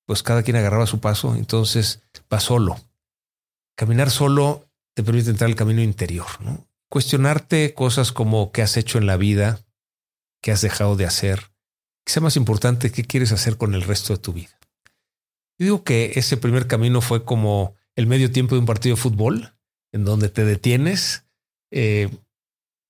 [0.06, 2.02] pues cada quien agarraba su paso, entonces
[2.32, 2.80] va solo.
[3.76, 6.66] Caminar solo te permite entrar al camino interior, ¿no?
[6.90, 9.60] Cuestionarte cosas como qué has hecho en la vida,
[10.42, 11.50] qué has dejado de hacer,
[12.12, 14.58] sea más importante, qué quieres hacer con el resto de tu vida.
[15.58, 19.02] Yo digo que ese primer camino fue como el medio tiempo de un partido de
[19.02, 19.54] fútbol,
[19.92, 21.24] en donde te detienes,
[21.70, 22.08] eh,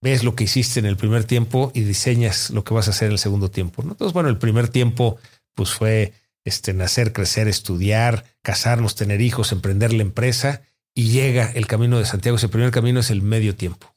[0.03, 3.07] ves lo que hiciste en el primer tiempo y diseñas lo que vas a hacer
[3.07, 3.83] en el segundo tiempo.
[3.83, 3.93] ¿no?
[3.93, 5.19] Entonces, bueno, el primer tiempo
[5.55, 6.13] pues fue
[6.45, 10.63] este, nacer, crecer, estudiar, casarnos, tener hijos, emprender la empresa
[10.95, 12.37] y llega el camino de Santiago.
[12.37, 13.95] Ese primer camino es el medio tiempo.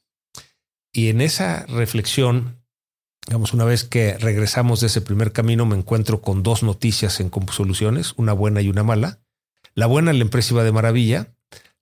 [0.92, 2.61] Y en esa reflexión,
[3.26, 7.30] digamos, una vez que regresamos de ese primer camino, me encuentro con dos noticias en
[7.50, 9.20] Soluciones, una buena y una mala.
[9.74, 11.34] La buena, la empresa iba de maravilla.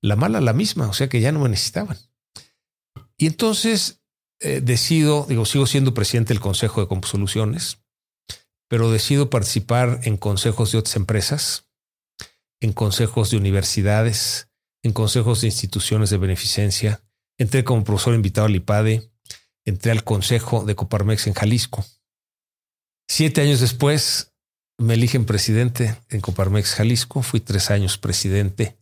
[0.03, 1.99] La mala, la misma, o sea que ya no me necesitaban.
[3.19, 4.01] Y entonces
[4.41, 7.83] eh, decido, digo, sigo siendo presidente del Consejo de Compusoluciones,
[8.69, 11.69] pero decido participar en consejos de otras empresas,
[12.61, 14.49] en consejos de universidades,
[14.83, 17.03] en consejos de instituciones de beneficencia.
[17.37, 19.11] Entré como profesor invitado al IPADE,
[19.65, 21.85] entré al Consejo de Coparmex en Jalisco.
[23.09, 24.32] Siete años después
[24.78, 27.23] me eligen presidente en Coparmex Jalisco.
[27.23, 28.78] Fui tres años presidente.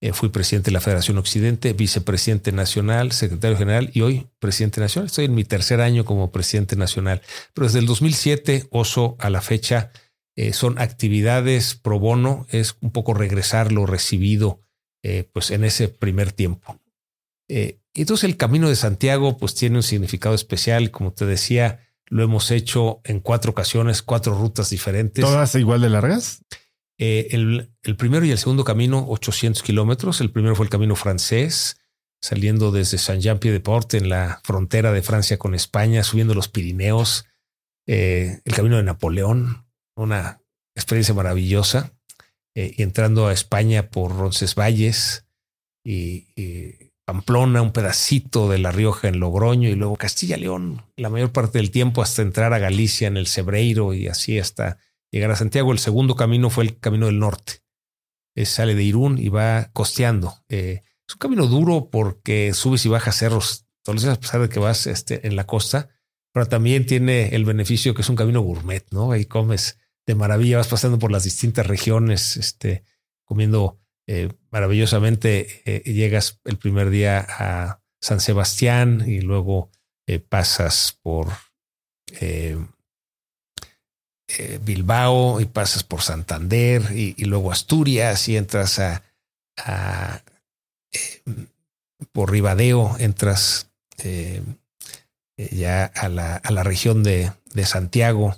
[0.00, 5.06] Eh, fui presidente de la Federación Occidente, vicepresidente nacional, secretario general y hoy presidente nacional.
[5.06, 7.20] Estoy en mi tercer año como presidente nacional.
[7.52, 9.90] Pero desde el 2007, oso a la fecha,
[10.36, 12.46] eh, son actividades pro bono.
[12.50, 14.60] Es un poco regresar lo recibido
[15.02, 16.80] eh, pues en ese primer tiempo.
[18.02, 20.90] Entonces el Camino de Santiago pues tiene un significado especial.
[20.90, 25.24] Como te decía, lo hemos hecho en cuatro ocasiones, cuatro rutas diferentes.
[25.24, 26.42] ¿Todas igual de largas?
[26.98, 30.20] Eh, el, primero y el segundo camino, 800 kilómetros.
[30.20, 31.80] El primero fue el camino francés,
[32.20, 37.26] saliendo desde Saint-Jean-Pied-de-Port en la frontera de Francia con España, subiendo los Pirineos.
[37.86, 39.66] Eh, el camino de Napoleón,
[39.96, 40.40] una
[40.74, 41.92] experiencia maravillosa.
[42.54, 45.26] Eh, y entrando a España por Roncesvalles
[45.84, 51.32] y, y Pamplona, un pedacito de La Rioja en Logroño y luego Castilla-León, la mayor
[51.32, 54.76] parte del tiempo hasta entrar a Galicia en el Cebreiro y así hasta
[55.10, 55.72] llegar a Santiago.
[55.72, 57.62] El segundo camino fue el camino del norte.
[58.44, 60.34] sale de Irún y va costeando.
[60.50, 64.42] Eh, es un camino duro porque subes y bajas cerros todos los días a pesar
[64.42, 65.88] de que vas este, en la costa,
[66.30, 69.12] pero también tiene el beneficio que es un camino gourmet, ¿no?
[69.12, 72.84] Ahí comes de maravilla, vas pasando por las distintas regiones, este,
[73.24, 73.80] comiendo
[74.10, 79.70] eh, maravillosamente eh, llegas el primer día a San Sebastián y luego
[80.06, 81.28] eh, pasas por
[84.62, 89.02] Bilbao y pasas por Santander y, luego Asturias y entras a,
[89.58, 90.22] a
[92.10, 93.70] por Ribadeo, entras
[95.36, 98.34] ya a la, a la, región de, de Santiago.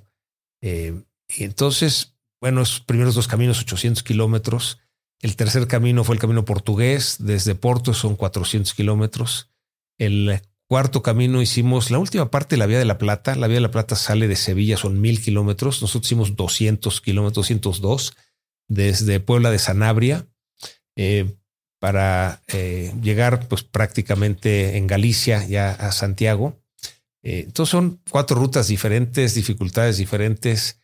[0.61, 4.81] y entonces, bueno, esos primeros dos caminos, 800 kilómetros.
[5.23, 9.51] El tercer camino fue el camino portugués, desde Porto son 400 kilómetros.
[9.99, 13.35] El cuarto camino hicimos la última parte de la Vía de la Plata.
[13.37, 15.83] La Vía de la Plata sale de Sevilla, son mil kilómetros.
[15.83, 18.17] Nosotros hicimos 200 kilómetros, 202,
[18.69, 20.27] desde Puebla de Sanabria,
[20.97, 21.37] eh,
[21.79, 26.63] para eh, llegar pues prácticamente en Galicia, ya a Santiago.
[27.23, 30.80] Eh, entonces son cuatro rutas diferentes, dificultades diferentes.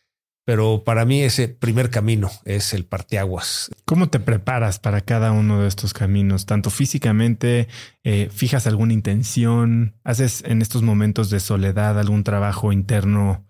[0.47, 3.69] Pero para mí ese primer camino es el parteaguas.
[3.83, 6.45] ¿Cómo te preparas para cada uno de estos caminos?
[6.45, 7.67] Tanto físicamente,
[8.05, 13.45] eh, fijas alguna intención, haces en estos momentos de soledad algún trabajo interno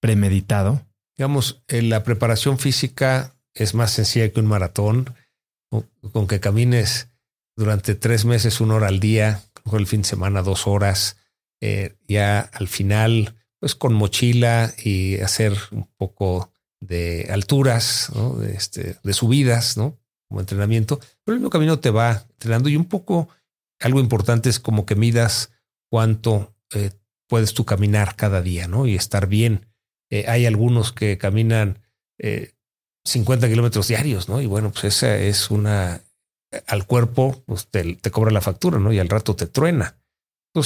[0.00, 0.82] premeditado.
[1.16, 5.14] Digamos, eh, la preparación física es más sencilla que un maratón,
[6.12, 7.08] con que camines
[7.56, 11.16] durante tres meses, una hora al día, el fin de semana, dos horas.
[11.62, 18.36] Eh, ya al final pues con mochila y hacer un poco de alturas, ¿no?
[18.36, 19.98] de, este, de subidas, ¿no?
[20.28, 20.98] Como entrenamiento.
[21.24, 23.28] Pero el mismo camino te va entrenando y un poco
[23.80, 25.50] algo importante es como que midas
[25.90, 26.90] cuánto eh,
[27.28, 28.86] puedes tú caminar cada día, ¿no?
[28.86, 29.66] Y estar bien.
[30.10, 31.80] Eh, hay algunos que caminan
[32.18, 32.52] eh,
[33.04, 34.40] 50 kilómetros diarios, ¿no?
[34.40, 36.02] Y bueno, pues esa es una
[36.66, 38.92] al cuerpo, pues te, te cobra la factura, ¿no?
[38.92, 39.98] Y al rato te truena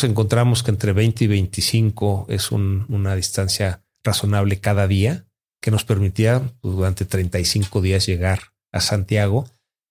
[0.05, 5.27] encontramos que entre 20 y 25 es una distancia razonable cada día
[5.61, 9.49] que nos permitía pues, durante 35 días llegar a Santiago.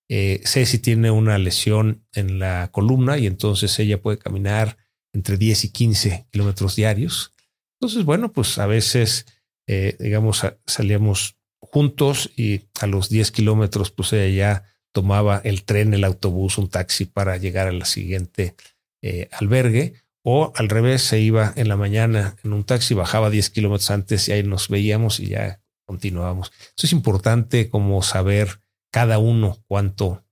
[0.10, 4.78] Eh, Ceci tiene una lesión en la columna y entonces ella puede caminar
[5.14, 7.34] entre 10 y 15 kilómetros diarios.
[7.80, 9.26] Entonces, bueno, pues a veces,
[9.68, 15.94] eh, digamos, salíamos juntos y a los 10 kilómetros, pues ella ya tomaba el tren,
[15.94, 18.56] el autobús, un taxi para llegar a la siguiente
[19.02, 23.50] eh, albergue o al revés, se iba en la mañana en un taxi, bajaba 10
[23.50, 26.52] kilómetros antes y ahí nos veíamos y ya continuábamos.
[26.78, 28.62] Eso es importante como saber
[28.92, 30.24] cada uno cuánto,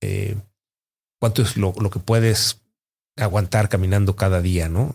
[0.00, 0.36] eh,
[1.20, 2.62] cuánto es lo, lo, que puedes
[3.16, 4.94] aguantar caminando cada día, ¿no?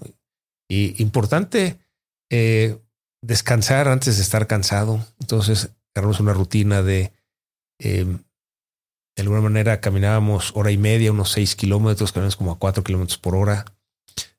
[0.70, 1.80] Y importante
[2.30, 2.78] eh,
[3.22, 5.06] descansar antes de estar cansado.
[5.20, 7.12] Entonces, agarramos una rutina de
[9.20, 13.18] de alguna manera caminábamos hora y media, unos seis kilómetros, caminamos como a cuatro kilómetros
[13.18, 13.66] por hora.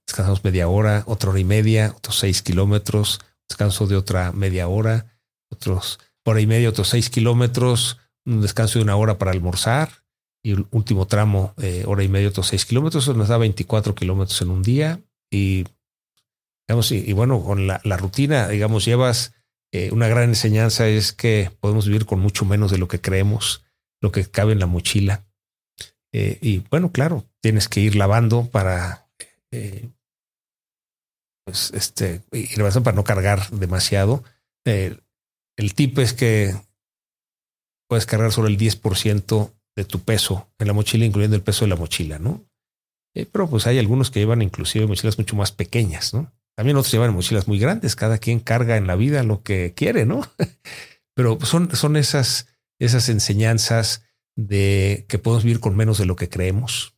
[0.07, 3.21] Descansamos media hora, otra hora y media, otros seis kilómetros.
[3.47, 5.19] Descanso de otra media hora,
[5.51, 7.99] otros hora y media, otros seis kilómetros.
[8.25, 9.91] Un descanso de una hora para almorzar
[10.43, 13.05] y último tramo, eh, hora y media, otros seis kilómetros.
[13.05, 15.03] Eso nos da 24 kilómetros en un día.
[15.31, 15.67] Y,
[16.67, 19.35] digamos, y, bueno, con la, la, rutina, digamos, llevas
[19.73, 23.63] eh, una gran enseñanza es que podemos vivir con mucho menos de lo que creemos
[24.01, 25.25] lo que cabe en la mochila.
[26.13, 29.07] Eh, y bueno, claro, tienes que ir lavando para
[29.53, 29.89] eh,
[31.45, 34.25] pues este ir para no cargar demasiado.
[34.65, 34.97] Eh,
[35.57, 36.55] el tip es que
[37.89, 41.69] puedes cargar solo el 10% de tu peso en la mochila, incluyendo el peso de
[41.69, 42.45] la mochila, ¿no?
[43.13, 46.33] Pero pues hay algunos que llevan inclusive mochilas mucho más pequeñas, ¿no?
[46.57, 50.07] También otros llevan mochilas muy grandes, cada quien carga en la vida lo que quiere,
[50.07, 50.23] ¿no?
[51.15, 52.47] Pero son, son esas
[52.81, 54.03] esas enseñanzas
[54.37, 56.97] de que podemos vivir con menos de lo que creemos.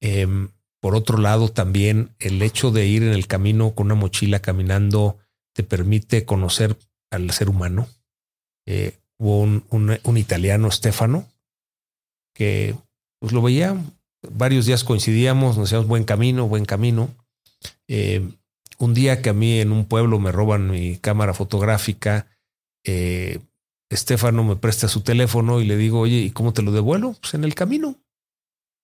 [0.00, 4.40] Em, por otro lado, también el hecho de ir en el camino con una mochila
[4.40, 5.18] caminando
[5.52, 6.78] te permite conocer
[7.10, 7.88] al ser humano.
[8.66, 11.28] Eh, hubo un, un, italiano, Stefano,
[12.34, 12.74] que
[13.18, 13.76] pues lo veía,
[14.22, 17.14] varios días coincidíamos, nos decíamos buen camino, buen camino.
[17.88, 18.26] Eh,
[18.78, 22.26] un día que a mí en un pueblo me roban mi cámara fotográfica,
[22.84, 23.40] eh,
[23.90, 27.14] Estefano me presta su teléfono y le digo, oye, ¿y cómo te lo devuelvo?
[27.20, 28.00] Pues en el camino.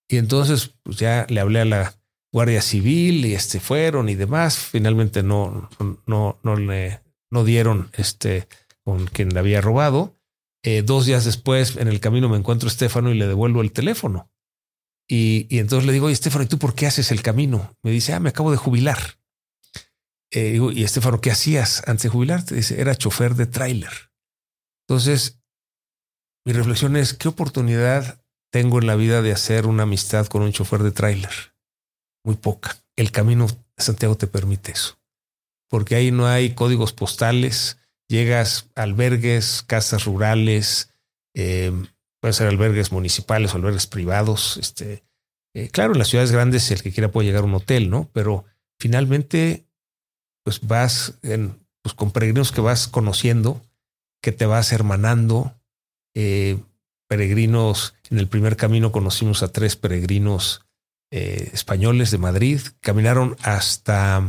[0.09, 1.95] Y entonces pues ya le hablé a la
[2.33, 4.59] Guardia Civil y este fueron y demás.
[4.59, 5.71] Finalmente no,
[6.07, 7.01] no, no le
[7.31, 8.49] no dieron este
[8.85, 10.17] con quien le había robado.
[10.63, 13.73] Eh, dos días después, en el camino me encuentro a Estefano y le devuelvo el
[13.73, 14.31] teléfono.
[15.09, 17.77] Y, y entonces le digo, oye, Estefano, ¿y tú por qué haces el camino?
[17.83, 18.99] Me dice, ah, me acabo de jubilar.
[20.33, 22.57] Eh, digo, y Estefano, ¿qué hacías antes de jubilarte?
[22.57, 23.93] Dice, era chofer de tráiler.
[24.89, 25.41] Entonces,
[26.45, 28.23] mi reflexión es, ¿qué oportunidad
[28.53, 31.55] tengo en la vida de hacer una amistad con un chofer de tráiler?
[32.25, 32.77] Muy poca.
[32.97, 34.99] El camino de Santiago te permite eso,
[35.69, 40.93] porque ahí no hay códigos postales, llegas a albergues, casas rurales,
[41.35, 41.73] eh,
[42.21, 45.05] pueden ser albergues municipales o albergues privados, este,
[45.57, 48.11] Eh, claro, en las ciudades grandes el que quiera puede llegar a un hotel, ¿no?
[48.13, 48.45] Pero
[48.79, 49.65] finalmente,
[50.45, 53.63] pues vas en, pues con peregrinos que vas conociendo,
[54.21, 55.55] que te vas hermanando.
[56.15, 56.59] Eh,
[57.09, 60.67] peregrinos, en el primer camino conocimos a tres peregrinos
[61.11, 64.27] eh, españoles de Madrid, caminaron hasta,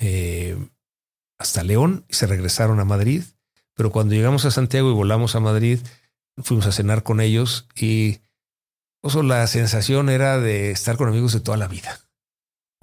[0.00, 0.56] eh,
[1.38, 3.24] hasta León y se regresaron a Madrid.
[3.74, 5.80] Pero cuando llegamos a Santiago y volamos a Madrid,
[6.38, 8.20] fuimos a cenar con ellos y
[9.22, 11.98] la sensación era de estar con amigos de toda la vida.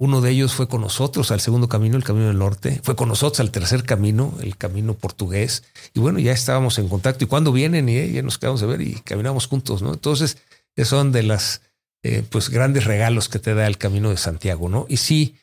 [0.00, 3.10] Uno de ellos fue con nosotros al segundo camino, el camino del norte, fue con
[3.10, 5.62] nosotros al tercer camino, el camino portugués.
[5.92, 7.24] Y bueno, ya estábamos en contacto.
[7.24, 9.92] Y cuando vienen y ya nos quedamos a ver y caminamos juntos, ¿no?
[9.92, 10.38] Entonces,
[10.84, 11.60] son de las
[12.02, 14.86] eh, pues grandes regalos que te da el camino de Santiago, ¿no?
[14.88, 15.36] Y sí,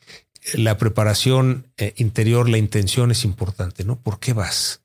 [0.54, 4.00] la preparación eh, interior, la intención es importante, ¿no?
[4.00, 4.82] ¿Por qué vas?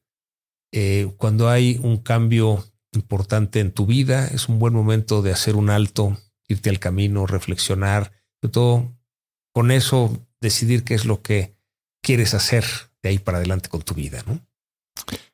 [0.71, 5.55] Eh, cuando hay un cambio importante en tu vida, es un buen momento de hacer
[5.55, 6.15] un alto,
[6.47, 8.93] irte al camino, reflexionar, sobre todo
[9.53, 11.55] con eso decidir qué es lo que
[12.01, 12.65] quieres hacer
[13.01, 14.39] de ahí para adelante con tu vida, ¿no?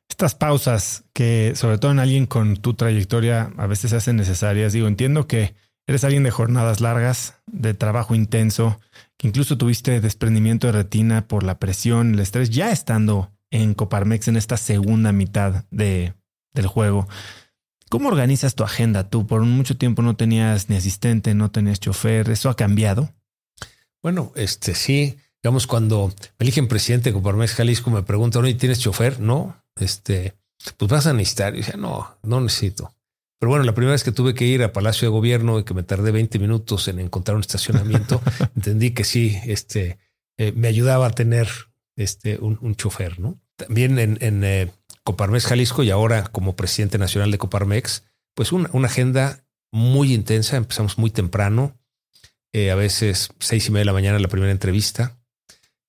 [0.07, 4.73] Estas pausas que, sobre todo en alguien con tu trayectoria, a veces hacen necesarias.
[4.73, 5.55] Digo, entiendo que
[5.87, 8.79] eres alguien de jornadas largas, de trabajo intenso,
[9.17, 14.27] que incluso tuviste desprendimiento de retina por la presión, el estrés, ya estando en Coparmex
[14.27, 16.13] en esta segunda mitad de,
[16.53, 17.07] del juego.
[17.89, 19.25] ¿Cómo organizas tu agenda tú?
[19.25, 22.29] Por mucho tiempo no tenías ni asistente, no tenías chofer.
[22.29, 23.13] ¿Eso ha cambiado?
[24.01, 28.79] Bueno, este sí, digamos, cuando me eligen presidente de Coparmex Jalisco, me preguntan, ¿y tienes
[28.79, 29.19] chofer?
[29.19, 30.35] No, este,
[30.77, 31.53] pues vas a necesitar.
[31.53, 32.93] Y dice, no, no necesito.
[33.39, 35.73] Pero bueno, la primera vez que tuve que ir a Palacio de Gobierno y que
[35.73, 38.21] me tardé 20 minutos en encontrar un estacionamiento,
[38.55, 39.97] entendí que sí, este,
[40.37, 41.47] eh, me ayudaba a tener
[41.95, 43.39] este, un, chofer, ¿no?
[43.55, 44.71] También en, en eh,
[45.03, 48.03] Coparmex Jalisco y ahora como presidente nacional de Coparmex,
[48.35, 50.57] pues una, una agenda muy intensa.
[50.57, 51.78] Empezamos muy temprano.
[52.51, 55.19] Eh, a veces seis y media de la mañana la primera entrevista,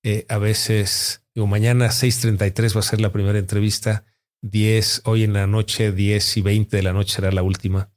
[0.03, 4.05] eh, a veces, digo, mañana 6.33 va a ser la primera entrevista,
[4.43, 7.91] 10, hoy en la noche, 10 y 20 de la noche será la última,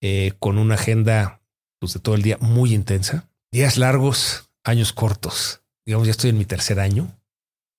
[0.00, 1.42] eh, con una agenda
[1.80, 6.38] pues, de todo el día muy intensa, días largos, años cortos, digamos, ya estoy en
[6.38, 7.16] mi tercer año.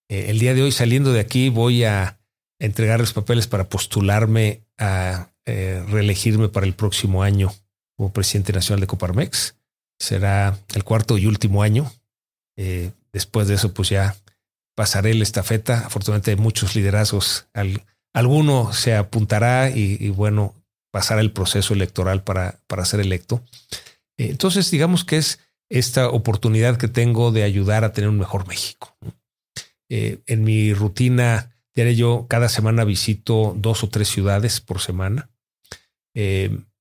[0.10, 2.20] el día de hoy saliendo de aquí voy a
[2.60, 7.54] entregar los papeles para postularme a reelegirme para el próximo año
[7.96, 9.56] como presidente nacional de Coparmex
[10.02, 11.92] será el cuarto y último año.
[12.58, 14.16] Eh, después de eso, pues ya
[14.76, 15.86] pasaré la estafeta.
[15.86, 17.46] Afortunadamente, muchos liderazgos.
[17.54, 17.84] Al,
[18.14, 20.56] alguno se apuntará y, bueno,
[20.92, 23.44] pasará el proceso electoral para, para ser electo.
[24.18, 28.48] Eh, entonces, digamos que es esta oportunidad que tengo de ayudar a tener un mejor
[28.48, 28.98] México.
[29.88, 35.30] Eh, en mi rutina diaria, yo cada semana visito dos o tres ciudades por semana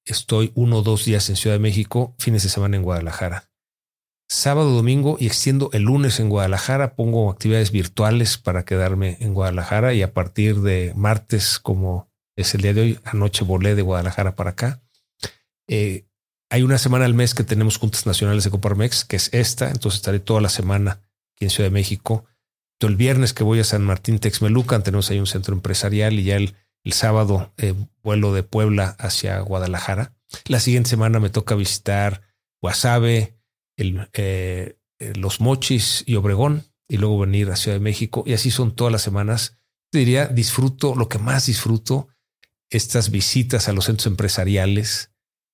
[0.04, 3.50] estoy uno o dos días en Ciudad de México, fines de semana en Guadalajara.
[4.28, 9.92] Sábado, domingo y extiendo el lunes en Guadalajara, pongo actividades virtuales para quedarme en Guadalajara
[9.92, 14.36] y a partir de martes, como es el día de hoy, anoche volé de Guadalajara
[14.36, 14.82] para acá.
[15.68, 16.06] Eh,
[16.48, 19.98] hay una semana al mes que tenemos juntas nacionales de Coparmex, que es esta, entonces
[19.98, 21.00] estaré toda la semana
[21.34, 22.24] aquí en Ciudad de México.
[22.80, 26.36] El viernes que voy a San Martín Texmelucan, tenemos ahí un centro empresarial y ya
[26.36, 30.14] el el sábado eh, vuelo de Puebla hacia Guadalajara.
[30.46, 32.22] La siguiente semana me toca visitar
[32.62, 33.38] Guasave,
[33.76, 38.24] el, eh, eh, Los Mochis y Obregón y luego venir a Ciudad de México.
[38.26, 39.56] Y así son todas las semanas.
[39.92, 42.08] diría, disfruto, lo que más disfruto,
[42.68, 45.10] estas visitas a los centros empresariales,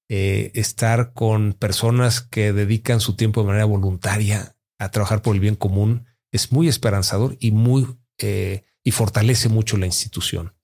[0.09, 5.57] estar con personas que dedican su tiempo de manera voluntaria a trabajar por el bien
[5.57, 7.87] común, es muy esperanzador y muy
[8.19, 10.56] y fortalece mucho la institución.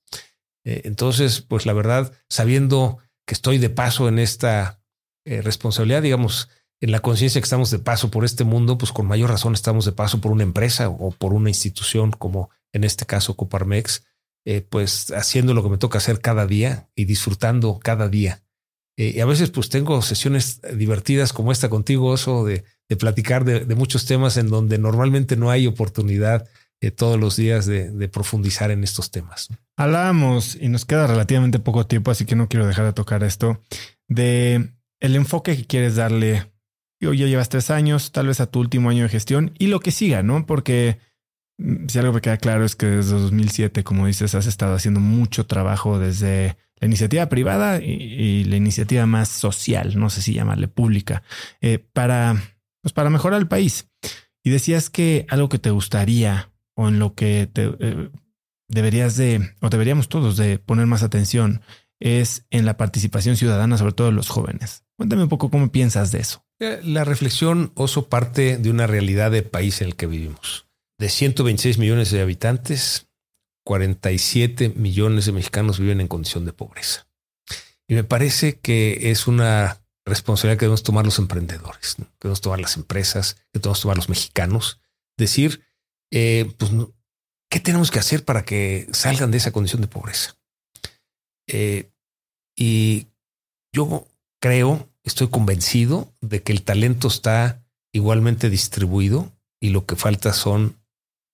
[0.65, 4.81] Eh, entonces, pues la verdad, sabiendo que estoy de paso en esta
[5.25, 6.49] eh, responsabilidad, digamos,
[6.81, 9.85] en la conciencia que estamos de paso por este mundo, pues con mayor razón estamos
[9.85, 14.03] de paso por una empresa o por una institución como en este caso Coparmex,
[14.45, 18.43] eh, pues haciendo lo que me toca hacer cada día y disfrutando cada día.
[18.95, 22.63] y a veces pues tengo sesiones divertidas como esta contigo, Oso, de,
[22.99, 26.47] platicar de, muchos temas en donde normalmente no hay oportunidad
[26.91, 29.49] todos los días de, profundizar en estos temas.
[29.75, 33.61] Hablábamos, y nos queda relativamente poco tiempo, así que no quiero dejar de tocar esto,
[34.07, 34.69] de
[34.99, 36.51] el enfoque que quieres darle.
[36.99, 39.79] Yo ya llevas tres años, tal vez a tu último año de gestión y lo
[39.79, 40.45] que siga, ¿no?
[40.45, 40.99] Porque
[41.57, 44.99] mm, si algo me queda claro es que desde 2007, como dices, has estado haciendo
[45.01, 50.67] mucho trabajo desde la iniciativa privada y, la iniciativa más social, no sé si llamarle
[50.67, 51.23] pública,
[51.61, 52.41] eh, para,
[52.81, 53.89] pues para mejorar el país.
[54.43, 58.09] Y decías que algo que te gustaría o en lo que te, eh,
[58.67, 61.61] deberías de, o deberíamos todos de poner más atención,
[61.99, 64.83] es en la participación ciudadana, sobre todo de los jóvenes.
[64.97, 66.45] Cuéntame un poco cómo piensas de eso.
[66.59, 70.67] Eh, la reflexión, Oso, parte de una realidad de país en el que vivimos.
[70.99, 73.07] De 126 millones de habitantes,
[73.65, 77.07] 47 millones de mexicanos viven en condición de pobreza.
[77.87, 82.59] Y me parece que es una responsabilidad que debemos tomar los emprendedores, que debemos tomar
[82.59, 84.81] las empresas, que debemos tomar los mexicanos.
[85.17, 85.63] Decir,
[86.15, 86.71] eh, pues,
[87.49, 90.37] ¿qué tenemos que hacer para que salgan de esa condición de pobreza?
[91.47, 91.89] Eh,
[92.55, 93.07] y
[93.73, 94.05] yo
[94.39, 100.77] creo, estoy convencido de que el talento está igualmente distribuido y lo que falta son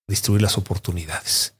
[0.08, 1.58] distribuir las oportunidades.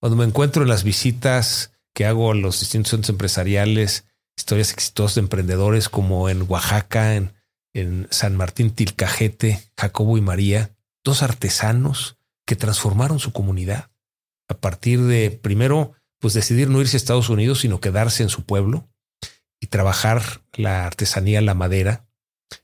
[0.00, 4.04] Cuando me encuentro en las visitas que hago a los distintos centros empresariales,
[4.38, 7.32] historias exitosas de emprendedores como en Oaxaca, en,
[7.74, 10.70] en San Martín Tilcajete, Jacobo y María,
[11.02, 12.15] dos artesanos
[12.46, 13.90] que transformaron su comunidad
[14.48, 18.44] a partir de, primero, pues decidir no irse a Estados Unidos, sino quedarse en su
[18.44, 18.88] pueblo
[19.60, 22.06] y trabajar la artesanía, la madera.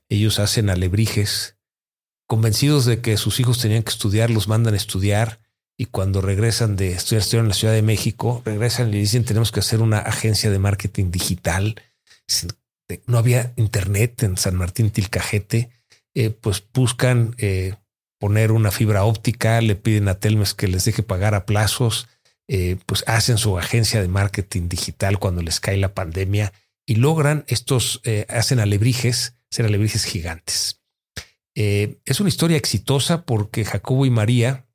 [0.09, 1.57] Ellos hacen alebrijes,
[2.27, 5.41] convencidos de que sus hijos tenían que estudiar, los mandan a estudiar
[5.77, 9.51] y cuando regresan de estudiar, en la Ciudad de México, regresan y le dicen tenemos
[9.51, 11.75] que hacer una agencia de marketing digital.
[13.07, 15.71] No había internet en San Martín Tilcajete,
[16.13, 17.75] eh, pues buscan eh,
[18.23, 22.07] poner una fibra óptica, le piden a Telmes que les deje pagar a plazos,
[22.47, 26.53] eh, pues hacen su agencia de marketing digital cuando les cae la pandemia
[26.85, 30.79] y logran estos, hacen alebrijes, ser alebrijes gigantes.
[31.53, 34.67] es una historia exitosa porque Jacobo y María,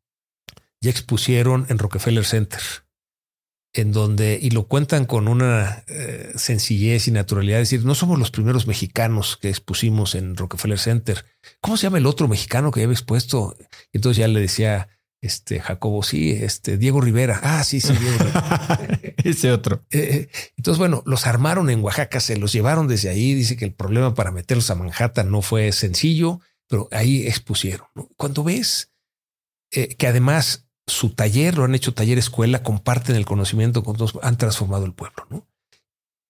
[0.83, 2.61] ya expusieron en Rockefeller Center,
[3.75, 8.19] en donde, y lo cuentan con una eh, sencillez y naturalidad, es decir, no somos
[8.19, 11.27] los primeros mexicanos que expusimos en Rockefeller Center.
[11.61, 13.57] ¿Cómo se llama el otro mexicano que había expuesto?
[13.93, 14.89] Y entonces ya le decía
[15.21, 17.41] este Jacobo, sí, este Diego Rivera.
[17.43, 18.17] Ah, sí, sí, Diego
[19.19, 19.85] Ese otro.
[19.91, 23.35] Eh, eh, entonces, bueno, los armaron en Oaxaca, se los llevaron desde ahí.
[23.35, 27.89] Dice que el problema para meterlos a Manhattan no fue sencillo, pero ahí expusieron.
[28.17, 28.93] Cuando ves
[29.71, 34.37] que además su taller, lo han hecho taller escuela, comparten el conocimiento con todos, han
[34.39, 35.27] transformado el pueblo.
[35.31, 35.47] ¿no?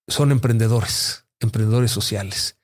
[0.08, 2.58] Son emprendedores, emprendedores sociales.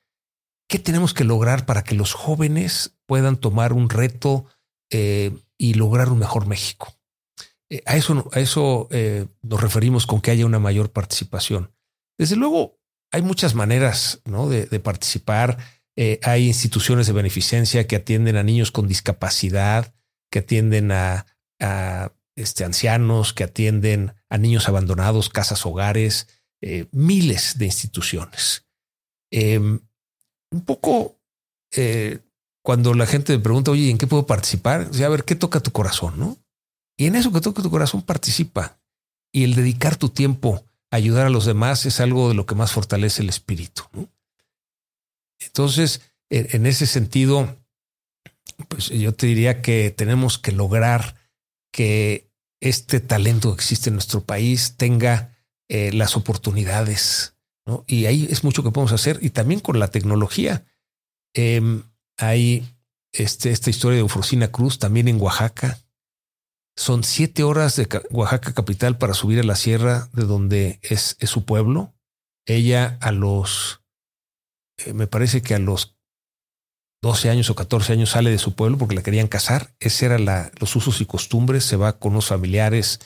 [0.68, 4.46] ¿Qué tenemos que lograr para que los jóvenes puedan tomar un reto
[4.90, 6.94] eh, y lograr un mejor México?
[7.70, 11.70] Eh, a eso, a eso eh, nos referimos con que haya una mayor participación.
[12.18, 12.80] Desde luego,
[13.12, 14.48] hay muchas maneras ¿no?
[14.48, 15.58] de, de, participar.
[16.22, 19.94] hay instituciones de beneficencia que atienden a niños con discapacidad,
[20.30, 21.26] que atienden a,
[21.60, 26.28] a este, ancianos, que atienden a niños abandonados, casas hogares,
[26.60, 28.66] eh, miles de instituciones.
[29.30, 29.80] Em,
[30.50, 31.16] un poco
[31.76, 32.20] eh,
[32.62, 34.88] cuando la gente me pregunta, oye, ¿en qué puedo participar?
[34.92, 36.18] a ver, ¿qué toca tu corazón?
[36.18, 36.38] ¿no?
[36.96, 38.78] Y en eso que toca tu corazón participa.
[39.32, 42.54] Y el dedicar tu tiempo a ayudar a los demás es algo de lo que
[42.54, 43.82] más fortalece el espíritu.
[45.40, 46.00] Entonces,
[46.30, 47.56] en ese sentido,
[48.68, 51.16] pues yo te diría que tenemos que lograr
[51.74, 52.30] que
[52.60, 55.36] este talento que existe en nuestro país tenga
[55.68, 57.36] eh, las oportunidades.
[57.66, 57.84] ¿no?
[57.88, 59.18] Y ahí es mucho que podemos hacer.
[59.22, 60.64] Y también con la tecnología.
[61.34, 61.82] Em,
[62.16, 62.64] hay
[63.12, 65.80] este, esta historia de Eufrosina Cruz también en Oaxaca.
[66.76, 71.44] Son siete horas de Oaxaca capital para subir a la sierra de donde es, su
[71.44, 71.92] pueblo.
[72.46, 73.82] Ella a los,
[74.78, 75.93] eh, me parece que a los
[77.04, 79.74] 12 años o 14 años sale de su pueblo porque la querían casar.
[79.78, 80.24] Ese eran
[80.58, 81.62] los usos y costumbres.
[81.62, 82.98] Se va con los familiares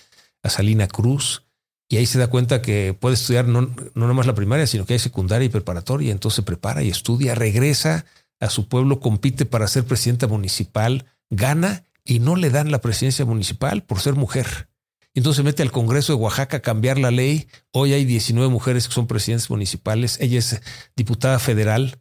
[0.45, 1.43] a Salina Cruz
[1.89, 4.93] y ahí se da cuenta que puede estudiar no, no nomás la primaria, sino que
[4.93, 6.12] hay secundaria y preparatoria.
[6.12, 8.05] Entonces se prepara y estudia, regresa
[8.39, 13.25] a su pueblo, compite para ser presidenta municipal, gana y no le dan la presidencia
[13.25, 14.69] municipal por ser mujer.
[15.12, 17.49] Entonces se mete al Congreso de Oaxaca a cambiar la ley.
[17.73, 20.19] Hoy hay 19 mujeres que son presidentes municipales.
[20.20, 20.62] Ella es
[20.95, 21.99] diputada federal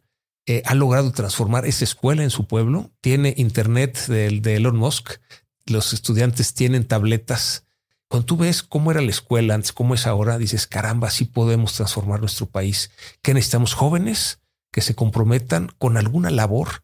[0.48, 2.90] eh, ha logrado transformar esa escuela en su pueblo.
[3.02, 5.20] Tiene internet de, de Elon Musk.
[5.66, 7.66] Los estudiantes tienen tabletas.
[8.08, 11.74] Cuando tú ves cómo era la escuela antes, cómo es ahora, dices, caramba, sí podemos
[11.74, 12.90] transformar nuestro país.
[13.20, 14.40] Que necesitamos jóvenes
[14.72, 16.82] que se comprometan con alguna labor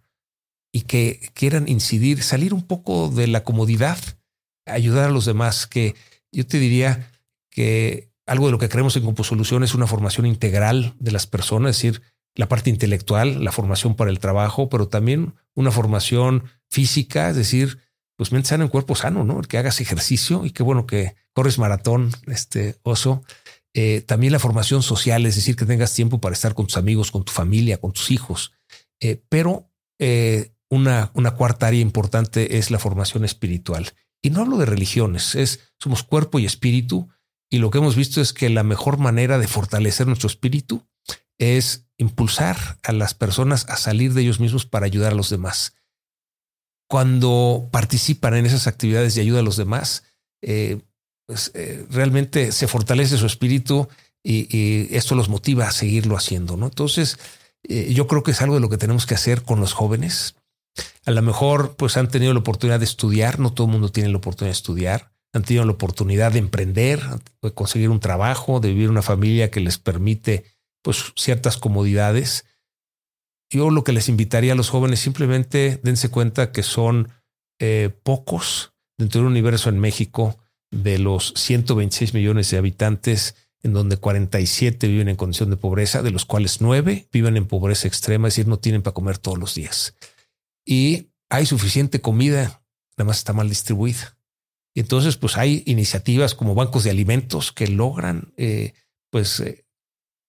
[0.70, 3.96] y que quieran incidir, salir un poco de la comodidad,
[4.66, 5.66] ayudar a los demás.
[5.66, 5.94] Que
[6.30, 7.10] yo te diría
[7.48, 11.70] que algo de lo que creemos en Composolución es una formación integral de las personas,
[11.70, 12.02] es decir,
[12.34, 17.78] la parte intelectual, la formación para el trabajo, pero también una formación física, es decir,
[18.16, 19.40] pues mente sana en cuerpo sano, ¿no?
[19.40, 23.22] El que hagas ejercicio y qué bueno que corres maratón, este oso.
[23.74, 27.10] Eh, también la formación social, es decir, que tengas tiempo para estar con tus amigos,
[27.10, 28.52] con tu familia, con tus hijos.
[29.00, 33.92] Eh, pero eh, una, una cuarta área importante es la formación espiritual.
[34.22, 37.08] Y no hablo de religiones, es somos cuerpo y espíritu.
[37.50, 40.86] Y lo que hemos visto es que la mejor manera de fortalecer nuestro espíritu
[41.38, 45.74] es impulsar a las personas a salir de ellos mismos para ayudar a los demás.
[46.88, 50.04] Cuando participan en esas actividades de ayuda a los demás,
[50.42, 50.80] eh,
[51.26, 53.88] pues, eh, realmente se fortalece su espíritu
[54.22, 56.56] y, esto los motiva a seguirlo haciendo.
[56.56, 56.66] ¿no?
[56.66, 57.18] Entonces,
[57.62, 60.36] eh, yo creo que es algo de lo que tenemos que hacer con los jóvenes.
[61.06, 64.10] A lo mejor pues han tenido la oportunidad de estudiar, no todo el mundo tiene
[64.10, 67.00] la oportunidad de estudiar, han tenido la oportunidad de emprender,
[67.42, 70.44] de conseguir un trabajo, de vivir una familia que les permite
[70.84, 72.44] pues ciertas comodidades.
[73.50, 77.10] Yo lo que les invitaría a los jóvenes simplemente dense cuenta que son
[77.58, 80.38] eh, pocos dentro de un universo en México
[80.70, 86.10] de los 126 millones de habitantes en donde 47 viven en condición de pobreza, de
[86.10, 89.54] los cuales 9 viven en pobreza extrema, es decir, no tienen para comer todos los
[89.54, 89.96] días.
[90.66, 92.62] Y hay suficiente comida,
[92.98, 94.18] nada más está mal distribuida.
[94.74, 98.74] Y entonces, pues hay iniciativas como bancos de alimentos que logran, eh,
[99.10, 99.63] pues, eh,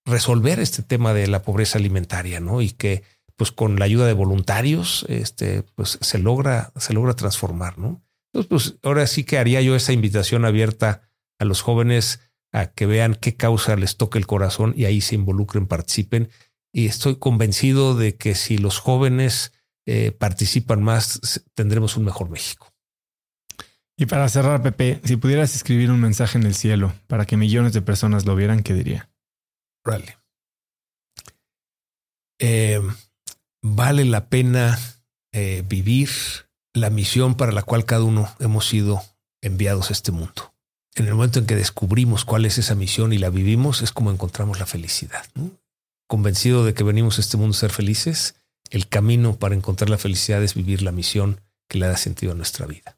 [0.05, 2.61] resolver este tema de la pobreza alimentaria, ¿no?
[2.61, 3.03] Y que,
[3.35, 8.03] pues, con la ayuda de voluntarios, este, pues, se logra, se logra transformar, ¿no?
[8.33, 11.09] Entonces, pues, ahora sí que haría yo esa invitación abierta
[11.39, 12.19] a los jóvenes
[12.51, 16.29] a que vean qué causa les toca el corazón y ahí se involucren, participen.
[16.73, 19.53] Y estoy convencido de que si los jóvenes
[19.85, 22.73] eh, participan más, tendremos un mejor México.
[23.97, 27.73] Y para cerrar, Pepe, si pudieras escribir un mensaje en el cielo para que millones
[27.73, 29.09] de personas lo vieran, ¿qué diría?
[29.85, 30.17] Vale.
[32.39, 32.81] Eh,
[33.61, 34.77] vale la pena
[35.31, 36.09] eh, vivir
[36.73, 39.01] la misión para la cual cada uno hemos sido
[39.41, 40.55] enviados a este mundo
[40.95, 44.11] en el momento en que descubrimos cuál es esa misión y la vivimos, es como
[44.11, 45.25] encontramos la felicidad.
[46.07, 48.35] Convencido de que venimos a este mundo a ser felices,
[48.69, 52.35] el camino para encontrar la felicidad es vivir la misión que le da sentido a
[52.35, 52.97] nuestra vida.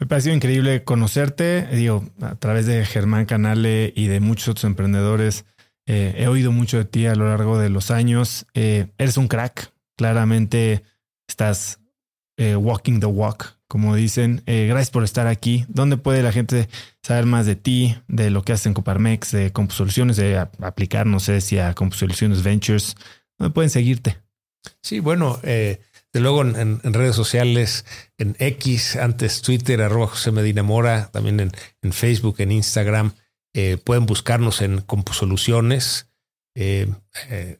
[0.00, 5.44] Me pareció increíble conocerte, digo, a través de Germán Canale y de muchos otros emprendedores.
[5.92, 8.46] Eh, he oído mucho de ti a lo largo de los años.
[8.54, 10.84] Eh, eres un crack, claramente
[11.26, 11.80] estás
[12.36, 14.42] eh, walking the walk, como dicen.
[14.46, 15.64] Gracias por estar aquí.
[15.66, 16.68] ¿Dónde puede la gente
[17.02, 21.18] saber más de ti, de lo que haces en Coparmex, de Compusoluciones, de aplicar, no
[21.18, 22.94] sé si a Compusoluciones Ventures?
[23.36, 24.18] ¿Dónde pueden seguirte?
[24.82, 25.80] Sí, bueno, eh,
[26.12, 27.84] de luego en, redes sociales,
[28.18, 33.14] en X, antes Twitter, arroba José Medina Mora, también en, Facebook, en Instagram.
[33.54, 36.06] Eh, pueden buscarnos en Compusoluciones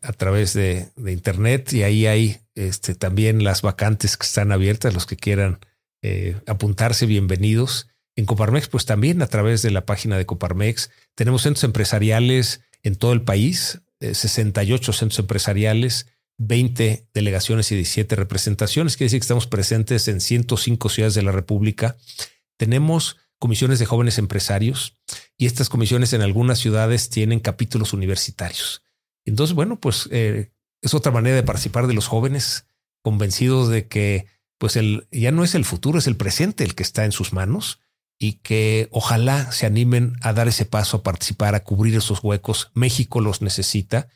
[0.03, 5.07] a través de, Internet y ahí hay este, también las vacantes que están abiertas, los
[5.07, 5.59] que quieran
[6.03, 7.89] eh, apuntarse, bienvenidos.
[8.17, 12.97] En Coparmex, pues también a través de la página de Coparmex, tenemos centros empresariales en
[12.97, 16.07] todo el país, 68 eh, centros empresariales,
[16.39, 21.33] 20 delegaciones y 17 representaciones, quiere decir que estamos presentes en 105 ciudades de la
[21.33, 21.97] República.
[22.57, 24.97] Tenemos comisiones de jóvenes empresarios
[25.37, 28.85] y estas comisiones en algunas ciudades tienen capítulos universitarios.
[29.25, 30.53] Entonces, bueno, pues eh,
[30.83, 32.67] es otra manera de participar de los jóvenes,
[33.03, 34.27] convencidos de que
[34.59, 37.33] pues el, ya no es el futuro, es el presente el que está en sus
[37.33, 37.81] manos
[38.19, 42.71] y que ojalá se animen a dar ese paso, a participar, a cubrir esos huecos.
[42.75, 44.09] México los necesita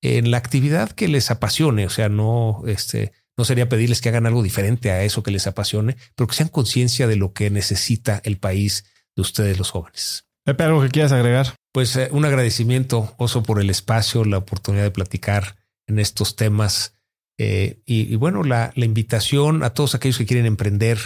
[0.00, 1.84] en la actividad que les apasione.
[1.84, 5.46] O sea, no, este, no sería pedirles que hagan algo diferente a eso que les
[5.46, 8.84] apasione, pero que sean conciencia de lo que necesita el país
[9.16, 10.26] de ustedes, los jóvenes.
[10.44, 11.54] Pepe, algo que quieras agregar.
[11.72, 15.56] Pues eh, un agradecimiento, Oso, por el espacio, la oportunidad de platicar
[15.86, 16.98] en estos temas
[17.38, 20.98] eh, y, bueno, la, invitación a todos aquellos que quieren emprender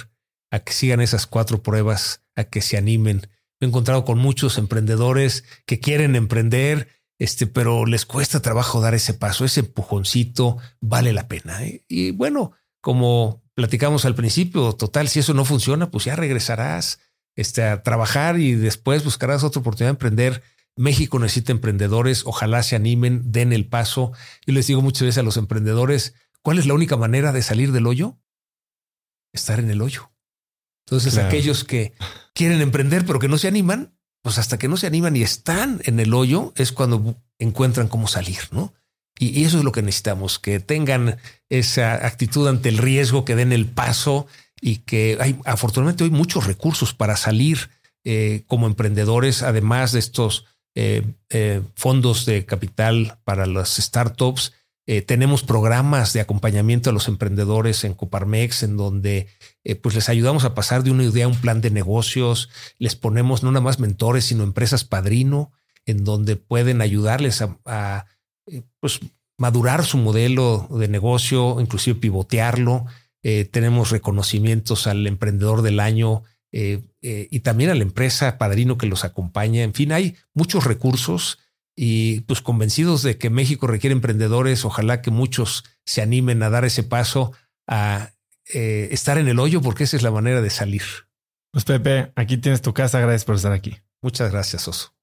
[0.51, 3.28] a que sigan esas cuatro pruebas, a que se animen.
[3.61, 8.94] Me he encontrado con muchos emprendedores que quieren emprender, este, pero les cuesta trabajo dar
[8.94, 11.64] ese paso, ese empujoncito vale la pena.
[11.64, 11.84] ¿eh?
[11.88, 17.00] Y bueno, como platicamos al principio, total, si eso no funciona, pues ya regresarás
[17.36, 20.42] este, a trabajar y después buscarás otra oportunidad de emprender.
[20.76, 24.12] México necesita emprendedores, ojalá se animen, den el paso.
[24.44, 26.14] Yo les digo muchas veces a los emprendedores,
[26.44, 28.18] ¿Cuál es la única manera de salir del hoyo?
[29.32, 30.12] Estar en el hoyo.
[30.86, 31.94] Entonces, aquellos que
[32.34, 33.93] quieren emprender pero que no se animan,
[34.24, 38.09] pues hasta que no se animan y están en el hoyo es cuando encuentran cómo
[38.09, 38.72] salir, ¿no?
[39.18, 41.18] Y, eso es lo que necesitamos, que tengan
[41.51, 44.26] esa actitud ante el riesgo, que den el paso
[44.62, 47.68] y que hay afortunadamente hoy muchos recursos para salir
[48.02, 54.55] eh, como emprendedores, además de estos eh, eh, fondos de capital para las startups
[54.86, 59.28] eh, tenemos programas de acompañamiento a los emprendedores en Coparmex, en donde
[59.65, 62.94] eh, pues les ayudamos a pasar de una idea a un plan de negocios, les
[62.94, 65.52] ponemos no nada más mentores, sino empresas padrino,
[65.86, 68.06] en donde pueden ayudarles a,
[68.47, 69.01] eh, pues,
[69.39, 72.86] madurar su modelo de negocio, inclusive pivotearlo.
[73.51, 79.62] tenemos reconocimientos al emprendedor del año y también a la empresa padrino que los acompaña.
[79.62, 81.39] En fin, hay muchos recursos
[81.76, 86.64] y pues convencidos de que México requiere emprendedores, ojalá que muchos se animen a dar
[86.64, 87.32] ese paso,
[87.66, 88.12] a
[88.52, 90.82] eh, estar en el hoyo, porque esa es la manera de salir.
[91.51, 93.76] Pues Pepe, aquí tienes tu casa, gracias por estar aquí.
[94.02, 94.93] Muchas gracias, Oso.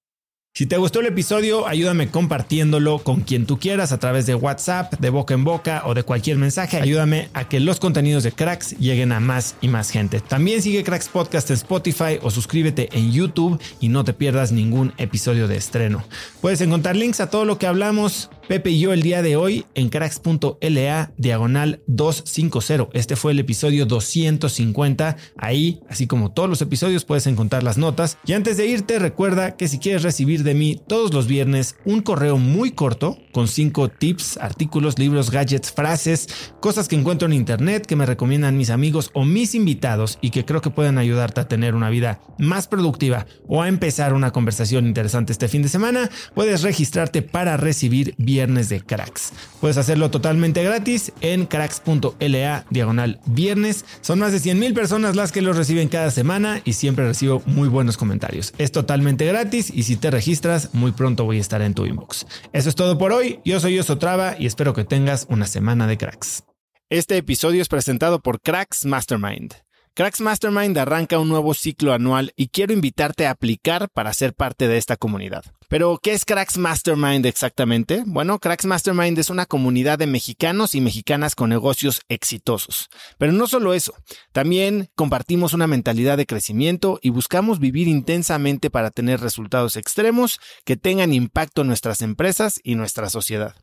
[0.53, 4.99] Si te gustó el episodio, ayúdame compartiéndolo con quien tú quieras a través de WhatsApp,
[4.99, 6.75] de boca en boca o de cualquier mensaje.
[6.75, 10.19] Ayúdame a que los contenidos de Cracks lleguen a más y más gente.
[10.19, 14.91] También sigue Cracks Podcast en Spotify o suscríbete en YouTube y no te pierdas ningún
[14.97, 16.03] episodio de estreno.
[16.41, 19.63] Puedes encontrar links a todo lo que hablamos Pepe y yo el día de hoy
[19.75, 22.89] en cracks.la diagonal 250.
[22.91, 25.15] Este fue el episodio 250.
[25.37, 28.17] Ahí, así como todos los episodios, puedes encontrar las notas.
[28.25, 32.01] Y antes de irte, recuerda que si quieres recibir de mí todos los viernes un
[32.01, 36.27] correo muy corto con cinco tips, artículos, libros, gadgets, frases,
[36.59, 40.45] cosas que encuentro en internet que me recomiendan mis amigos o mis invitados y que
[40.45, 44.87] creo que pueden ayudarte a tener una vida más productiva o a empezar una conversación
[44.87, 49.33] interesante este fin de semana, puedes registrarte para recibir viernes de cracks.
[49.59, 53.85] Puedes hacerlo totalmente gratis en cracks.la diagonal viernes.
[54.01, 57.41] Son más de 100 mil personas las que los reciben cada semana y siempre recibo
[57.45, 58.53] muy buenos comentarios.
[58.57, 60.30] Es totalmente gratis y si te registras,
[60.73, 62.25] muy pronto voy a estar en tu inbox.
[62.53, 63.39] Eso es todo por hoy.
[63.43, 66.43] Yo soy Osotrava y espero que tengas una semana de cracks.
[66.89, 69.53] Este episodio es presentado por Cracks Mastermind.
[69.93, 74.67] Cracks Mastermind arranca un nuevo ciclo anual y quiero invitarte a aplicar para ser parte
[74.67, 75.43] de esta comunidad.
[75.71, 78.03] Pero, ¿qué es Cracks Mastermind exactamente?
[78.05, 82.89] Bueno, Cracks Mastermind es una comunidad de mexicanos y mexicanas con negocios exitosos.
[83.17, 83.93] Pero no solo eso,
[84.33, 90.75] también compartimos una mentalidad de crecimiento y buscamos vivir intensamente para tener resultados extremos que
[90.75, 93.55] tengan impacto en nuestras empresas y nuestra sociedad.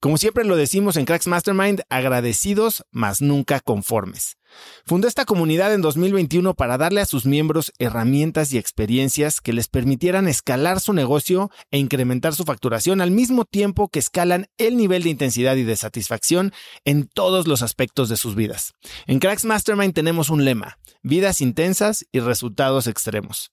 [0.00, 4.36] Como siempre lo decimos en Cracks Mastermind, agradecidos, mas nunca conformes.
[4.84, 9.68] Fundó esta comunidad en 2021 para darle a sus miembros herramientas y experiencias que les
[9.68, 15.02] permitieran escalar su negocio e incrementar su facturación al mismo tiempo que escalan el nivel
[15.02, 16.52] de intensidad y de satisfacción
[16.84, 18.72] en todos los aspectos de sus vidas.
[19.06, 23.52] En Cracks Mastermind tenemos un lema, vidas intensas y resultados extremos.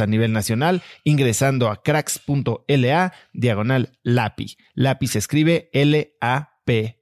[0.00, 4.56] a nivel nacional ingresando a cracks.la diagonal LAPI.
[4.74, 6.97] LAPI se escribe L-A-P